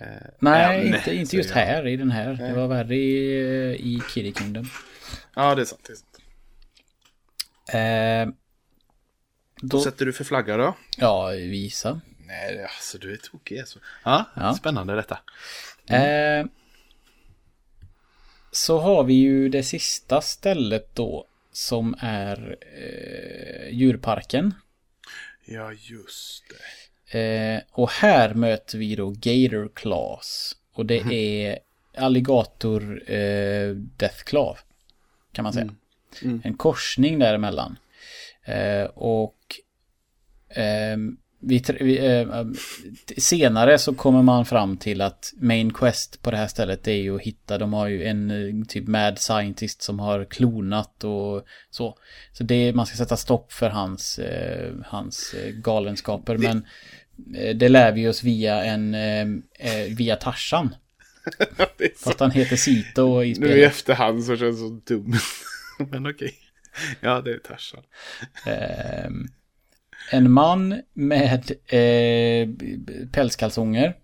[0.00, 0.06] Eh,
[0.38, 1.56] Nej, än, inte, inte just jag.
[1.56, 2.32] här i den här.
[2.34, 4.68] Det var värre i, i Kiddy Kingdom.
[5.34, 5.84] Ja, det är sant.
[5.86, 6.07] Det är sant.
[7.72, 8.28] Eh,
[9.60, 10.76] då, Vad sätter du för flagga då?
[10.96, 12.00] ja, visa.
[12.26, 13.78] Nej, alltså du är tokig alltså.
[14.04, 14.54] Ja, Ja.
[14.54, 15.18] spännande detta.
[15.86, 16.46] Eh,
[18.52, 24.54] så har vi ju det sista stället då som är eh, djurparken.
[25.44, 27.18] Ja, just det.
[27.18, 30.56] Eh, och här möter vi då Gator Claws.
[30.72, 31.58] Och det är
[31.96, 34.58] alligator eh, Death Claw.
[35.32, 35.74] Kan man säga.
[36.44, 37.78] En korsning däremellan.
[38.44, 39.36] Eh, och
[40.54, 42.44] ehm, vi, vi, eh,
[43.16, 47.16] senare så kommer man fram till att main quest på det här stället är ju
[47.16, 51.98] att hitta, de har ju en eh, typ mad scientist som har klonat och så.
[52.32, 56.36] Så det, man ska sätta stopp för hans, eh, hans eh, galenskaper.
[56.36, 56.66] Men
[57.36, 59.26] eh, det lär vi oss via en, eh,
[59.58, 60.16] eh, via
[61.78, 62.04] det så.
[62.04, 63.70] Fast han heter Sito i Nu i spelet.
[63.70, 65.14] efterhand så känns det så dum.
[65.90, 66.34] Men okej.
[67.00, 67.82] Ja, det är Tarzan.
[68.46, 69.26] Ehm,
[70.12, 72.48] en man med eh,
[73.12, 73.96] pälskalsonger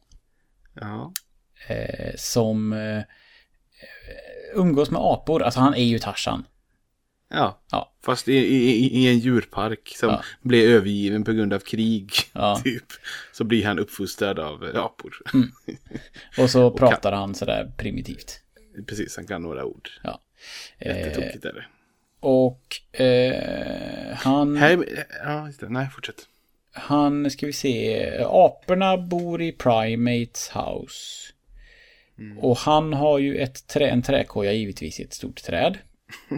[0.80, 1.12] Ja.
[1.68, 3.02] eh, som eh,
[4.54, 5.42] umgås med apor.
[5.42, 6.44] Alltså han är ju Tarzan.
[7.30, 7.62] Ja.
[7.70, 7.94] Ja.
[8.04, 10.22] Fast i, i, i en djurpark som Ja.
[10.42, 12.12] blev övergiven på grund av krig.
[12.32, 12.60] Ja.
[12.64, 12.84] Typ.
[13.32, 15.14] Så blir han uppfostrad av eh, apor.
[16.38, 18.40] Och så pratar han sådär primitivt.
[18.86, 19.88] Precis, han kan några ord.
[20.02, 20.20] Ja.
[20.78, 21.64] Eh, Jättetokigt är det.
[22.20, 24.84] och eh, han, Här,
[25.24, 25.68] ja, just det.
[25.68, 26.26] Nej, fortsätt.
[26.72, 31.30] han, ska vi se, aporna bor i Primates house.
[32.40, 35.78] Och han har ju ett trä, en träkoja givetvis i ett stort träd.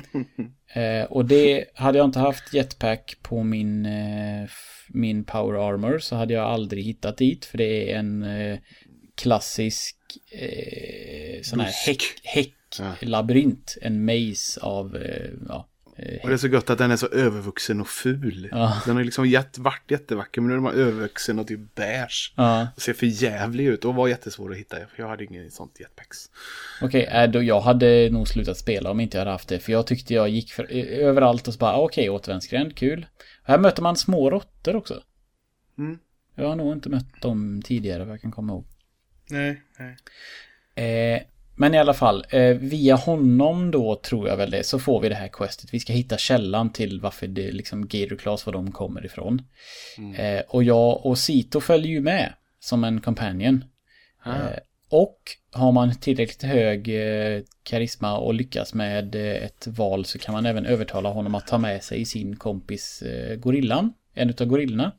[0.74, 4.48] eh, och det, hade jag inte haft jetpack på min, eh,
[4.88, 7.44] min power armor så hade jag aldrig hittat dit.
[7.44, 8.58] För det är en eh,
[9.14, 9.96] klassisk
[10.32, 11.86] eh, sån här Busk.
[11.86, 12.02] häck,
[12.84, 13.76] häcklabyrint.
[13.82, 15.68] En maze av, eh, ja.
[15.96, 18.48] eh, Och det är så gott att den är så övervuxen och ful.
[18.50, 18.82] Ja.
[18.86, 22.32] Den har liksom jätt, varit jättevacker men nu är den övervuxen och typ beige.
[22.36, 24.76] Ja, Och ser för jävlig ut och var jättesvår att hitta.
[24.76, 26.18] För jag hade ingen sånt jetpacks.
[26.82, 27.04] okej.
[27.04, 29.58] äh, då jag hade nog slutat spela om inte jag hade haft det.
[29.58, 33.06] För jag tyckte jag gick för, eh, överallt och så bara, ah, okej, återvändsgränd, kul.
[33.44, 35.02] Här möter man små råttor också.
[35.78, 35.98] Mm.
[36.34, 38.66] Jag har nog inte mött dem tidigare, vad jag kan komma ihåg.
[39.30, 39.96] Nej, nej.
[41.16, 41.22] Eh,
[41.56, 45.08] men i alla fall, eh, via honom då tror jag väl det, så får vi
[45.08, 45.74] det här questet.
[45.74, 49.42] Vi ska hitta källan till varför det liksom Gator var de kommer ifrån.
[50.16, 53.64] Eh, och jag och Sito följer ju med som en companion.
[54.26, 54.58] Eh,
[54.88, 55.18] och
[55.52, 56.90] har man tillräckligt hög
[57.62, 61.84] karisma och lyckas med ett val så kan man även övertala honom att ta med
[61.84, 63.02] sig sin kompis
[63.36, 63.92] gorillan.
[64.14, 64.92] En utav gorillorna.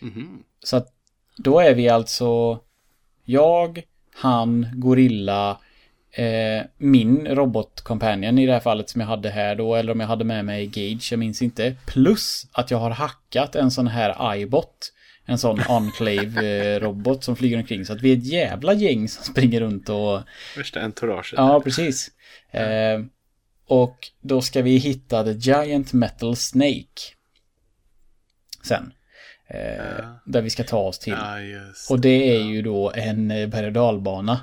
[0.00, 0.42] Mhm.
[0.64, 0.88] Så att
[1.36, 2.60] då är vi alltså
[3.24, 3.82] jag,
[4.16, 5.60] han, gorilla,
[6.10, 10.06] eh, min robotcompanion i det här fallet som jag hade här då, eller om jag
[10.06, 11.74] hade med mig Gage, jag minns inte.
[11.86, 14.92] Plus att jag har hackat en sån här iBot.
[15.28, 17.84] En sån Enclave-robot som flyger omkring.
[17.84, 20.20] Så att vi är ett jävla gäng som springer runt och...
[20.56, 21.32] Värsta entouraget.
[21.36, 22.10] Ja, precis.
[22.50, 23.00] Eh,
[23.66, 27.02] och då ska vi hitta The Giant Metal Snake.
[28.62, 28.92] sen.
[29.48, 31.12] Eh, Där vi ska ta oss till.
[31.12, 31.36] Ja,
[31.90, 34.40] Och det är ju då en eh, berg och dalbana.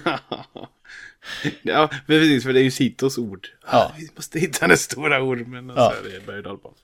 [1.62, 3.46] Ja, precis, för det är ju Sitos ord.
[3.72, 3.92] Ja.
[3.98, 5.92] Vi måste hitta den stora ormen och Ja.
[6.02, 6.74] så är det berg och dalbana.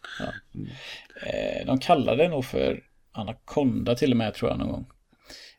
[1.22, 2.80] Eh, de kallar det nog för
[3.12, 4.86] Anaconda till och med tror jag någon gång.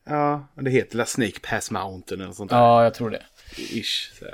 [0.06, 2.58] Ja, det heter La Snake Pass Mountain eller sånt där.
[2.58, 3.24] Ja, jag tror det.
[3.58, 4.26] Ish, så.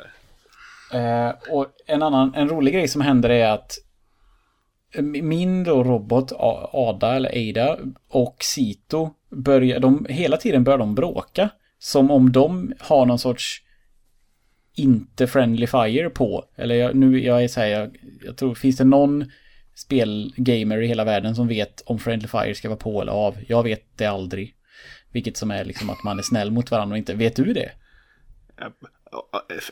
[0.97, 3.77] Eh, och en annan, en rolig grej som händer är att
[4.99, 6.31] min då robot
[6.71, 11.49] Ada eller Ada och Sito börjar, de, hela tiden börjar de bråka.
[11.79, 13.63] Som om de har någon sorts
[14.75, 16.45] inte friendly fire på.
[16.55, 19.31] Eller jag, nu, jag är så här, jag, jag tror, finns det någon
[19.75, 23.37] spelgamer i hela världen som vet om friendly fire ska vara på eller av?
[23.47, 24.55] Jag vet det aldrig.
[25.11, 27.13] Vilket som är liksom att man är snäll mot varandra och inte.
[27.13, 27.71] Vet du det?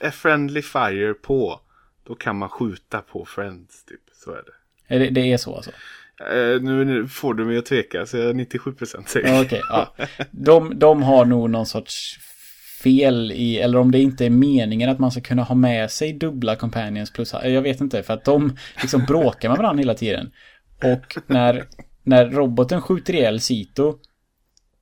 [0.01, 1.61] Är friendly fire på,
[2.03, 4.01] då kan man skjuta på friends, typ.
[4.13, 4.58] Så är det.
[4.89, 5.71] Det, det är så alltså?
[6.19, 9.41] Eh, nu, får du mig att tveka, så jag är 97% säker.
[9.41, 9.95] Okej, ja.
[10.31, 12.19] De, de har nog någon sorts
[12.83, 16.13] fel i, eller om det inte är meningen att man ska kunna ha med sig
[16.13, 20.31] dubbla companions plus, jag vet inte, för att de liksom bråkar med varandra hela tiden.
[20.83, 21.67] Och när,
[22.03, 23.97] när roboten skjuter ihjäl Sito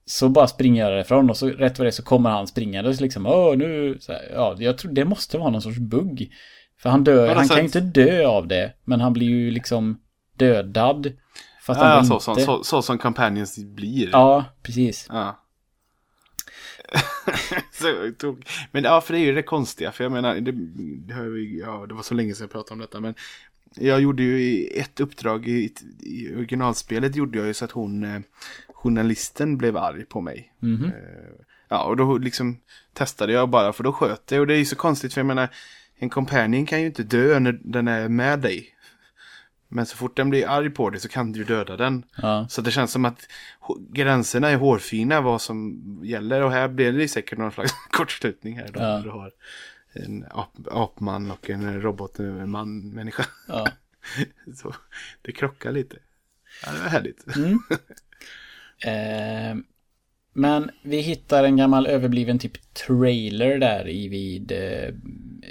[0.06, 3.02] så bara springer jag därifrån och så rätt vad det är så kommer han springandes
[3.02, 3.26] liksom.
[3.26, 3.98] Åh, nu...
[4.08, 6.32] Här, ja, jag tror det måste vara någon sorts bugg.
[6.78, 8.74] För han dör, han kan ju inte dö av det.
[8.84, 10.00] Men han blir ju liksom
[10.36, 11.12] dödad.
[11.62, 12.44] Fast Ja, så, inte...
[12.44, 14.10] så, så, som companions blir.
[14.12, 15.08] Ja, precis.
[15.10, 15.44] Ja.
[18.72, 19.92] men ja, för det är ju det konstiga.
[19.92, 20.52] För jag menar, det,
[21.60, 23.00] ja, det var så länge sedan jag pratade om detta.
[23.00, 23.16] Men
[23.76, 28.20] jag gjorde ju ett uppdrag i, i originalspelet gjorde jag ju så att hon, eh,
[28.74, 30.54] journalisten blev arg på mig.
[30.60, 30.86] Mhm.
[30.86, 32.58] Eh, ja, och då liksom
[32.94, 34.40] testade jag bara för då sköt det.
[34.40, 35.50] Och det är ju så konstigt för jag menar,
[36.00, 38.74] en companion kan ju inte dö när den är med dig.
[39.68, 42.04] Men så fort den blir arg på dig så kan du döda den.
[42.18, 42.48] Ja.
[42.50, 43.28] Så det känns som att
[43.90, 46.42] gränserna är hårfina vad som gäller.
[46.42, 48.68] Och här blir det säkert någon slags kortslutning här.
[48.74, 49.00] Då, Ja.
[49.04, 49.32] Du har
[49.94, 53.26] en ap apman och en robotman, människa.
[53.48, 53.68] Ja.
[54.56, 54.76] Så
[55.22, 55.98] det krockar lite.
[56.66, 57.26] Ja, det var härligt.
[58.86, 59.56] Eh,
[60.38, 64.88] men vi hittar en gammal överbliven typ trailer där i vid eh,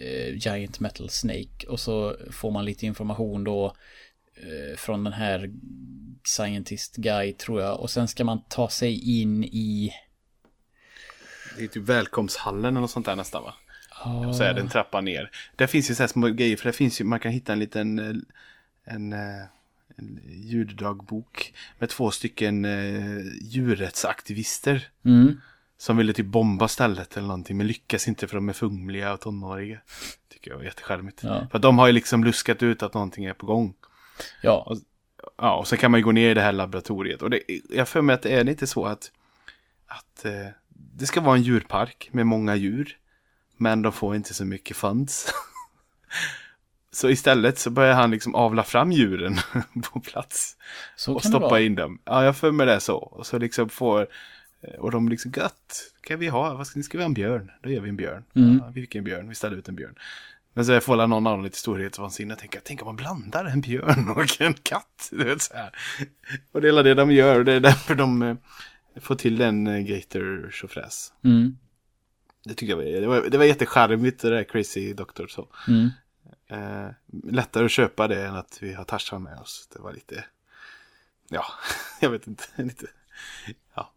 [0.02, 1.66] eh, Giant Metal Snake.
[1.68, 3.76] Och så får man lite information då
[4.36, 5.50] eh, från den här
[6.24, 7.80] Scientist Guy tror jag.
[7.80, 9.92] Och sen ska man ta sig in i...
[11.56, 13.54] Det är typ välkomsthallen eller något sånt där nästan va?
[14.28, 15.30] Och så är det en trappa ner.
[15.56, 17.58] Där finns ju så här små grejer, för det finns ju, man kan hitta en
[17.58, 18.14] liten eh,
[18.94, 19.44] en, eh,
[19.96, 24.88] en ljuddagbok med två stycken eh, djurrättsaktivister.
[25.04, 25.40] Mm.
[25.78, 29.20] Som ville typ bomba stället eller någonting, men lyckas inte för de är fumliga och
[29.20, 29.78] tonåriga.
[30.32, 31.22] Tycker jag var jättecharmigt.
[31.22, 31.46] Ja.
[31.52, 33.74] För de har ju liksom luskat ut att någonting är på gång.
[34.42, 34.76] Ja,
[35.36, 37.22] Ja, och så kan man ju gå ner i det här laboratoriet.
[37.22, 39.10] Och det, jag för mig att det är lite så att,
[39.86, 42.98] att eh, det ska vara en djurpark med många djur.
[43.56, 45.26] Men de får inte så mycket funds.
[46.96, 49.36] så istället så börjar han liksom avla fram djuren
[49.92, 50.56] på plats.
[50.96, 51.98] så och stoppa in dem.
[52.04, 52.96] Ja, jag för mig det så.
[52.96, 54.06] Och så liksom får...
[54.78, 56.54] Och de liksom gött, kan vi ha?
[56.54, 57.50] Vad ska, ska vi ha en björn?
[57.62, 58.24] Då gör vi en björn.
[58.34, 58.58] Mm.
[58.58, 59.94] Ja, vi fick en björn, vi ställde ut en björn.
[60.52, 63.60] Men så får väl någon annan lite storhetsvansinne och tänka, tänk om man blandar en
[63.60, 65.08] björn och en katt.
[65.10, 65.70] Du vet, så här.
[66.52, 68.36] Och det är det de gör och det är därför de eh,
[69.00, 71.12] får till en eh, gator tjofräs.
[71.24, 71.56] Mm.
[72.44, 75.48] Det tycker jag var, det var, det var jättecharmigt det där crazy doctor så.
[75.68, 75.90] Mm.
[76.48, 76.88] Eh,
[77.24, 79.68] lättare att köpa det än att vi har Tarzan med oss.
[79.72, 80.24] Det var lite,
[81.28, 81.44] ja,
[82.00, 82.86] jag vet inte, lite,
[83.74, 83.92] ja,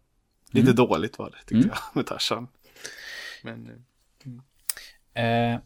[0.50, 1.68] lite dåligt var det tyckte Mm.
[1.70, 2.48] jag med Tarzan.
[3.42, 3.72] Men, eh,
[5.14, 5.58] Eh,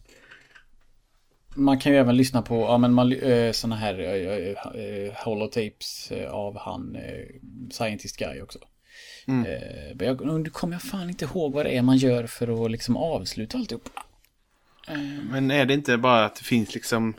[1.54, 6.12] man kan ju även lyssna på, ja men man, eh, såna här eh, eh, holotapes
[6.30, 6.96] av han
[7.70, 8.58] Scientist Guy också.
[9.26, 9.42] Mm.
[9.94, 12.70] Men jag, nu kommer jag fan inte ihåg vad det är man gör för att
[12.70, 13.88] liksom avsluta alltihop.
[15.30, 17.14] Men är det inte bara att det finns liksom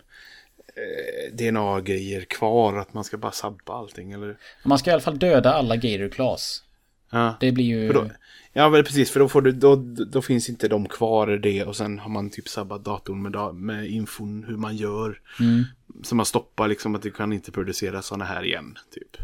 [0.68, 4.38] eh, DNA-grejer kvar, att man ska bara sabba allting eller?
[4.64, 6.64] Man ska i alla fall döda alla Gator Class.
[7.12, 7.38] Ja.
[7.40, 7.94] Det blir ju...
[7.94, 8.10] Då,
[8.54, 9.76] ja, men precis, för då, får du, då,
[10.12, 13.56] då finns inte de kvar i det och sen har man typ sabbat datorn med,
[13.56, 15.20] med infon hur man gör.
[15.40, 15.64] Mm.
[16.03, 19.17] Så man stoppar liksom att du kan inte producera sådana här igen, typ.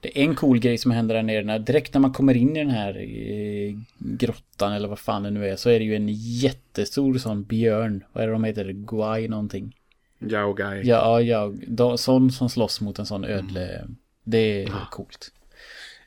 [0.00, 1.44] Det är en cool grej som händer där nere.
[1.44, 5.30] När, direkt när man kommer in i den här eh, grottan eller vad fan det
[5.30, 5.56] nu är.
[5.56, 8.04] Så är det ju en jättestor sån björn.
[8.12, 8.72] Vad är det de heter?
[8.72, 9.76] Guai någonting.
[10.18, 10.82] Yao guy.
[10.84, 11.52] Ja, ja.
[11.66, 13.88] De, sån som slåss mot en sån ödle.
[14.24, 15.32] Det är coolt.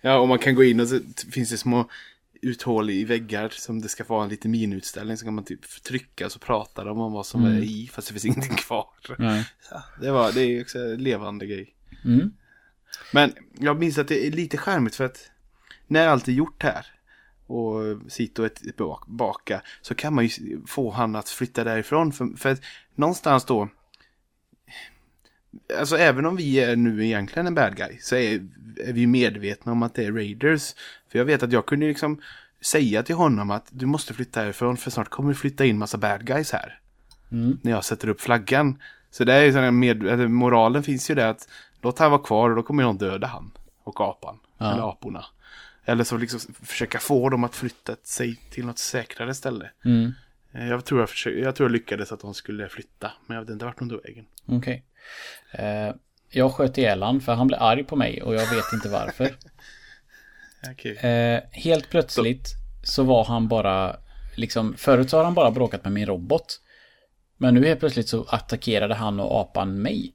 [0.02, 1.00] Ja, och man kan gå in och så
[1.32, 1.90] finns det små
[2.42, 5.18] uthål i väggar som det ska vara en liten miniutställning.
[5.18, 8.14] Så kan man typ trycka så pratar de om vad som är i fast det
[8.14, 8.88] finns ingenting kvar.
[9.18, 9.48] Nej.
[9.72, 11.76] Ja, det, var, det är också en levande grej.
[12.06, 12.34] Mm.
[13.14, 15.32] Men jag minns att det är lite skärmigt för att
[15.88, 16.86] när allt är gjort här
[17.48, 22.12] och Sito är tillbaka så kan man ju få han att flytta därifrån.
[22.12, 22.62] För, för att
[22.96, 23.70] någonstans då
[25.80, 28.34] Alltså även om vi är nu egentligen en bad guy så är,
[28.78, 30.76] är vi medvetna om att det är raiders.
[31.12, 32.22] För jag vet att jag kunde liksom
[32.62, 35.98] säga till honom att du måste flytta härifrån för snart kommer det flytta in massa
[35.98, 36.80] bad guys här.
[37.32, 37.60] Mm.
[37.62, 38.82] När jag sätter upp flaggan.
[39.12, 41.48] Så det är ju sån med, moralen finns ju det att
[41.82, 43.52] låt han vara kvar och då kommer någon döda han.
[43.84, 44.40] Och apan.
[44.58, 44.74] Ja.
[44.74, 45.26] Eller aporna.
[45.86, 49.72] Eller så liksom försöka få dem att flytta sig till något säkrare ställe.
[49.86, 50.12] Mm.
[50.52, 53.12] Eh, Jag tror jag, försökte, jag tror jag lyckades att de skulle flytta.
[53.28, 54.26] Men jag vet inte vart de tog vägen.
[54.46, 54.74] Okej.
[54.76, 54.91] Eh,
[56.32, 59.36] jag sköt ihjäl han för han blev arg på mig och jag vet inte varför.
[60.72, 60.98] Okej.
[60.98, 62.48] Eh, helt plötsligt
[62.84, 63.96] så var han bara
[64.36, 66.62] liksom förut så har han bara bråkat med min robot.
[67.38, 70.14] Men nu helt plötsligt så attackerade han och apan mig.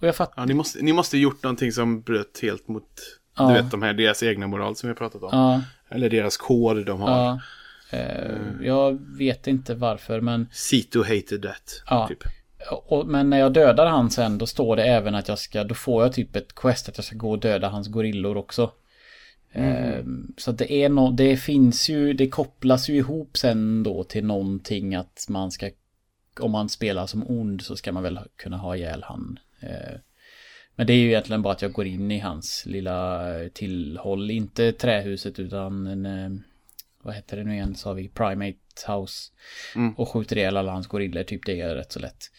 [0.00, 0.34] Och jag fattar.
[0.42, 2.88] Ja, ni måste, ni måste gjort någonting som bröt helt mot
[3.36, 3.48] Ja.
[3.48, 5.28] du vet, de här, deras egna moral som vi har pratat om.
[5.32, 5.62] Ja,
[5.96, 7.10] Eller deras kod de har.
[7.10, 7.40] ja.
[7.98, 11.82] Eh, jag vet inte varför men Sito hated that.
[11.86, 12.08] Ja.
[12.08, 12.24] Typ.
[12.70, 15.74] Och, men när jag dödar han sen då står det även att jag ska, då
[15.74, 18.70] får jag typ ett quest att jag ska gå och döda hans gorillor också.
[19.52, 24.24] Ehm, så det är no, det finns ju, det kopplas ju ihop sen då till
[24.24, 25.70] någonting att man ska,
[26.40, 29.38] om man spelar som ond så ska man väl kunna ha ihjäl han.
[29.60, 29.98] Eh,
[30.76, 34.72] men det är ju egentligen bara att jag går in i hans lilla tillhåll, inte
[34.72, 36.40] trähuset utan en, eh,
[37.02, 39.32] vad heter det nu igen, sa vi, Primate House.
[39.74, 39.94] Mm.
[39.94, 42.30] Och skjuter ihjäl alla hans gorillor, typ det är rätt så lätt.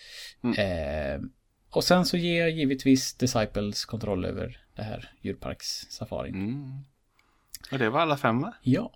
[0.57, 1.21] Eh,
[1.69, 6.35] och sen så ger jag givetvis Disciples kontroll över det här djurparkssafarin.
[6.35, 6.79] Mm.
[7.71, 8.53] Och det var alla fem va?
[8.61, 8.93] Ja.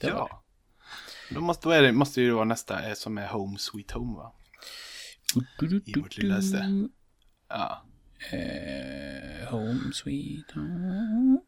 [0.00, 0.44] Det var ja.
[1.30, 4.16] Då måste, då är det, måste ju vara nästa eh, som är Home Sweet Home
[4.16, 4.32] va?
[5.60, 5.90] det.
[5.90, 6.88] I vårt lilla ställe.
[7.48, 7.86] Ja.
[8.32, 11.40] Eh, home sweet home.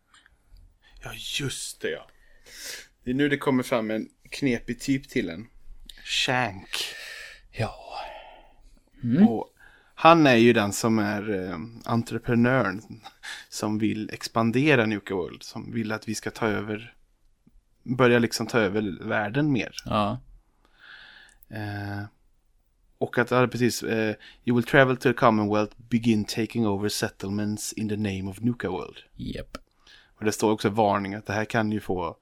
[1.03, 2.11] Ja, just det ja.
[3.05, 5.49] Det är nu det kommer fram en knepig typ till en.
[6.05, 6.69] Shank.
[7.51, 7.75] Ja.
[9.29, 9.55] Och
[9.95, 12.83] han är ju den som är eh, entreprenören.
[13.49, 15.43] Som vill expandera Nuka World.
[15.43, 16.95] Som vill att vi ska ta över.
[17.83, 19.75] Börja liksom ta över världen mer.
[19.85, 20.21] Ja.
[21.49, 22.03] Eh,
[22.99, 23.83] och att, ja, precis.
[23.83, 24.15] Eh,
[24.45, 28.71] you will travel to the Commonwealth, begin taking over settlements in the name of Nuka
[28.71, 28.97] World.
[29.17, 29.57] Japp.
[30.19, 32.17] Och det står också varning att det här kan ju få...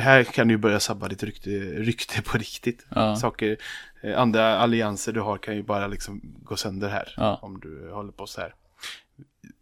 [0.00, 2.86] Här kan du börja sabba ditt rykte, rykte på riktigt.
[2.94, 3.16] Ja.
[3.16, 3.56] Saker,
[4.02, 7.14] eh, andra allianser du har kan ju bara liksom gå sönder här.
[7.16, 7.38] Ja.
[7.42, 8.54] Om du håller på så här.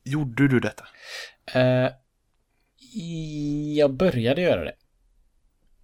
[0.05, 0.85] Gjorde du detta?
[1.55, 1.91] Eh,
[3.77, 4.75] jag började göra det.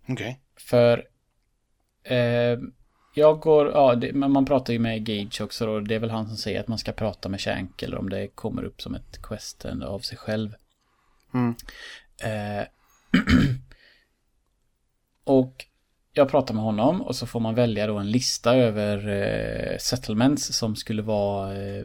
[0.09, 0.41] Okej.
[0.57, 1.05] För
[2.05, 2.59] eh,
[3.15, 6.11] jag går, ja, det, men man pratar ju med Gage också och det är väl
[6.11, 8.95] han som säger att man ska prata med Shank eller om det kommer upp som
[8.95, 10.55] ett quest av sig själv.
[11.35, 11.55] Mm.
[12.23, 12.67] Eh,
[15.29, 15.65] och
[16.13, 20.57] jag pratar med honom och så får man välja då en lista över eh, settlements
[20.57, 21.85] som skulle vara eh,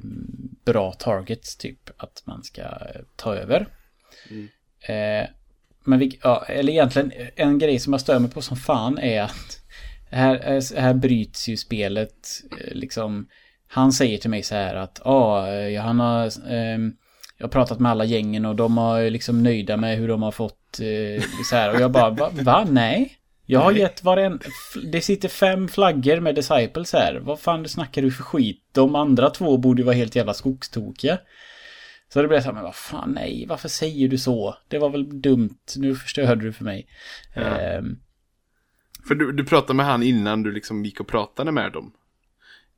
[0.66, 3.68] bra targets typ att man ska eh, ta över.
[4.80, 5.30] Eh,
[5.86, 9.22] men vi, ja, eller egentligen en grej som jag stör mig på som fan är
[9.22, 9.60] att
[10.12, 12.28] här, här bryts ju spelet
[12.60, 13.28] eh, liksom.
[13.68, 16.94] Han säger till mig så här att ja, eh, han har ehm,
[17.38, 20.32] jag har pratat med alla gängen och de har liksom nöjda med hur de har
[20.32, 22.30] fått eh, så här och jag bara va?
[22.34, 22.68] va?
[22.70, 23.18] Nej.
[23.46, 24.40] Jag har gett varen...
[24.92, 27.16] Det sitter fem flaggor med Disciples här.
[27.16, 28.64] Vad fan snackar du för skit?
[28.72, 31.20] De andra två borde ju vara helt jävla skogstokiga.
[32.14, 34.58] Så det blev så här, men vad fan nej, varför säger du så?
[34.68, 36.88] Det var väl dumt, nu förstörde du för mig.
[37.36, 37.42] Ja.
[37.42, 37.98] Ehm,
[39.08, 41.94] För du, du pratade med han innan du liksom gick och pratade med dem?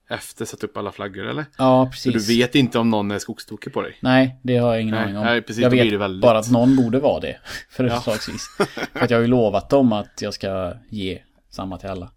[0.09, 1.45] Efter satt upp alla flaggor eller?
[1.57, 2.27] ja, Så precis.
[2.27, 3.97] du vet inte om någon är skogstokig på dig?
[4.01, 5.23] Nej, det har jag ingen Nej, aning om.
[5.25, 7.27] nej, precis, jag vet väldigt- bara att någon borde vara det.
[7.77, 7.95] Ja.
[7.95, 8.47] Förslagsvis.
[8.93, 11.19] för att jag har ju lovat dem att jag ska ge
[11.49, 12.11] samma till alla.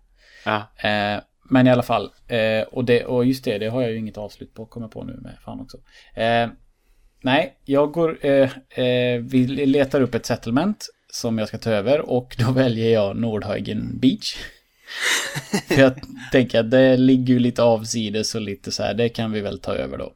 [0.45, 0.57] Ja.
[0.89, 1.21] Eh,
[1.51, 2.11] men i alla fall.
[2.27, 4.67] Eh, och, det, och just det, det har jag ju inget avslut på.
[4.67, 5.77] Kommer på nu med fan också.
[6.21, 6.49] Eh,
[7.23, 8.19] nej, jag går...
[8.27, 8.51] Eh,
[8.85, 12.11] eh, vi letar upp ett settlement som jag ska ta över.
[12.11, 14.37] Och då väljer jag Nordhögen Beach.
[15.69, 15.93] För jag
[16.33, 18.95] tänker att det ligger ju lite avsides och lite så här.
[18.95, 20.13] Det kan vi väl ta över då.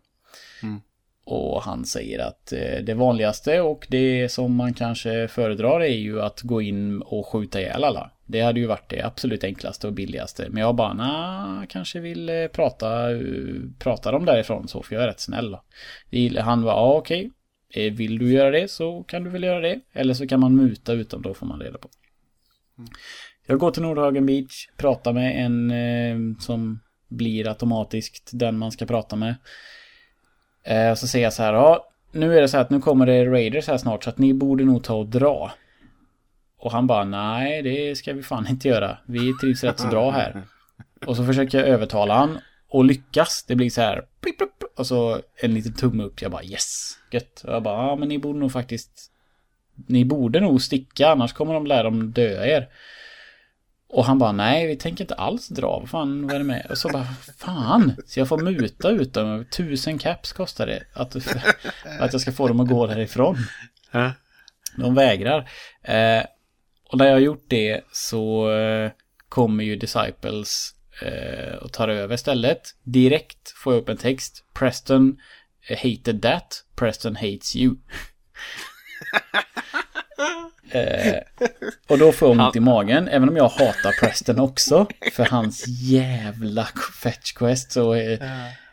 [0.63, 0.81] Mm.
[1.25, 6.23] Och han säger att eh, det vanligaste och det som man kanske föredrar är ju
[6.23, 8.11] att gå in och skjuta ihjäl alla.
[8.27, 10.47] Det hade ju varit det absolut enklaste och billigaste.
[10.51, 13.19] Men jag bara, nah, kanske vill eh, prata, eh,
[13.79, 15.57] prata dem därifrån så, för jag är rätt snäll.
[16.39, 17.31] Han var, ja okej.
[17.75, 19.81] Eh, Vill du göra det så kan du väl göra det.
[19.93, 21.89] Eller så kan man muta utan då får man reda på.
[23.47, 28.87] Jag går till Nordhagen Beach, pratar med en eh, som blir automatiskt den man ska
[28.87, 29.35] prata med.
[30.65, 32.81] Eh, och så säger jag så här, ja, nu är det så här att nu
[32.81, 35.53] kommer det Raiders här snart så att ni borde nog ta och dra.
[36.59, 38.99] Och han bara, nej det ska vi fan inte göra.
[39.07, 40.43] Vi trivs rätt så bra här.
[41.07, 42.39] Och så försöker jag övertala han
[42.69, 43.45] och lyckas.
[43.49, 46.23] Det blir så här, plip, plip, och så en liten tumme upp.
[46.23, 47.43] Jag bara yes, gött.
[47.47, 49.11] Och jag bara, ja men ni borde nog faktiskt,
[49.87, 52.69] ni borde nog sticka annars kommer de lära dem döda er.
[53.93, 56.67] Och han bara, nej vi tänker inte alls dra, vad fan vad är det med?
[56.71, 57.07] Och så bara,
[57.39, 57.97] fan!
[58.07, 60.83] Så jag får muta ut dem, tusen caps kostar det.
[60.93, 61.17] Att,
[62.01, 63.37] att jag ska få dem att gå därifrån.
[64.77, 65.51] De vägrar.
[65.83, 66.25] Eh,
[66.89, 68.91] och när jag har gjort det så eh,
[69.29, 72.75] kommer ju Disciples eh, och tar över stället.
[72.83, 74.45] Direkt får jag upp en text.
[74.55, 75.17] Preston
[75.83, 76.65] hated that.
[76.77, 77.77] Preston hates you.
[80.71, 81.15] eh,
[81.89, 84.87] och då får jag ont i magen, även om jag hatar Preston också.
[85.13, 86.69] För hans jävla
[87.03, 87.95] fetch quest så...
[87.95, 88.19] Eh,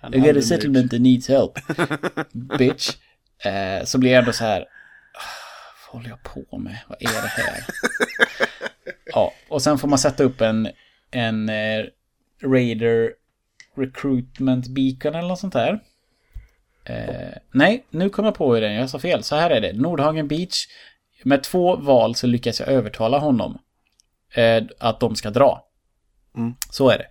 [0.01, 1.51] Han I got a settlement that needs help.
[2.57, 2.89] Bitch.
[3.43, 4.61] Eh, så blir jag ändå så här.
[4.61, 4.65] "Ah,
[5.87, 6.77] Vad håller jag på med?
[6.87, 7.63] Vad är det här?
[9.05, 10.69] ja, och sen får man sätta upp en,
[11.11, 11.85] en eh,
[12.43, 13.11] Raider
[13.77, 15.79] Recruitment Beacon eller något sånt där.
[16.85, 19.23] Eh, nej, nu kom jag på hur den jag sa fel.
[19.23, 19.73] Så här är det.
[19.73, 20.67] Nordhagen Beach.
[21.23, 23.59] Med två val så lyckas jag övertala honom.
[24.33, 25.65] Eh, att de ska dra.
[26.37, 26.53] Mm.
[26.71, 27.07] Så är det.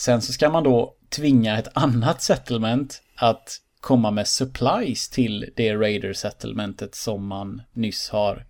[0.00, 5.74] Sen så ska man då tvinga ett annat settlement att komma med supplies till det
[5.74, 8.46] Raider settlementet som man nyss har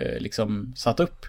[0.00, 1.26] eh, liksom satt upp.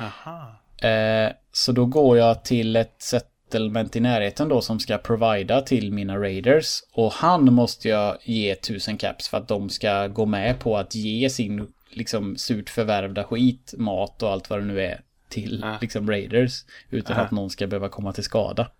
[0.00, 0.60] Aha.
[0.88, 5.92] Eh, så då går jag till ett settlement i närheten då som ska provida till
[5.92, 6.80] mina raiders.
[6.92, 10.94] Och han måste jag ge tusen caps för att de ska gå med på att
[10.94, 15.78] ge sin liksom surt förvärvda skit, mat och allt vad det nu är till Ja.
[15.80, 16.64] liksom raiders.
[16.90, 17.22] Utan Ja.
[17.22, 18.70] att någon ska behöva komma till skada.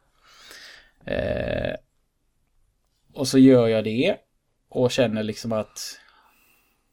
[1.05, 1.74] Eh,
[3.12, 4.16] och så gör jag det.
[4.69, 6.01] Och känner liksom att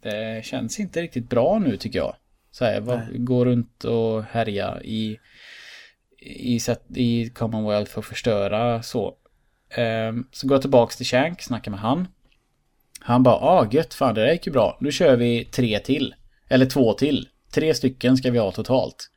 [0.01, 2.15] det känns inte riktigt bra nu tycker jag.
[2.51, 5.19] Så här, vad, gå runt och härja i,
[6.19, 6.59] i,
[6.95, 9.15] i Commonwealth och förstöra så.
[9.69, 12.07] Ehm, så går jag tillbaks till Shank, snackar med han.
[13.03, 14.77] Han bara, ah gött, fan det där gick ju bra.
[14.81, 16.15] Nu kör vi tre till.
[16.47, 17.27] Eller två till.
[17.51, 19.09] Tre stycken ska vi ha totalt.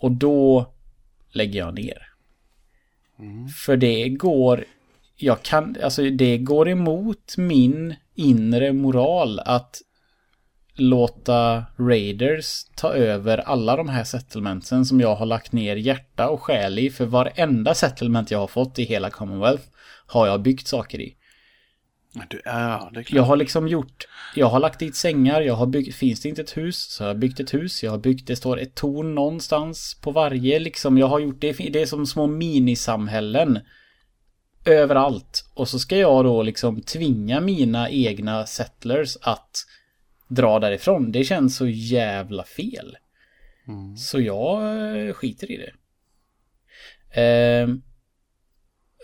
[0.00, 0.72] Och då
[1.32, 2.08] lägger jag ner.
[3.64, 4.64] För det går,
[5.16, 9.82] jag kan, alltså det går emot min inre moral att
[10.74, 16.42] låta Raiders ta över alla de här settlementsen som jag har lagt ner hjärta och
[16.42, 16.90] själ i.
[16.90, 19.64] För varenda settlement jag har fått i hela Commonwealth
[20.06, 21.16] har jag byggt saker i.
[22.30, 23.16] Du, ja, det är klart.
[23.16, 26.42] Jag har liksom gjort, jag har lagt dit sängar, jag har byggt, finns det inte
[26.42, 29.14] ett hus så har jag byggt ett hus, jag har byggt, det står ett torn
[29.14, 33.60] någonstans på varje liksom, jag har gjort det, det är som små minisamhällen.
[34.66, 35.50] Överallt.
[35.54, 39.66] Och så ska jag då liksom tvinga mina egna settlers att
[40.28, 41.12] dra därifrån.
[41.12, 42.96] Det känns så jävla fel.
[43.96, 44.62] Så jag
[45.06, 45.72] eh, skiter i det.
[47.20, 47.82] Ehm,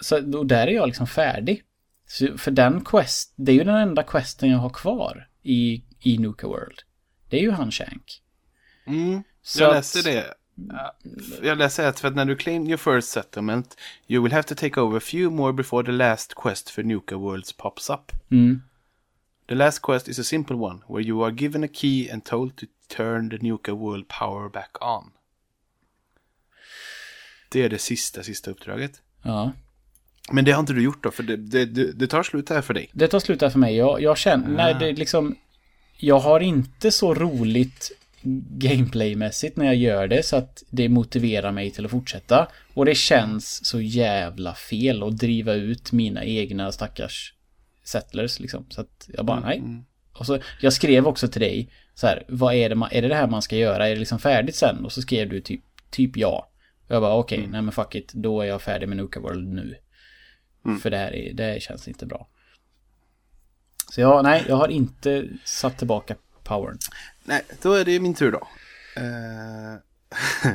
[0.00, 1.62] så då där är jag liksom färdig.
[2.10, 6.18] Så för den quest, det är ju den enda questen jag har kvar i, i
[6.18, 6.82] Nuka World.
[7.28, 8.22] Det är ju han Shank.
[8.86, 10.34] Mm, Så jag att- läser det.
[10.54, 10.96] Ja,
[11.42, 13.76] Jag läser att för att när du claim your first settlement
[14.08, 17.16] you will have to take over a few more before the last quest for Nuka
[17.16, 18.12] Worlds pops up.
[18.30, 18.62] Mm.
[19.48, 22.56] The last quest is a simple one where you are given a key and told
[22.56, 22.66] to
[22.96, 25.10] turn the Nuka World power back on.
[27.48, 29.02] Det är det sista, sista uppdraget.
[29.22, 29.52] Ja.
[30.32, 32.60] Men det har inte du gjort då, för det, det, det, det tar slut här
[32.60, 32.90] för dig.
[32.92, 33.76] Det tar slut där för mig.
[33.76, 35.36] Jag, jag känner, nej det är liksom...
[36.02, 37.90] Jag har inte så roligt
[38.58, 42.48] gameplaymässigt när jag gör det så att det motiverar mig till att fortsätta.
[42.74, 47.34] Och det känns så jävla fel att driva ut mina egna stackars
[47.84, 48.66] settlers liksom.
[48.68, 49.62] Så att jag bara, nej.
[50.12, 53.08] Och så, jag skrev också till dig så här, vad är det, man, är det
[53.08, 53.88] det här man ska göra?
[53.88, 54.84] Är det liksom färdigt sen?
[54.84, 56.50] Och så skrev du typ, typ ja.
[56.88, 59.48] Och jag bara, okej, nej men fuck it, då är jag färdig med Nuka World
[59.48, 59.76] nu.
[60.82, 62.28] För det här, är, det känns inte bra.
[63.92, 66.14] Så jag, nej, jag har inte satt tillbaka
[66.44, 66.78] powern.
[67.24, 68.48] Nej, då är det min tur då.
[68.96, 70.54] Eh,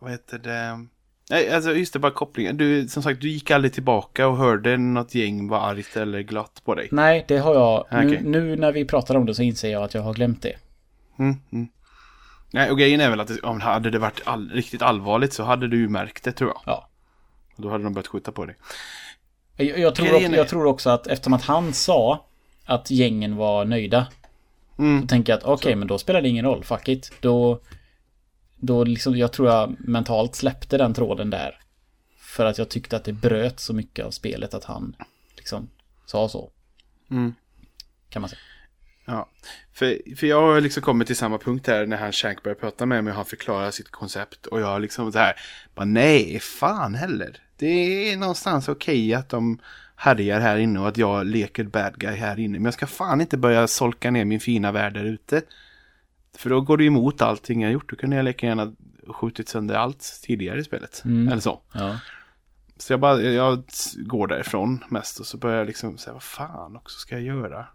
[0.00, 0.86] vad heter det?
[1.30, 2.56] Nej, alltså just det, bara kopplingen.
[2.56, 6.62] Du, som sagt, du gick aldrig tillbaka och hörde något gäng var argt eller glatt
[6.64, 6.88] på dig.
[6.92, 7.86] Nej, det har jag.
[7.90, 8.22] Nu, Okej.
[8.24, 10.54] nu när vi pratar om det så inser jag att jag har glömt det.
[11.18, 11.68] Mm, mm.
[12.52, 15.32] Nej, och grejen är väl att det- om det hade det varit all, riktigt allvarligt
[15.32, 16.62] så hade du ju märkt det tror jag.
[16.66, 16.88] Ja.
[17.56, 18.56] Då hade de börjat skjuta på dig.
[19.56, 22.26] Jag, jag, tror, också, jag tror också att eftersom att han sa
[22.64, 24.06] att gängen var nöjda.
[24.78, 25.00] Mm.
[25.00, 26.64] Då tänker jag att okej, men då spelar det ingen roll.
[26.64, 27.12] Fuck it.
[27.20, 27.60] Då,
[28.56, 31.58] då liksom, jag tror jag mentalt släppte den tråden där.
[32.18, 34.96] För att jag tyckte att det bröt så mycket av spelet att han
[35.36, 35.68] liksom
[36.06, 36.50] sa så.
[37.10, 37.34] Mm.
[38.08, 38.40] Kan man säga.
[39.04, 39.30] Ja,
[39.72, 42.86] för, för jag har liksom kommit till samma punkt här när han Shank börjar prata
[42.86, 44.46] med mig och han förklarar sitt koncept.
[44.46, 45.34] Och jag har liksom så här,
[45.74, 47.43] bara nej, fan heller.
[47.56, 49.58] Det är någonstans okej att de
[49.96, 52.58] härjar här inne och att jag leker bad guy här inne.
[52.58, 55.42] Men jag ska fan inte börja solka ner min fina värld där ute.
[56.36, 57.90] För då går det emot allting jag gjort.
[57.90, 58.72] Då kunde jag lika gärna
[59.08, 61.02] skjutit sönder allt tidigare i spelet.
[61.04, 61.28] Mm.
[61.28, 61.60] Eller så.
[61.72, 61.98] Ja.
[62.76, 63.64] Så jag bara, jag
[63.96, 67.66] går därifrån mest och så börjar jag liksom säga, vad fan också ska jag göra?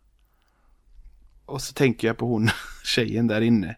[1.46, 2.50] Och så tänker jag på hon,
[2.84, 3.76] tjejen där inne.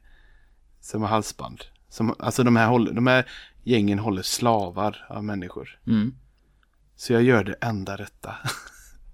[0.79, 1.61] Som har halsband.
[1.89, 3.25] Som, alltså de här, håller, de här
[3.63, 5.79] gängen håller slavar av människor.
[5.87, 6.15] Mm.
[6.95, 8.35] Så jag gör det enda rätta.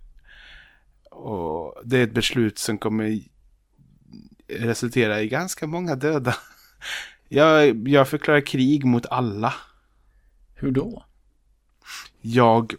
[1.11, 3.19] och det är ett beslut som kommer
[4.47, 6.35] resultera i ganska många döda.
[7.29, 9.53] Jag, jag förklarar krig mot alla.
[10.55, 11.05] Hur då?
[12.21, 12.73] Jag...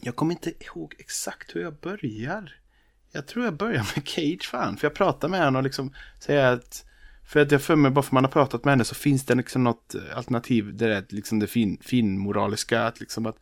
[0.00, 2.56] Jag kommer inte ihåg exakt hur jag börjar.
[3.12, 4.76] Jag tror jag börjar med Cage fan.
[4.76, 6.84] För jag pratar med henne och liksom säger att...
[7.26, 9.34] För att jag för mig, bara för man har pratat med henne så finns det
[9.34, 10.76] liksom något alternativ.
[10.76, 12.82] Det är liksom det fin, finmoraliska.
[12.82, 13.36] Att liksom att...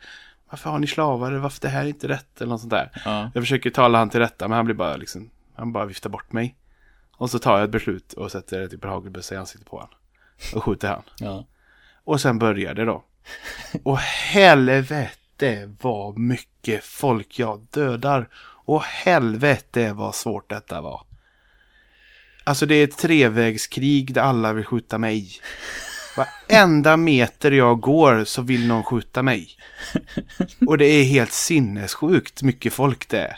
[0.51, 1.33] Varför har ni slavar?
[1.33, 2.41] Varför det här är inte rätt?
[2.41, 2.91] Eller något sånt där.
[3.05, 3.31] Ja.
[3.35, 5.31] Jag försöker tala han till rätta men han blir bara liksom...
[5.55, 6.57] Han bara viftar bort mig.
[7.17, 9.95] Och så tar jag ett beslut och sätter typ en hagelbössa i ansiktet på honom.
[10.55, 11.03] Och skjuter han.
[11.19, 11.47] Ja.
[12.05, 13.05] Och sen börjar det då.
[13.83, 18.29] Och helvete vad mycket folk jag dödar.
[18.65, 21.07] Och helvete vad svårt detta var.
[22.45, 25.31] Alltså det är ett trevägskrig där alla vill skjuta mig.
[26.17, 29.49] Varenda meter jag går så vill någon skjuta mig.
[30.67, 33.37] Och det är helt sinnessjukt mycket folk det är.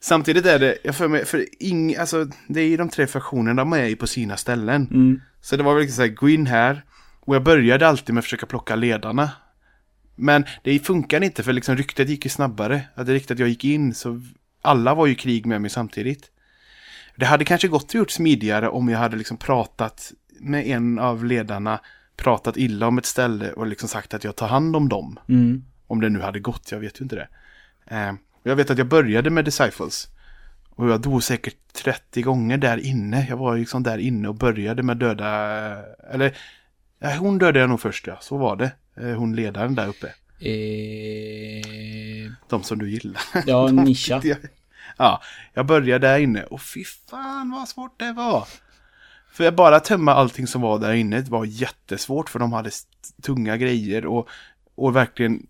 [0.00, 3.62] Samtidigt är det, jag för mig, för ing, alltså det är ju de tre fraktionerna
[3.62, 4.88] de är i på sina ställen.
[4.90, 5.20] Mm.
[5.40, 6.84] Så det var väl liksom så här, gå in här.
[7.20, 9.30] Och jag började alltid med att försöka plocka ledarna.
[10.16, 12.82] Men det funkar inte för liksom ryktet gick ju snabbare.
[12.94, 14.20] Att det riktigt att jag gick in så
[14.62, 16.30] alla var ju i krig med mig samtidigt.
[17.20, 21.24] Det hade kanske gått att gjort smidigare om jag hade liksom pratat med en av
[21.24, 21.80] ledarna,
[22.16, 25.18] pratat illa om ett ställe och liksom sagt att jag tar hand om dem.
[25.28, 25.64] Mm.
[25.86, 27.28] Om det nu hade gått, jag vet ju inte det.
[27.86, 30.08] Eh, jag vet att jag började med Disciples.
[30.70, 33.26] Och jag dog säkert 30 gånger där inne.
[33.28, 35.28] Jag var liksom där inne och började med döda...
[36.12, 36.36] Eller,
[36.98, 38.72] ja, hon dödade jag nog först ja, så var det.
[39.00, 40.06] Eh, Hon ledaren där uppe.
[41.00, 43.22] Eh, De som du gillar.
[43.46, 44.20] ja, Nisha.
[44.24, 44.36] jag-
[44.96, 45.22] Ja,
[45.54, 48.48] jag började där inne och fy fan vad svårt det var.
[49.32, 52.70] För jag bara tömma allting som var där inne det var jättesvårt för de hade
[53.22, 54.28] tunga grejer och,
[54.74, 55.46] och verkligen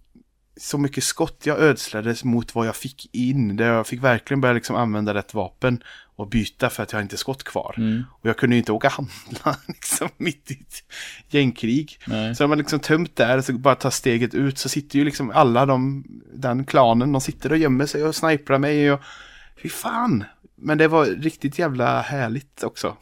[0.56, 3.56] så mycket skott jag ödslades mot vad jag fick in.
[3.56, 5.82] Där jag fick verkligen börja liksom använda rätt vapen
[6.16, 7.74] och byta för att jag inte skott kvar.
[7.76, 8.04] Mm.
[8.10, 10.82] Och jag kunde ju inte åka handla liksom mitt i ett
[11.28, 11.98] gängkrig.
[12.06, 12.34] Nej.
[12.34, 15.30] Så när man liksom tömt där, så bara tar steget ut, så sitter ju liksom
[15.30, 19.00] alla de, den klanen, de sitter och gömmer sig och sniprar mig och
[19.62, 20.24] fy fan.
[20.54, 22.96] Men det var riktigt jävla härligt också.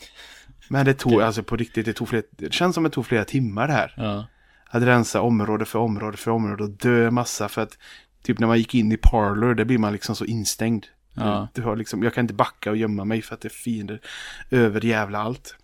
[0.68, 3.24] Men det tog, alltså på riktigt, det tog flera, det känns som det tog flera
[3.24, 3.94] timmar det här.
[3.97, 4.26] Ja.
[4.70, 7.78] Att rensa område för område för område och dö massa för att
[8.22, 10.86] typ när man gick in i parlor, där blir man liksom så instängd.
[11.14, 11.48] Ja.
[11.55, 14.01] Du, har liksom, jag kan inte backa och gömma mig för att det är fiender
[14.51, 15.56] över jävla allt.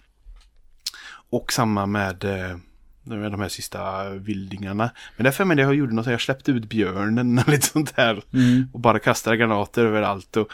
[1.31, 2.57] Och samma med, eh,
[3.03, 4.91] med de här sista vildingarna.
[5.17, 8.23] Men därför det jag gjorde något, jag släppte ut björnen och lite sånt där.
[8.33, 8.69] Mm.
[8.73, 10.37] Och bara kastade granater överallt.
[10.37, 10.53] Och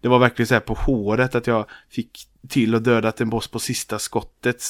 [0.00, 2.10] det var verkligen så här på håret att jag fick
[2.48, 4.62] till och dödat en boss på sista skottet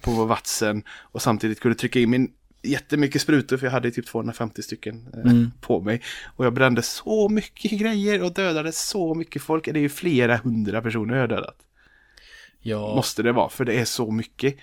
[0.00, 0.82] på vatsen.
[1.00, 2.32] Och samtidigt kunde trycka in min
[2.62, 5.50] jättemycket sprutor för jag hade typ 250 stycken eh, Mm.
[5.60, 6.02] på mig.
[6.36, 9.64] Och jag brände så mycket grejer och dödade så mycket folk.
[9.64, 11.56] Det är ju flera hundra personer jag har dödat.
[12.60, 14.56] Ja, Måste det vara, för det är så mycket.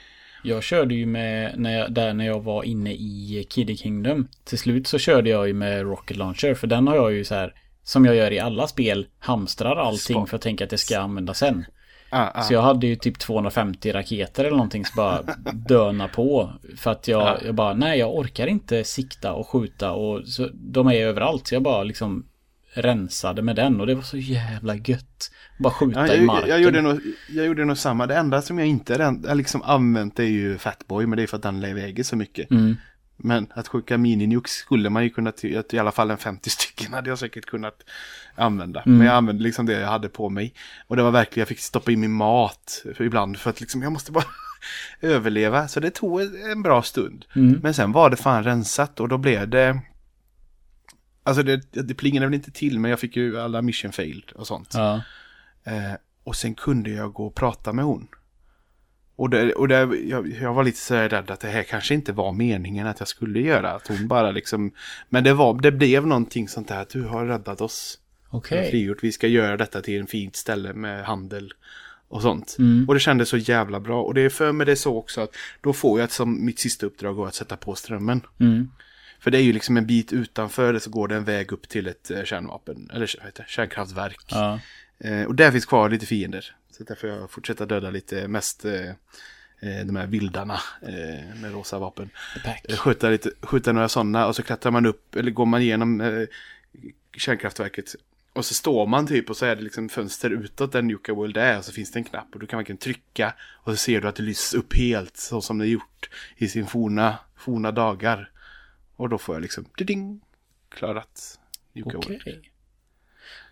[0.44, 4.28] jag körde ju med, när jag, där när jag var inne i Kiddy Kingdom.
[4.44, 7.36] Till slut så körde jag ju med Rocket Launcher, för den har jag ju så
[7.36, 7.54] här,
[7.84, 11.00] som jag gör i alla spel, hamstrar allting Spa- för att tänka att det ska
[11.00, 11.66] använda sen.
[12.12, 12.42] Ah, ah.
[12.42, 15.22] Så jag hade ju typ 250 raketer eller någonting som bara
[15.54, 16.52] döna på.
[16.78, 17.38] För att jag, Ja.
[17.46, 21.48] jag bara, nej jag orkar inte sikta och skjuta och så, de är överallt.
[21.48, 22.26] Så jag bara liksom
[22.74, 25.32] rensade med den och det var så jävla gött.
[25.60, 26.50] Bara skjuta Ja, i jag, marken.
[26.50, 27.00] jag, gjorde nog,
[27.30, 28.08] jag gjorde nog samma.
[28.08, 31.38] Det enda som jag inte jag liksom använt är ju Fatboy, men det är för
[31.38, 32.52] att den väger så mycket.
[32.52, 32.76] Mm.
[33.22, 36.94] Men att skicka mini-nukes skulle man ju kunna, att i alla fall en 50 stycken
[36.94, 37.84] hade jag säkert kunnat
[38.36, 38.82] använda.
[38.82, 38.98] Mm.
[38.98, 40.54] Men jag använde liksom det jag hade på mig.
[40.88, 43.82] Och det var verkligen, jag fick stoppa in min mat för ibland för att liksom,
[43.82, 44.26] jag måste bara
[45.02, 45.68] överleva.
[45.68, 46.22] Så det tog
[46.52, 47.26] en bra stund.
[47.36, 47.60] Mm.
[47.64, 49.80] Men sen var det fan rensat och då blev det...
[51.24, 54.48] Alltså det, det plingade väl inte till, men jag fick ju alla mission failed och
[54.48, 54.70] sånt.
[54.74, 55.02] Ja.
[55.64, 55.94] Eh,
[56.24, 58.08] och sen kunde jag gå och prata med hon.
[59.20, 59.76] Och, det, och det,
[60.08, 63.08] jag, jag var lite så rädd att det här kanske inte var meningen att jag
[63.08, 63.72] skulle göra.
[63.72, 64.72] Att hon bara liksom...
[65.10, 68.00] Men det, var, det blev någonting sånt där att du har räddat oss.
[68.30, 68.70] Okej.
[68.70, 69.04] frigjort.
[69.04, 71.54] Vi ska göra detta till en fint ställe med handel
[72.08, 72.56] och sånt.
[72.60, 72.86] Mm.
[72.88, 74.02] Och det kändes så jävla bra.
[74.02, 76.60] Och det är för mig det är så också att då får jag som mitt
[76.60, 78.22] sista uppdrag att sätta på strömmen.
[78.40, 78.72] Mm.
[79.20, 81.70] För det är ju liksom en bit utanför det så går det en väg upp
[81.70, 84.26] till ett eh, kärnvapen, eller vad heter det, kärnkraftverk.
[84.28, 84.60] Ja.
[85.00, 86.56] Eh, och där finns kvar lite fiender.
[86.80, 88.90] Så där får jag fortsätta döda lite mest eh,
[89.60, 92.10] eh, de här vildarna eh, med rosa vapen.
[92.78, 96.28] Skjuta, lite, skjuta några sådana och så klättrar man upp, eller går man igenom
[97.18, 97.96] kärnkraftverket.
[98.34, 101.38] Och så står man typ och så är det liksom fönster utåt där Nuka World
[101.38, 104.02] är och så finns det en knapp och du kan verkligen trycka och så ser
[104.02, 108.32] du att det lyser upp helt så som det gjort i sin forna, forna dagar.
[108.96, 110.22] Och då får jag liksom, ding,
[110.70, 111.40] klarat
[111.74, 112.22] Nuka Okej.
[112.26, 112.46] World.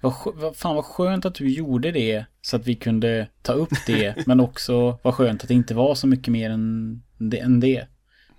[0.02, 3.74] Vad, vad, fan vad skönt att du gjorde det så att vi kunde ta upp
[3.88, 4.15] det.
[4.28, 7.40] men också vad skönt att det inte var så mycket mer än det.
[7.40, 7.88] Än det.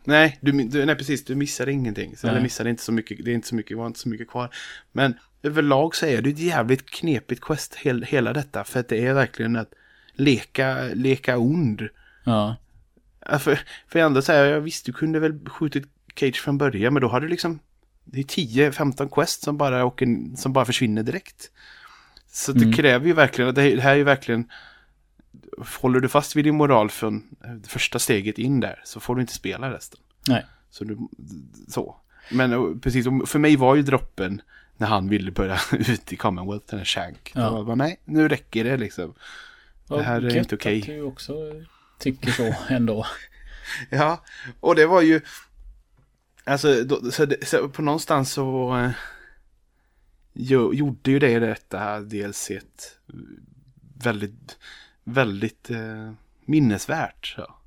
[0.05, 1.25] Nej, du, du, nej, precis.
[1.25, 2.17] Du missade ingenting.
[2.17, 3.25] Så, eller missade inte så mycket.
[3.25, 4.55] Det är inte så mycket, var inte så mycket kvar.
[4.93, 8.65] Men överlag så är det ett jävligt knepigt quest, hel, hela detta.
[8.65, 9.73] För att det är verkligen att
[10.13, 11.89] leka, leka ond.
[12.25, 12.57] Ja.
[13.39, 16.93] För, för ändå säger jag, visst du kunde väl skjutit Cage från början.
[16.93, 17.59] Men då har du liksom,
[18.13, 21.51] det är 10-15 quest som bara, åker, som bara försvinner direkt.
[22.33, 22.73] Så det Mm.
[22.77, 24.51] kräver ju verkligen, att det, det här är ju verkligen,
[25.81, 27.23] håller du fast vid din moral från
[27.63, 30.01] det första steget in där så får du inte spela resten.
[30.29, 30.47] Nej.
[30.71, 30.99] Så, du,
[31.69, 31.97] så.
[32.31, 34.43] Men precis, för mig var ju droppen
[34.77, 37.33] när han ville börja ut i Commonwealth, den här Shank.
[37.35, 37.41] Ja.
[37.41, 37.51] Ja.
[37.51, 39.15] Var bara, nej, nu räcker det liksom.
[39.87, 40.81] Vad här är inte okej.
[40.81, 41.33] att du också
[41.99, 43.07] tycker så ändå.
[43.91, 44.25] Ja,
[44.61, 45.21] och det var ju...
[46.49, 48.77] Alltså, då, så, det, så på någonstans så...
[48.79, 48.91] Eh,
[50.33, 52.51] jo, gjorde ju det detta DLC
[54.03, 54.59] väldigt,
[55.05, 56.13] väldigt eh,
[56.45, 57.35] minnesvärt.
[57.39, 57.61] Ja.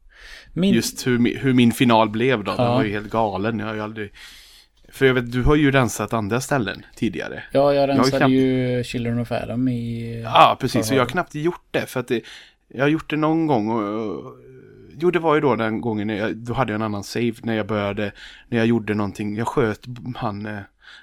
[0.54, 2.52] Min, Just hur, hur min final blev då.
[2.56, 2.74] Den Ja.
[2.74, 3.60] var ju helt galen.
[3.60, 4.14] Jag har ju aldrig...
[4.90, 7.44] För jag vet, du har ju rensat andra ställen tidigare.
[7.52, 10.22] ja, jag rensade knappt- ju Children of Adam i...
[10.22, 10.88] Ja, precis.
[10.88, 10.98] Så Ja.
[10.98, 11.86] jag har knappt gjort det.
[11.86, 12.22] För att det,
[12.68, 13.70] jag har gjort det någon gång.
[13.70, 14.36] Och, och,
[15.00, 16.10] jo, det var ju då den gången.
[16.10, 17.34] Jag, då hade jag en annan save.
[17.44, 18.12] När jag började.
[18.48, 19.36] När jag gjorde någonting.
[19.36, 19.86] Jag sköt
[20.16, 20.60] han eh,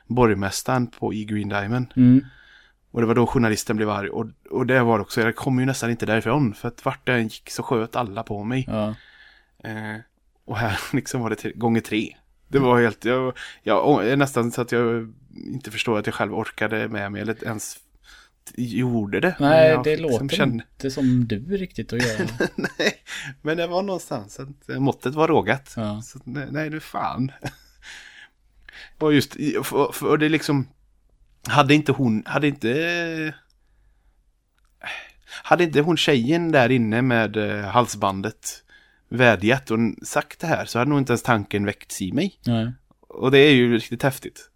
[0.06, 1.86] borgmästaren på i Green Diamond.
[1.96, 2.24] Mm.
[2.90, 4.08] Och det var då journalisten blev arg.
[4.08, 5.20] Och, och det var också.
[5.20, 6.54] Jag kom ju nästan inte därifrån.
[6.54, 8.64] För att vart jag gick så sköt alla på mig.
[8.68, 8.94] Ja.
[9.64, 10.00] Eh,
[10.44, 12.16] och här liksom var det tre, gånger tre.
[12.50, 13.32] Det var helt, jag,
[13.62, 17.76] jag nästan så att jag inte förstår att jag själv orkade med mig eller ens
[18.56, 19.36] gjorde det.
[19.40, 22.28] Nej, det liksom låter kände- inte som du riktigt att göra.
[22.56, 22.94] nej,
[23.42, 25.72] men det var någonstans att eh, måttet var rågat.
[25.76, 26.02] Ja.
[26.02, 27.32] Så, nej, nej, du fan.
[28.98, 29.32] och just,
[29.64, 30.68] för, för det liksom,
[31.48, 33.34] hade inte hon, hade inte,
[35.42, 38.64] hade inte hon tjejen där inne med eh, halsbandet
[39.08, 42.38] vädjat och sagt det här så hade nog inte ens tanken väckts i mig.
[42.46, 42.72] Nej.
[43.08, 44.50] Och det är ju riktigt häftigt.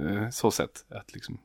[0.00, 1.38] eh, Så sett att liksom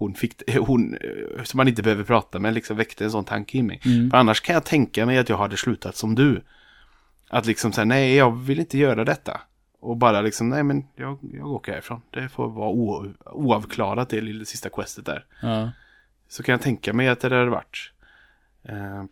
[0.00, 3.58] hon fick, hon, eh, som man inte behöver prata med, liksom väckte en sån tanke
[3.58, 3.80] i mig.
[3.84, 4.10] Mm.
[4.10, 6.42] För annars kan jag tänka mig att jag hade slutat som du.
[7.28, 9.40] Att liksom säga, nej jag vill inte göra detta.
[9.80, 12.02] Och bara liksom, nej men jag, jag åker härifrån.
[12.10, 15.24] Det får vara o, oavklarat det lilla sista questet där.
[15.42, 15.70] Ja.
[16.28, 17.92] Så kan jag tänka mig att det hade varit.
[18.62, 19.04] Eh,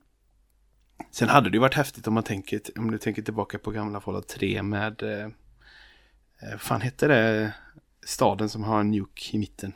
[1.10, 4.00] sen hade det ju varit häftigt om man tänker, om du tänker tillbaka på gamla
[4.00, 7.52] Fallout 3 med, eh, eh, vad fan hette det,
[8.02, 9.72] staden som har en nuke i mitten.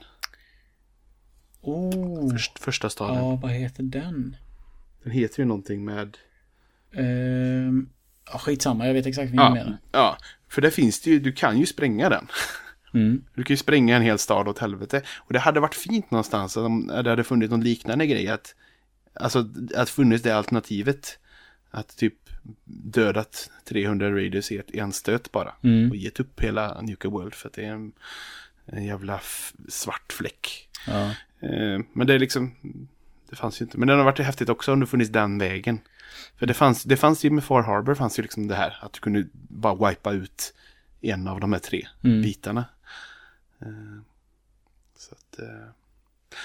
[1.63, 2.31] Oh.
[2.33, 3.17] Först, första staden.
[3.17, 4.37] Ja, vad heter den?
[5.03, 6.17] Den heter ju någonting med,
[6.95, 7.89] Ehm,
[8.33, 9.79] ja, skitsamma, jag vet exakt vad ja, menar.
[9.93, 10.19] ja,
[10.49, 12.29] för där finns det ju, du kan ju spränga den.
[12.95, 13.25] Mm.
[13.35, 15.03] Du kan ju spränga en hel stad åt helvete.
[15.17, 18.29] Och det hade varit fint någonstans om det hade funnits någon liknande grej.
[18.29, 18.55] Att,
[19.15, 21.19] alltså att funnits det alternativet.
[21.71, 22.15] Att typ
[22.65, 25.53] dödat 300 raiders i ett en stöt bara.
[25.63, 25.91] Mm.
[25.91, 27.93] Och gett upp hela Nuka World för att det är en,
[28.73, 29.21] en jävla
[29.69, 30.69] svart fläck.
[30.87, 31.11] Ja.
[31.41, 32.55] Eh, men det är liksom,
[33.31, 33.79] det fanns ju inte.
[33.79, 35.81] Men det hade varit häftigt också om det funnits den vägen.
[36.37, 38.79] För det fanns, det fanns ju med Far Harbor fanns ju liksom det här.
[38.83, 40.55] Att du kunde bara wipa ut
[41.01, 42.23] en av de här tre Mm.
[42.23, 42.65] bitarna.
[43.61, 44.01] Eh,
[44.97, 45.69] så att, eh,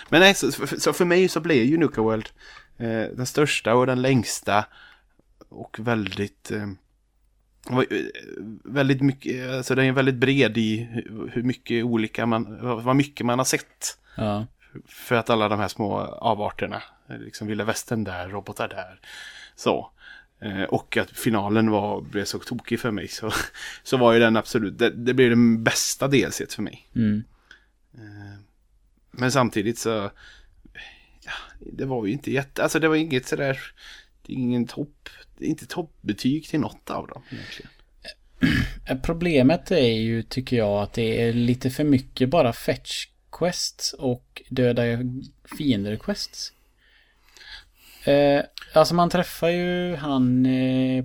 [0.10, 2.30] men nej, så, så, för mig så blev ju Nuka World
[2.78, 4.66] eh, den största och den längsta.
[5.50, 6.68] Och väldigt, eh,
[8.64, 10.88] väldigt mycket, alltså den är väldigt bred i
[11.32, 14.00] hur, mycket olika man, vad mycket man har sett.
[14.16, 14.46] Ja.
[14.88, 19.00] För att alla de här små avarterna, eh, liksom vilda västern där, robotar där,
[19.56, 19.92] så.
[20.40, 23.32] Eh, och att finalen var, blev så tokig för mig så,
[23.84, 26.90] så var ju den absolut, det, det blev den bästa delset för mig.
[26.96, 27.24] Mm.
[27.94, 28.40] Eh,
[29.12, 30.12] men samtidigt så,
[31.26, 33.60] ja, det var ju inte jätte, alltså det var inget sådär,
[34.28, 37.72] det är ingen topp, det är inte toppbetyg till något av dem egentligen.
[38.90, 43.94] Eh, Problemet är ju, tycker jag, att det är lite för mycket bara fetch quests
[43.94, 44.84] och döda
[45.58, 46.54] fiender quests.
[48.04, 48.42] Eh,
[48.74, 51.04] alltså man träffar ju han eh,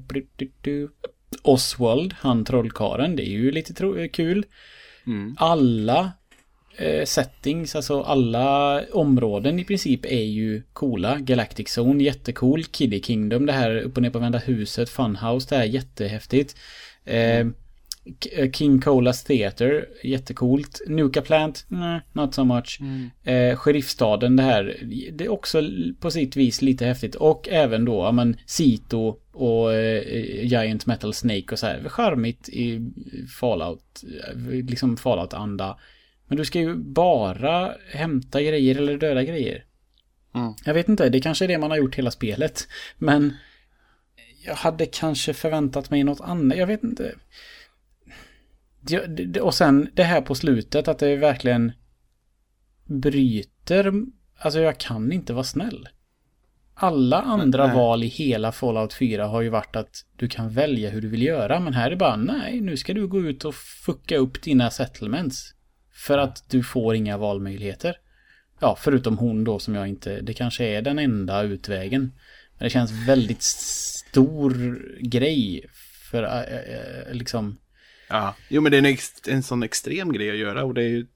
[1.42, 3.16] Oswald, han trollkaren.
[3.16, 4.46] Det är ju lite tro- kul.
[5.06, 5.36] Mm.
[5.38, 6.10] Alla eh,
[7.04, 11.18] settings, alltså alla områden i princip är ju coola.
[11.18, 12.64] Galactic Zone, jättecool.
[12.64, 14.88] Kiddy Kingdom, det här upp och ner på vända huset.
[14.90, 16.56] Funhouse, det här är jättehäftigt.
[17.04, 17.46] Eh,
[18.04, 20.80] K- King Colas Theater, jättecoolt.
[20.86, 22.78] Nuka Plant, nej, not so much.
[23.24, 24.76] Eh, Sheriffstaden, det här,
[25.12, 25.62] det är också
[26.00, 27.14] på sitt vis lite häftigt.
[27.14, 31.88] Och även då, ja men, Sito och eh, Giant Metal Snake och så här.
[31.88, 32.90] Charmigt i
[33.40, 35.78] Fallout, eh, liksom Fallout-anda.
[36.32, 39.64] Men du ska ju bara hämta grejer eller döda grejer.
[40.34, 40.54] Mm.
[40.64, 42.68] Jag vet inte, det kanske är det man har gjort hela spelet.
[42.98, 43.36] Men
[44.44, 46.58] jag hade kanske förväntat mig något annat.
[46.58, 47.14] Jag vet inte.
[49.40, 51.72] Och sen det här på slutet att det verkligen
[52.84, 53.92] bryter.
[54.38, 55.88] Alltså jag kan inte vara snäll.
[56.74, 57.76] Alla andra nej.
[57.76, 61.22] val i hela Fallout 4 har ju varit att du kan välja hur du vill
[61.22, 61.60] göra.
[61.60, 64.70] Men här är det bara nej, nu ska du gå ut och fucka upp dina
[64.70, 65.54] settlements.
[65.92, 67.96] För att du får inga valmöjligheter.
[68.60, 72.12] Ja, förutom hon då som jag inte, det kanske är den enda utvägen.
[72.58, 75.66] Men det känns väldigt stor grej
[76.10, 77.56] för äh, äh, liksom,
[78.08, 80.82] Ja, jo men det är en, ex- en sån extrem grej att göra och det
[80.82, 81.06] är ju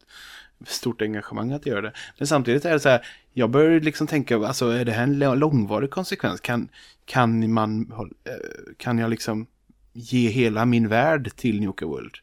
[0.63, 1.93] ett stort engagemang att göra det.
[2.19, 5.19] Men samtidigt är det så här, jag börjar liksom tänka, alltså är det här en
[5.19, 6.41] långvarig konsekvens?
[6.41, 6.69] Kan,
[7.05, 7.93] kan man,
[8.25, 9.47] eh, kan jag liksom
[9.93, 12.15] ge hela min värld till Nuka World?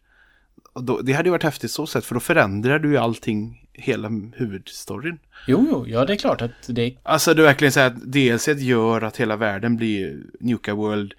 [0.74, 4.10] Då, det hade ju varit häftigt så sätt, för då förändrar du ju allting, hela
[4.36, 5.20] huvudstoryn.
[5.48, 9.02] jo, jo, ja det är klart att det, Alltså är verkligen här att DLC gör
[9.02, 11.14] att hela världen blir Nuka World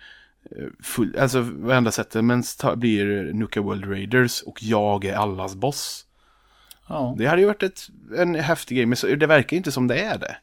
[0.51, 6.07] eh, full, alltså varenda settlements ta- blir Nuka World Raiders och jag är allas boss.
[6.89, 7.81] ja, Det hade ju varit ett,
[8.19, 10.37] en häftig grej, men så, det verkar ju inte som det är det.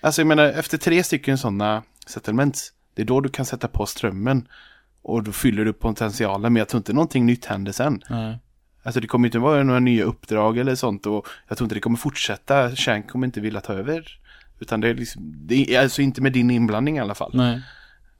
[0.00, 3.86] Alltså jag menar, efter tre stycken sådana settlements, det är då du kan sätta på
[3.86, 4.48] strömmen.
[5.08, 8.02] Och då fyller du potentialen, men jag tror inte någonting nytt händer sen.
[8.10, 8.38] nej,
[8.82, 11.80] Alltså det kommer inte vara några nya uppdrag eller sånt och jag tror inte det
[11.80, 12.70] kommer fortsätta.
[12.76, 14.20] Shank kommer inte vilja ta över.
[14.60, 17.30] Utan det är liksom, det är alltså inte med din inblandning i alla fall.
[17.34, 17.62] nej,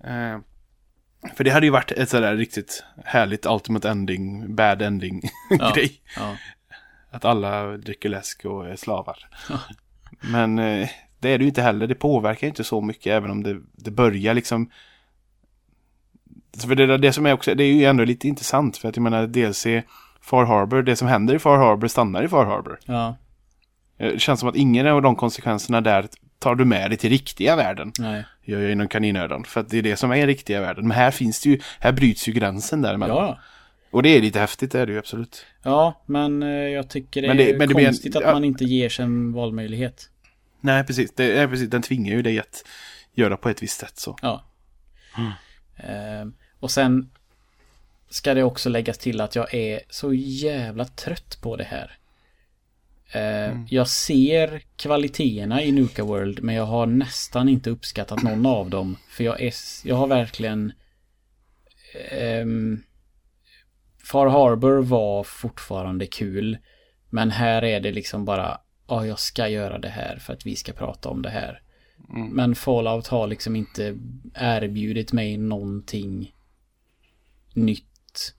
[0.05, 0.39] Eh,
[1.37, 5.73] för det hade ju varit ett sådär riktigt härligt ultimate ending, bad ending Ja.
[5.75, 6.01] grej.
[6.17, 6.37] ja,
[7.11, 9.17] Att alla dricker läsk och är slavar.
[10.21, 10.89] Men eh,
[11.19, 11.87] det är det ju inte heller.
[11.87, 14.71] Det påverkar inte så mycket även om det, det börjar liksom.
[16.63, 19.03] För det, det som är också, det är ju ändå lite intressant för att jag
[19.03, 19.67] menar DLC
[20.21, 22.79] Far Harbor, det som händer i Far Harbor stannar i Far Harbor.
[22.85, 23.17] ja,
[23.99, 26.07] Eh, Det känns som att ingen av de konsekvenserna där
[26.39, 27.93] tar du med dig till riktiga världen.
[27.99, 29.45] nej, Gör jag inom kaninöron.
[29.45, 30.89] För att det är det som är riktiga världen.
[30.89, 33.17] Men här finns det ju, här bryts ju gränsen däremellan.
[33.17, 33.39] ja,
[33.91, 35.47] Och det är lite häftigt, det är det ju absolut.
[35.63, 38.33] ja, men eh, jag tycker det är Men det- men det konstigt att ja.
[38.33, 40.11] man inte ger sig en valmöjlighet.
[40.61, 41.13] Nej, precis.
[41.15, 41.71] Det är precis.
[41.71, 42.65] Den tvingar ju dig att
[43.15, 44.17] göra på ett visst sätt så.
[44.23, 44.45] Ja.
[45.77, 46.27] Eh,
[46.61, 47.11] och sen
[48.09, 51.99] ska det också läggas till att jag är så jävla trött på det här.
[53.13, 58.71] Eh, Jag ser kvaliteterna i Nuka World men jag har nästan inte uppskattat någon av
[58.71, 58.97] dem.
[59.09, 59.55] För jag, är,
[59.85, 60.73] jag har verkligen...
[62.11, 62.83] ehm,
[64.05, 66.59] Far Harbor var fortfarande kul.
[67.11, 70.57] Men här är det liksom bara, ja jag ska göra det här för att vi
[70.57, 71.63] ska prata om det här.
[72.33, 73.99] Men Fallout har liksom inte
[74.35, 76.33] erbjudit mig någonting
[77.57, 78.35] nytt.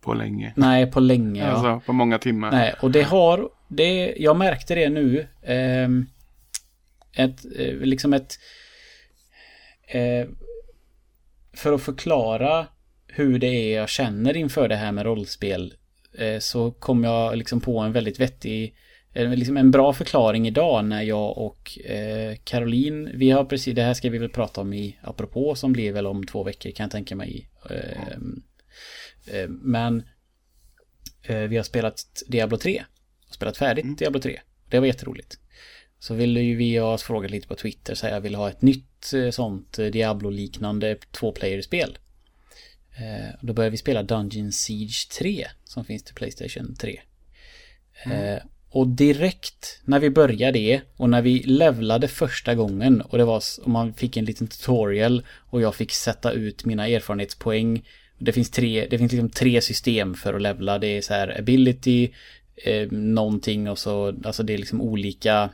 [0.00, 0.52] På länge.
[0.56, 1.40] Nej, på länge.
[1.40, 1.46] Ja.
[1.46, 2.50] Alltså, på många timmar.
[2.50, 5.26] Nej, och det har, det, jag märkte det nu.
[5.42, 6.06] ehm,
[7.16, 8.38] ett, eh, liksom ett,
[9.88, 10.28] eh,
[11.52, 12.66] för att förklara
[13.06, 15.74] hur det är jag känner inför det här med rollspel
[16.18, 18.74] eh, så kom jag liksom på en väldigt vettig
[19.14, 23.82] eh, liksom en bra förklaring idag när jag och eh, Caroline, vi har precis, det
[23.82, 26.84] här ska vi väl prata om i apropå som blir väl om två veckor kan
[26.84, 27.48] jag tänka mig.
[27.70, 28.18] Eh,
[29.48, 30.02] men
[31.22, 32.84] eh, vi har spelat Diablo 3.
[33.30, 34.40] Spelat färdigt Diablo 3.
[34.68, 35.38] Det var jätteroligt.
[35.98, 39.12] Så ville ju vi ha frågat lite på Twitter så jag vill ha ett nytt
[39.14, 41.98] eh, sånt eh, Diablo-liknande tvåplayer-spel.
[42.98, 47.00] Eh, då började vi spela Dungeon Siege 3 som finns till Playstation 3.
[48.04, 53.24] Eh, och direkt när vi började det och när vi levlade första gången och det
[53.24, 57.88] var och man fick en liten tutorial och jag fick sätta ut mina erfarenhetspoäng.
[58.18, 60.78] Det finns tre, det finns liksom tre system för att levla.
[60.78, 62.10] Det är så här ability,
[62.56, 65.50] eh, någonting och så, alltså det är liksom olika,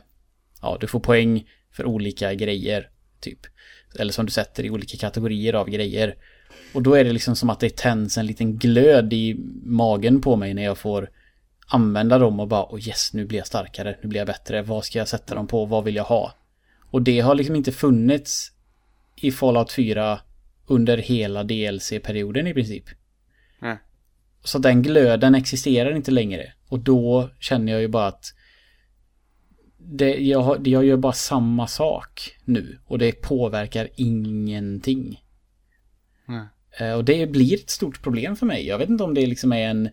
[0.61, 2.89] ja du får poäng för olika grejer
[3.19, 3.39] typ.
[3.99, 6.15] Eller som du sätter i olika kategorier av grejer.
[6.73, 10.35] Och då är det liksom som att det tänds en liten glöd i magen på
[10.35, 11.09] mig när jag får
[11.67, 14.85] använda dem och bara, oh yes, nu blir jag starkare, nu blir jag bättre, vad
[14.85, 16.33] ska jag sätta dem på, vad vill jag ha?
[16.91, 18.51] Och det har liksom inte funnits
[19.15, 20.19] i Fallout 4
[20.67, 22.83] under hela DLC-perioden i princip.
[23.59, 23.77] Nej.
[24.43, 26.53] Så den glöden existerar inte längre.
[26.67, 28.33] Och då känner jag ju bara att
[29.77, 32.79] det, jag, jag gör bara samma sak nu.
[32.85, 35.21] Och det påverkar ingenting.
[36.79, 38.67] Eh, Och det blir ett stort problem för mig.
[38.67, 39.89] Jag vet inte om det liksom är en,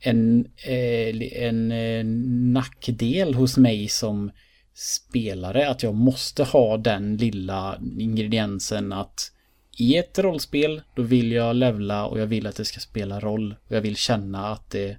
[0.00, 2.04] en, eh, en, eh,
[2.52, 4.30] nackdel hos mig som
[4.74, 5.68] spelare.
[5.70, 9.30] Att jag måste ha den lilla ingrediensen att
[9.78, 13.56] i ett rollspel då vill jag levla och jag vill att det ska spela roll.
[13.66, 14.96] Och jag vill känna att det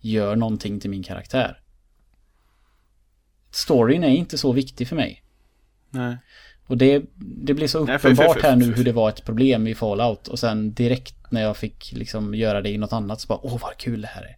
[0.00, 1.60] gör någonting till min karaktär.
[3.50, 5.22] Storyn är inte så viktig för mig.
[5.90, 6.16] Nej.
[6.66, 9.08] Och det, det blir så Nej, för- för- uppenbart för- här nu hur det var
[9.08, 10.28] ett problem i Fallout.
[10.28, 13.58] Och sen direkt när jag fick liksom göra det i något annat så bara, åh
[13.60, 14.36] vad kul det här är.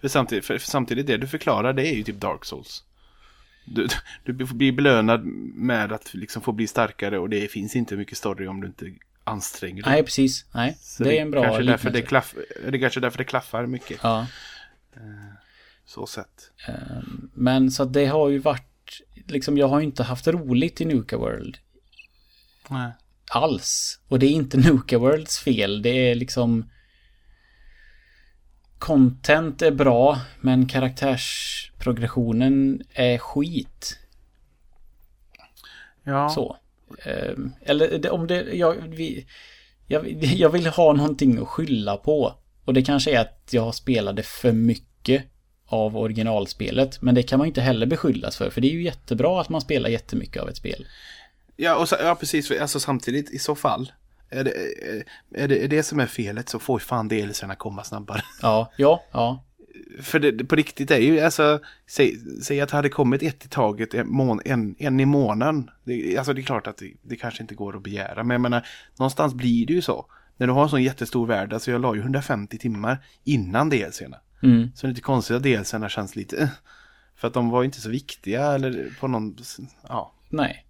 [0.00, 2.84] För samtidigt, för samtidigt det du förklarar det är ju typ Dark Souls.
[3.64, 3.88] Du,
[4.24, 5.24] du blir belönad
[5.54, 8.86] med att liksom få bli starkare och det finns inte mycket story om du inte
[9.24, 9.92] anstränger dig.
[9.92, 10.44] Nej, precis.
[10.54, 12.34] Nej, Så det är en bra kanske därför det, klaff,
[12.70, 14.00] det är kanske därför det klaffar mycket.
[14.02, 14.26] Ja,
[15.84, 16.52] Så sett.
[17.34, 21.58] men så det har ju varit, liksom jag har inte haft roligt i Nuka World
[22.68, 22.92] Nej.
[23.30, 24.00] alls.
[24.08, 26.70] Och det är inte Nuka Worlds fel, det är liksom
[28.80, 33.98] Content är bra, men karaktärsprogressionen är skit.
[36.04, 36.28] Ja.
[36.28, 36.56] Så.
[37.04, 39.26] Ehm, Eller om det, jag, vi,
[39.86, 42.34] jag, jag vill ha någonting att skylla på.
[42.64, 45.24] Och det kanske är att jag spelade för mycket
[45.66, 47.02] av originalspelet.
[47.02, 48.50] Men det kan man ju inte heller beskyllas för.
[48.50, 50.86] För det är ju jättebra att man spelar jättemycket av ett spel.
[51.56, 52.50] Ja, och så, ja, precis.
[52.50, 53.92] Alltså samtidigt, i så fall.
[54.30, 54.52] Är det,
[55.34, 58.22] är det är det som är felet så får fan DLCerna komma snabbare.
[58.42, 59.44] Ja, ja, ja.
[60.00, 63.48] För det, på riktigt är ju, alltså, säg, säg att det hade kommit ett i
[63.48, 65.70] taget, en, mån, en, en i månaden.
[65.84, 68.40] Det, alltså det är klart att det, det kanske inte går att begära, men jag
[68.40, 68.66] menar,
[68.98, 70.06] någonstans blir det ju så.
[70.36, 74.16] När du har en sån jättestor värld, alltså jag la ju 150 timmar innan DLCerna.
[74.42, 74.70] Mm.
[74.74, 76.50] Så det är inte konstigt att DLCerna känns lite,
[77.16, 79.36] för att de var inte så viktiga eller på någon,
[79.88, 80.12] ja.
[80.28, 80.66] Nej.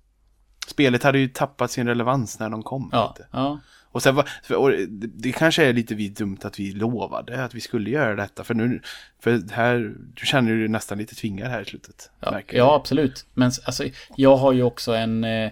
[0.71, 2.89] Spelet hade ju tappat sin relevans när de kom.
[2.93, 3.59] Ja, ja.
[3.93, 7.61] Och sen var, och det, kanske är lite vi dumt att vi lovade att vi
[7.61, 8.45] skulle göra detta.
[8.45, 8.81] För nu,
[9.21, 12.11] för här, du känner ju nästan lite tvingad här i slutet.
[12.21, 13.27] Ja, ja absolut.
[13.35, 13.85] Men alltså,
[14.17, 15.25] jag har ju också en...
[15.25, 15.51] Eh,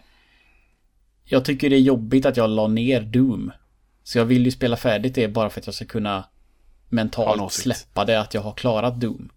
[1.25, 3.53] jag tycker det är jobbigt att jag la ner Doom.
[4.05, 6.25] Så jag vill ju spela färdigt det bara för att jag ska kunna
[6.89, 9.31] mentalt släppa det att jag har klarat Doom.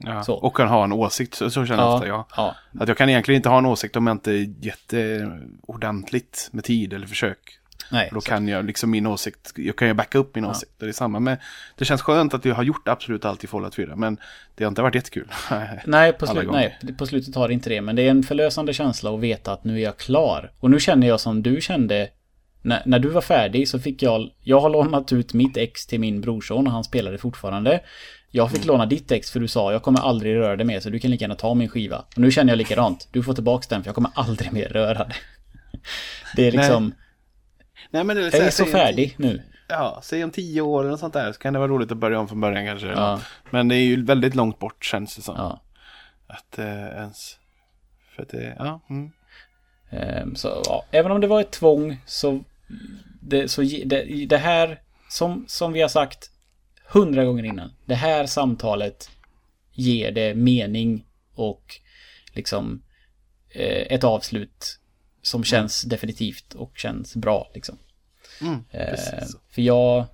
[0.00, 0.22] Ja.
[0.22, 0.34] så.
[0.34, 2.24] Och kan ha en åsikt, så, så känner jag ofta jag.
[2.36, 2.54] ja.
[2.80, 6.92] Att jag kan egentligen inte ha en åsikt om jag inte är jätteordentligt med tid
[6.92, 7.38] eller försök.
[7.92, 10.44] Nej, Och då så- kan jag liksom min åsikt, jag kan ju backa upp min
[10.44, 10.72] åsikt.
[10.78, 11.38] Det är samma med,
[11.76, 14.18] det känns skönt att vi har gjort absolut allt i Fallout 4, men
[14.54, 15.28] det har inte varit jättekul.
[15.84, 17.80] Nej på, slut, nej, på slutet har det inte det.
[17.80, 20.52] Men det är en förlösande känsla att veta att nu är jag klar.
[20.60, 22.08] Och nu känner jag som du kände.
[22.62, 24.30] När, när du var färdig så fick jag...
[24.40, 27.80] Jag har lånat ut mitt ex till min brorson och han spelade fortfarande.
[28.30, 30.90] Jag fick låna ditt ex för du sa jag kommer aldrig röra det mer så
[30.90, 31.98] du kan lika gärna ta min skiva.
[31.98, 33.08] Och nu känner jag likadant.
[33.12, 35.14] Du får tillbaka den för jag kommer aldrig mer röra det.
[36.36, 36.94] Det är liksom...
[37.90, 39.42] Nej, men det Jag är så säg om färdig nu.
[39.68, 42.18] Ja, säg om tio år eller sånt där så kan det vara roligt att börja
[42.20, 42.86] om från början kanske.
[42.86, 43.20] Ja.
[43.50, 45.36] Men det är ju väldigt långt bort känns det som.
[45.36, 45.60] Ja.
[46.26, 47.36] Att eh, ens...
[48.16, 48.80] För att det, ja.
[48.90, 49.10] Mm.
[49.90, 52.40] Ehm, Så ja, även om det var ett tvång så
[53.20, 56.30] det, så det, det här som, som vi har sagt
[56.92, 57.72] hundra gånger innan.
[57.84, 59.10] Det här samtalet
[59.72, 61.04] ger det mening
[61.34, 61.76] och
[62.32, 62.82] liksom
[63.50, 64.78] eh, ett avslut
[65.22, 67.78] som känns definitivt och känns bra liksom.
[68.40, 68.98] Mm, Eh,
[69.50, 70.04] för jag,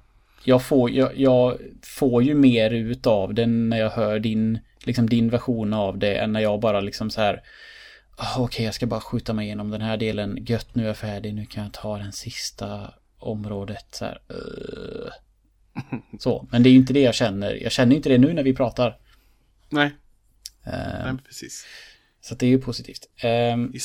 [0.45, 5.09] jag, får, jag, jag får ju mer ut av det när jag hör din, liksom
[5.09, 7.43] din version av det än när jag bara liksom så här
[8.17, 10.39] "Ah, Okej, jag ska bara skjuta mig igenom den här delen.
[10.47, 11.35] Gött, nu är jag färdig.
[11.35, 13.87] Nu kan jag ta den sista området.
[13.91, 15.13] Så, här, "Ugh."
[16.19, 17.55] så men det är ju inte det jag känner.
[17.63, 18.99] Jag känner ju inte det nu när vi pratar.
[19.69, 19.91] Nej,
[20.67, 21.67] Eh, nej, precis.
[22.21, 23.09] så det är ju positivt.
[23.23, 23.79] Ehm, I,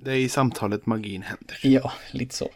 [0.00, 1.58] det är i samtalet magin händer.
[1.62, 2.50] ja, lite så.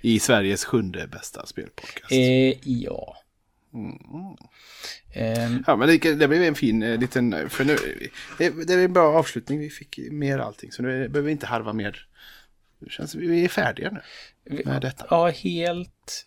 [0.00, 2.12] I Sveriges sjunde bästa spelpodcast.
[2.12, 3.16] Eh, ja.
[3.74, 4.36] Mm.
[5.12, 7.50] Ehm, Ja, men det, det blev en fin eh, liten...
[7.50, 7.76] För nu,
[8.38, 9.58] det, det är en bra avslutning.
[9.58, 10.72] Vi fick mer allting.
[10.72, 12.06] Så nu behöver vi inte harva mer.
[12.80, 15.06] Det känns vi är färdiga nu med detta.
[15.10, 16.26] Ja, helt,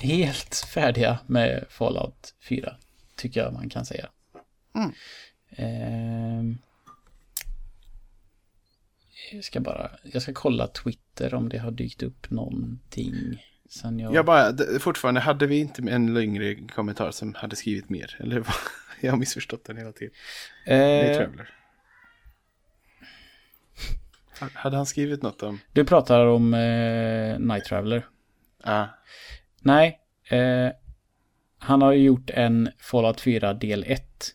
[0.00, 2.76] helt färdiga med Fallout 4.
[3.16, 4.08] Tycker jag man kan säga.
[4.74, 4.92] Mm.
[5.50, 6.58] Ehm,
[9.32, 13.44] jag ska bara, jag ska kolla Twitter om det har dykt upp någonting.
[13.68, 14.14] Sen jag...
[14.14, 18.16] Jag bara, fortfarande, hade vi inte en längre kommentar som hade skrivit mer?
[18.20, 18.54] Eller vad?
[19.00, 20.14] Jag har missförstått den hela tiden.
[20.66, 21.54] Det är eh, Traveller.
[24.54, 25.60] Hade han skrivit något om...
[25.72, 28.06] du pratar om eh, Night Traveler.
[28.64, 28.88] Ja,
[29.60, 30.00] Nej,
[30.30, 30.68] eh,
[31.58, 34.34] han har ju gjort en Fallout 4 del 1.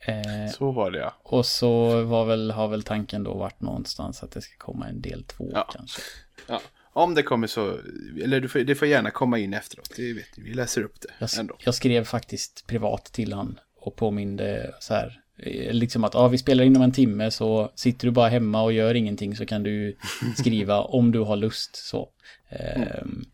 [0.00, 1.14] Eh, så var det ja.
[1.22, 5.00] och så var väl, har väl tanken då varit någonstans att det ska komma en
[5.00, 5.68] del 2 Ja.
[5.76, 6.00] kanske.
[6.48, 6.60] ja.
[6.94, 7.78] Om det kommer så,
[8.24, 9.92] eller du får, det får gärna komma in efteråt.
[9.96, 11.56] Det vet vi, vi läser upp det Jag, ändå.
[11.64, 15.20] jag skrev faktiskt privat till han och påminde så här.
[15.36, 18.72] eh, Liksom att ja, vi spelar inom en timme så sitter du bara hemma och
[18.72, 19.96] gör ingenting så kan du
[20.38, 22.08] skriva om du har lust så.
[22.48, 23.24] Ehm,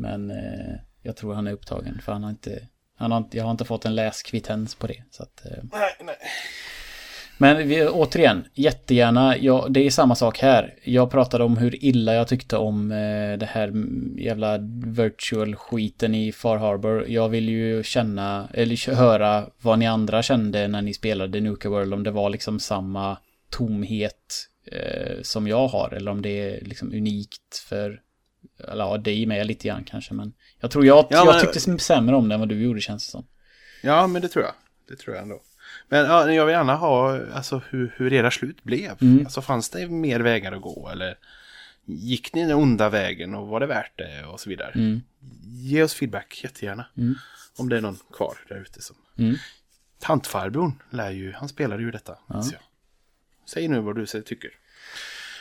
[0.00, 2.58] Men eh, jag tror han är upptagen för han har inte,
[2.96, 5.02] han har, inte- jag har inte fått en läskvittens på det.
[5.10, 6.16] Så att, eh, Nej, nej.
[7.38, 10.74] men vi, återigen, jättegärna, ja, det är samma sak här.
[10.84, 13.72] Jag pratade om hur illa jag tyckte om eh, det här
[14.18, 17.08] jävla virtual-skiten i Far Harbor.
[17.08, 21.94] Jag vill ju känna, eller höra vad ni andra kände när ni spelade Nuka World,
[21.94, 23.18] om det var liksom samma
[23.50, 28.00] tomhet eh, som jag har, eller om det är liksom unikt för,
[28.68, 31.78] eller ja, dig med lite grann kanske, men jag tror jag, Ja, jag men- tyckte
[31.78, 33.26] sämre om det än vad du gjorde känns det som.
[33.82, 34.54] Ja, men det tror jag.
[34.88, 35.42] Det tror jag ändå.
[35.88, 39.02] Men ja, jag vill gärna ha alltså, hur, hur era slut blev.
[39.02, 39.24] Mm.
[39.26, 41.18] Alltså fanns det mer vägar att gå eller
[41.84, 44.72] gick ni den onda vägen och var det värt det och så vidare.
[44.74, 45.00] Mm.
[45.42, 46.86] Ge oss feedback jättegärna.
[46.96, 47.14] Mm.
[47.58, 48.96] Om det är någon kvar där ute som...
[49.18, 49.36] Mm.
[49.98, 52.18] Tantfarbrorn lär ju, han spelade ju detta.
[52.52, 52.62] jag.
[53.46, 54.50] Säg nu vad du tycker.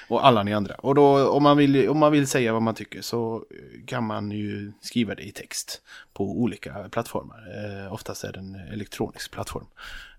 [0.10, 0.76] Och alla ni andra.
[0.76, 4.04] Och då om man, vill, om man vill säga vad man tycker så eh, kan
[4.04, 5.82] man ju skriva det i text
[6.14, 7.44] på olika plattformar.
[7.86, 9.66] Eh, oftast är det en elektronisk plattform.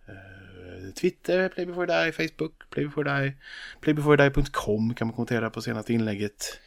[0.09, 3.33] Eh, Twitter, Play before die, Facebook, Play before die,
[3.81, 6.61] playbeforedie.com kan man kommentera på senaste inlägget.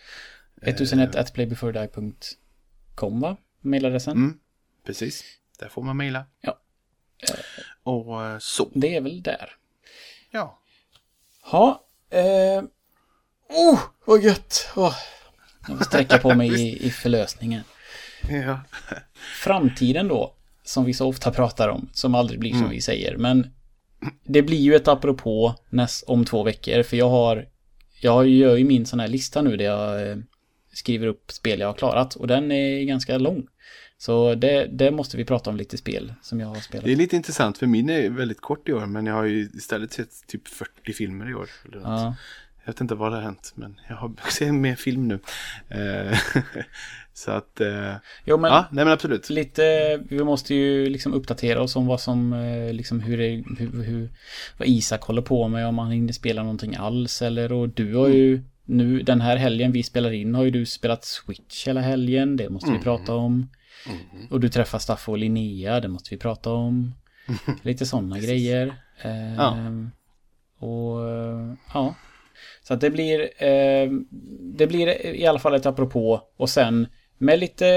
[0.62, 3.38] 1001 at playbeforedie.com va?
[3.62, 4.18] Mailadressen.
[4.18, 4.40] Mm,
[4.86, 5.24] precis,
[5.60, 6.26] där får man mejla.
[6.42, 6.60] Ja.
[7.84, 9.50] Och eh, så, Det är väl där.
[10.32, 10.60] ja.
[11.52, 11.86] Ja.
[12.10, 12.64] Eh,
[13.50, 14.72] oh, vad gött!
[14.76, 14.96] Oh.
[15.68, 17.62] Jag får sträcka på mig i, i förlösningen.
[18.30, 18.60] ja.
[19.44, 20.34] Framtiden då,
[20.64, 23.18] som vi så ofta pratar om, som aldrig blir som vi säger.
[23.18, 23.48] Men
[24.24, 27.48] det blir ju ett apropå näst, om två veckor, för jag har...
[28.02, 30.18] Jag gör ju min sån här lista nu där jag eh,
[30.74, 33.48] skriver upp spel jag har klarat och den är ganska lång.
[33.98, 36.86] Så det, det måste vi prata om lite spel som jag har spelat.
[36.86, 39.50] Det är lite intressant för min är väldigt kort i år men jag har ju
[39.54, 41.50] istället sett typ 40 filmer i år.
[41.66, 41.86] Eller något.
[41.86, 42.16] Ja.
[42.66, 45.20] Jag vet inte vad det har hänt men jag har sett mer film nu.
[45.70, 46.18] Eh,
[47.14, 47.94] så att, eh,
[48.26, 49.30] Jo men ja, nej men absolut.
[49.30, 53.84] lite, vi måste ju liksom uppdatera oss om vad som, eh, liksom hur, det, hur,
[53.84, 54.10] hur
[54.58, 58.08] vad Isak håller på med, om han hinner spela någonting alls eller och du har
[58.08, 62.38] ju nu den här helgen vi spelar in har ju du spelat Switch hela helgen,
[62.38, 63.50] det måste vi prata om.
[64.30, 66.94] Och du träffar Staffo och Linnea, det måste vi prata om.
[67.62, 68.76] Lite sådana grejer.
[69.38, 69.58] Ja.
[70.60, 71.96] Och eh, ja.
[72.64, 73.92] Så att det blir, eh,
[74.40, 76.88] det blir i alla fall ett apropå och sen
[77.18, 77.68] med lite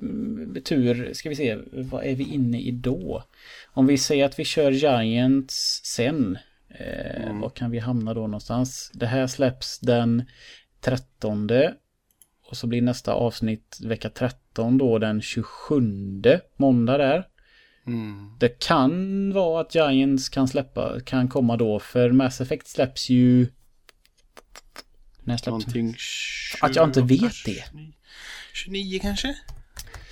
[0.00, 3.24] mm, tur, ska vi se, vad är vi inne i då?
[3.66, 6.38] Om vi säger att vi kör Giants sen,
[6.68, 8.90] eh, var kan vi hamna då någonstans?
[8.94, 10.24] Det här släpps den
[10.80, 11.48] 13
[12.50, 17.26] och så blir nästa avsnitt vecka 13 då den 27 måndag där.
[17.86, 18.36] Mm.
[18.40, 23.46] Det kan vara att Giants kan släppa, kan komma då för Mass Effect släpps ju...
[25.24, 25.96] När släpps Någonting...
[26.60, 27.64] Att jag inte 28, vet det.
[27.72, 27.92] 29,
[28.52, 29.36] 29 kanske?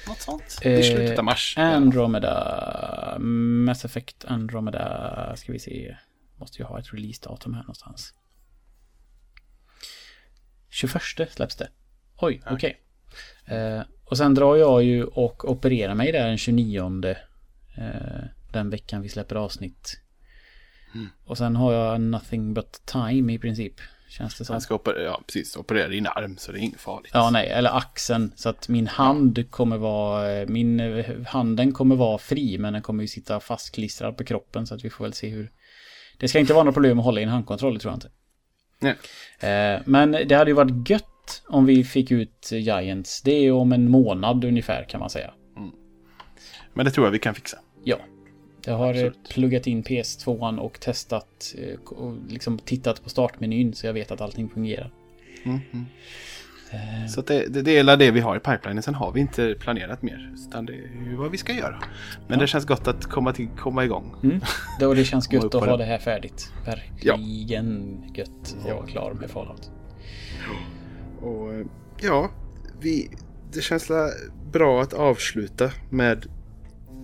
[0.08, 0.58] Något sånt?
[0.62, 1.54] Eh, I slutet av mars.
[1.58, 3.16] Andromeda.
[3.18, 5.36] Mass Effect Andromeda.
[5.36, 5.96] Ska vi se.
[6.36, 8.14] Måste ju ha ett releasedatum här någonstans.
[10.70, 11.68] 21 släpps det.
[12.16, 12.80] Oj, okej.
[13.44, 17.14] Eh, och sen drar jag ju och opererar mig där den 29.
[17.76, 20.00] Eh, den veckan vi släpper avsnitt.
[20.94, 21.08] Mm.
[21.24, 23.74] Och sen har jag nothing but time i princip.
[24.10, 24.54] Känns det som.
[24.54, 27.10] Han ska operera, ja, precis, operera din arm så det är inget farligt.
[27.14, 28.32] Ja, nej, eller axeln.
[28.36, 33.08] Så att min hand kommer vara, min handen kommer vara fri, men den kommer ju
[33.08, 35.50] sitta fastklistrad på kroppen så att vi får väl se hur.
[36.18, 38.10] Det ska inte vara något problem att hålla i en handkontroll, tror jag inte.
[38.78, 38.96] Nej.
[39.50, 43.22] Eh, men det hade ju varit gött om vi fick ut Giants.
[43.22, 45.34] Det är ju om en månad ungefär kan man säga.
[46.74, 47.58] Men det tror jag vi kan fixa.
[47.84, 47.96] Ja.
[48.64, 49.28] Jag har eh, Absolut.
[49.28, 54.20] pluggat in PS2 och testat eh, och liksom tittat på startmenyn så jag vet att
[54.20, 54.92] allting fungerar.
[55.44, 55.86] Mm, mm.
[57.08, 58.82] Så att det, det, det är det vi har i pipelinen.
[58.82, 60.34] Sen har vi inte planerat mer.
[60.48, 61.82] Utan det är ju vad vi ska göra.
[62.28, 64.14] Men det känns gott att komma, till, komma igång.
[64.22, 64.40] Mm.
[64.78, 65.84] Det, och det känns gött att ha det.
[65.84, 66.52] här färdigt.
[66.66, 69.70] Verkligen gött att vara klar med Fallout.
[71.20, 71.66] Och
[72.02, 72.30] ja,
[72.80, 73.10] vi,
[73.52, 73.90] det känns
[74.52, 76.26] bra att avsluta med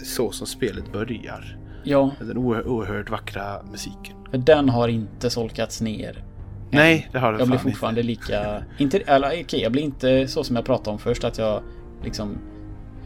[0.02, 1.58] så som spelet börjar.
[1.84, 2.10] Ja.
[2.20, 4.16] Den oerhört vackra musiken.
[4.30, 6.24] För den har inte solkats ner.
[6.70, 8.08] Nej, det har den Jag blir fortfarande inte.
[8.08, 8.64] lika...
[8.78, 11.62] Inte, eller okej, okay, jag blir inte så som jag pratade om först att jag
[12.04, 12.38] liksom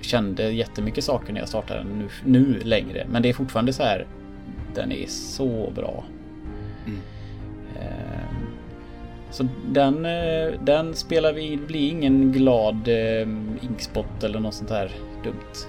[0.00, 3.06] kände jättemycket saker när jag startade nu, nu längre.
[3.10, 4.06] Men det är fortfarande så här.
[4.74, 6.04] Den är så bra.
[6.86, 7.00] Mm.
[7.80, 8.46] Ehm,
[9.30, 13.28] så den, eh, den spelar vi blir ingen glad eh,
[13.60, 14.90] inkspot eller något sånt här
[15.24, 15.66] dumt.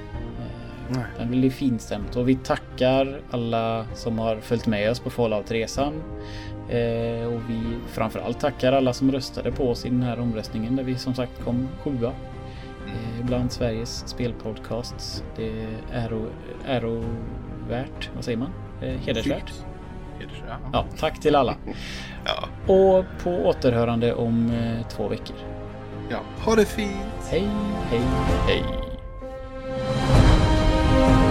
[0.93, 1.03] Nej.
[1.18, 5.93] Den blir finstämt och vi tackar alla som har följt med oss på Fallout-resan.
[6.69, 10.84] Eh, och vi framförallt tackar alla som röstade på oss i den här omröstningen där
[10.84, 12.11] vi som sagt kom sjua.
[12.88, 15.23] Eh, bland Sveriges spelpodcasts.
[15.35, 16.22] Det är
[16.68, 18.49] ärovärt, vad säger man?
[18.81, 19.53] Eh, hedersvärt.
[20.73, 21.55] Ja, tack till alla.
[22.26, 22.73] ja.
[22.73, 25.38] Och på återhörande om eh, två veckor.
[26.09, 27.30] Ja, ha det fint.
[27.30, 27.49] Hej,
[27.89, 28.01] hej,
[28.47, 28.63] hej.
[31.02, 31.31] Thank you.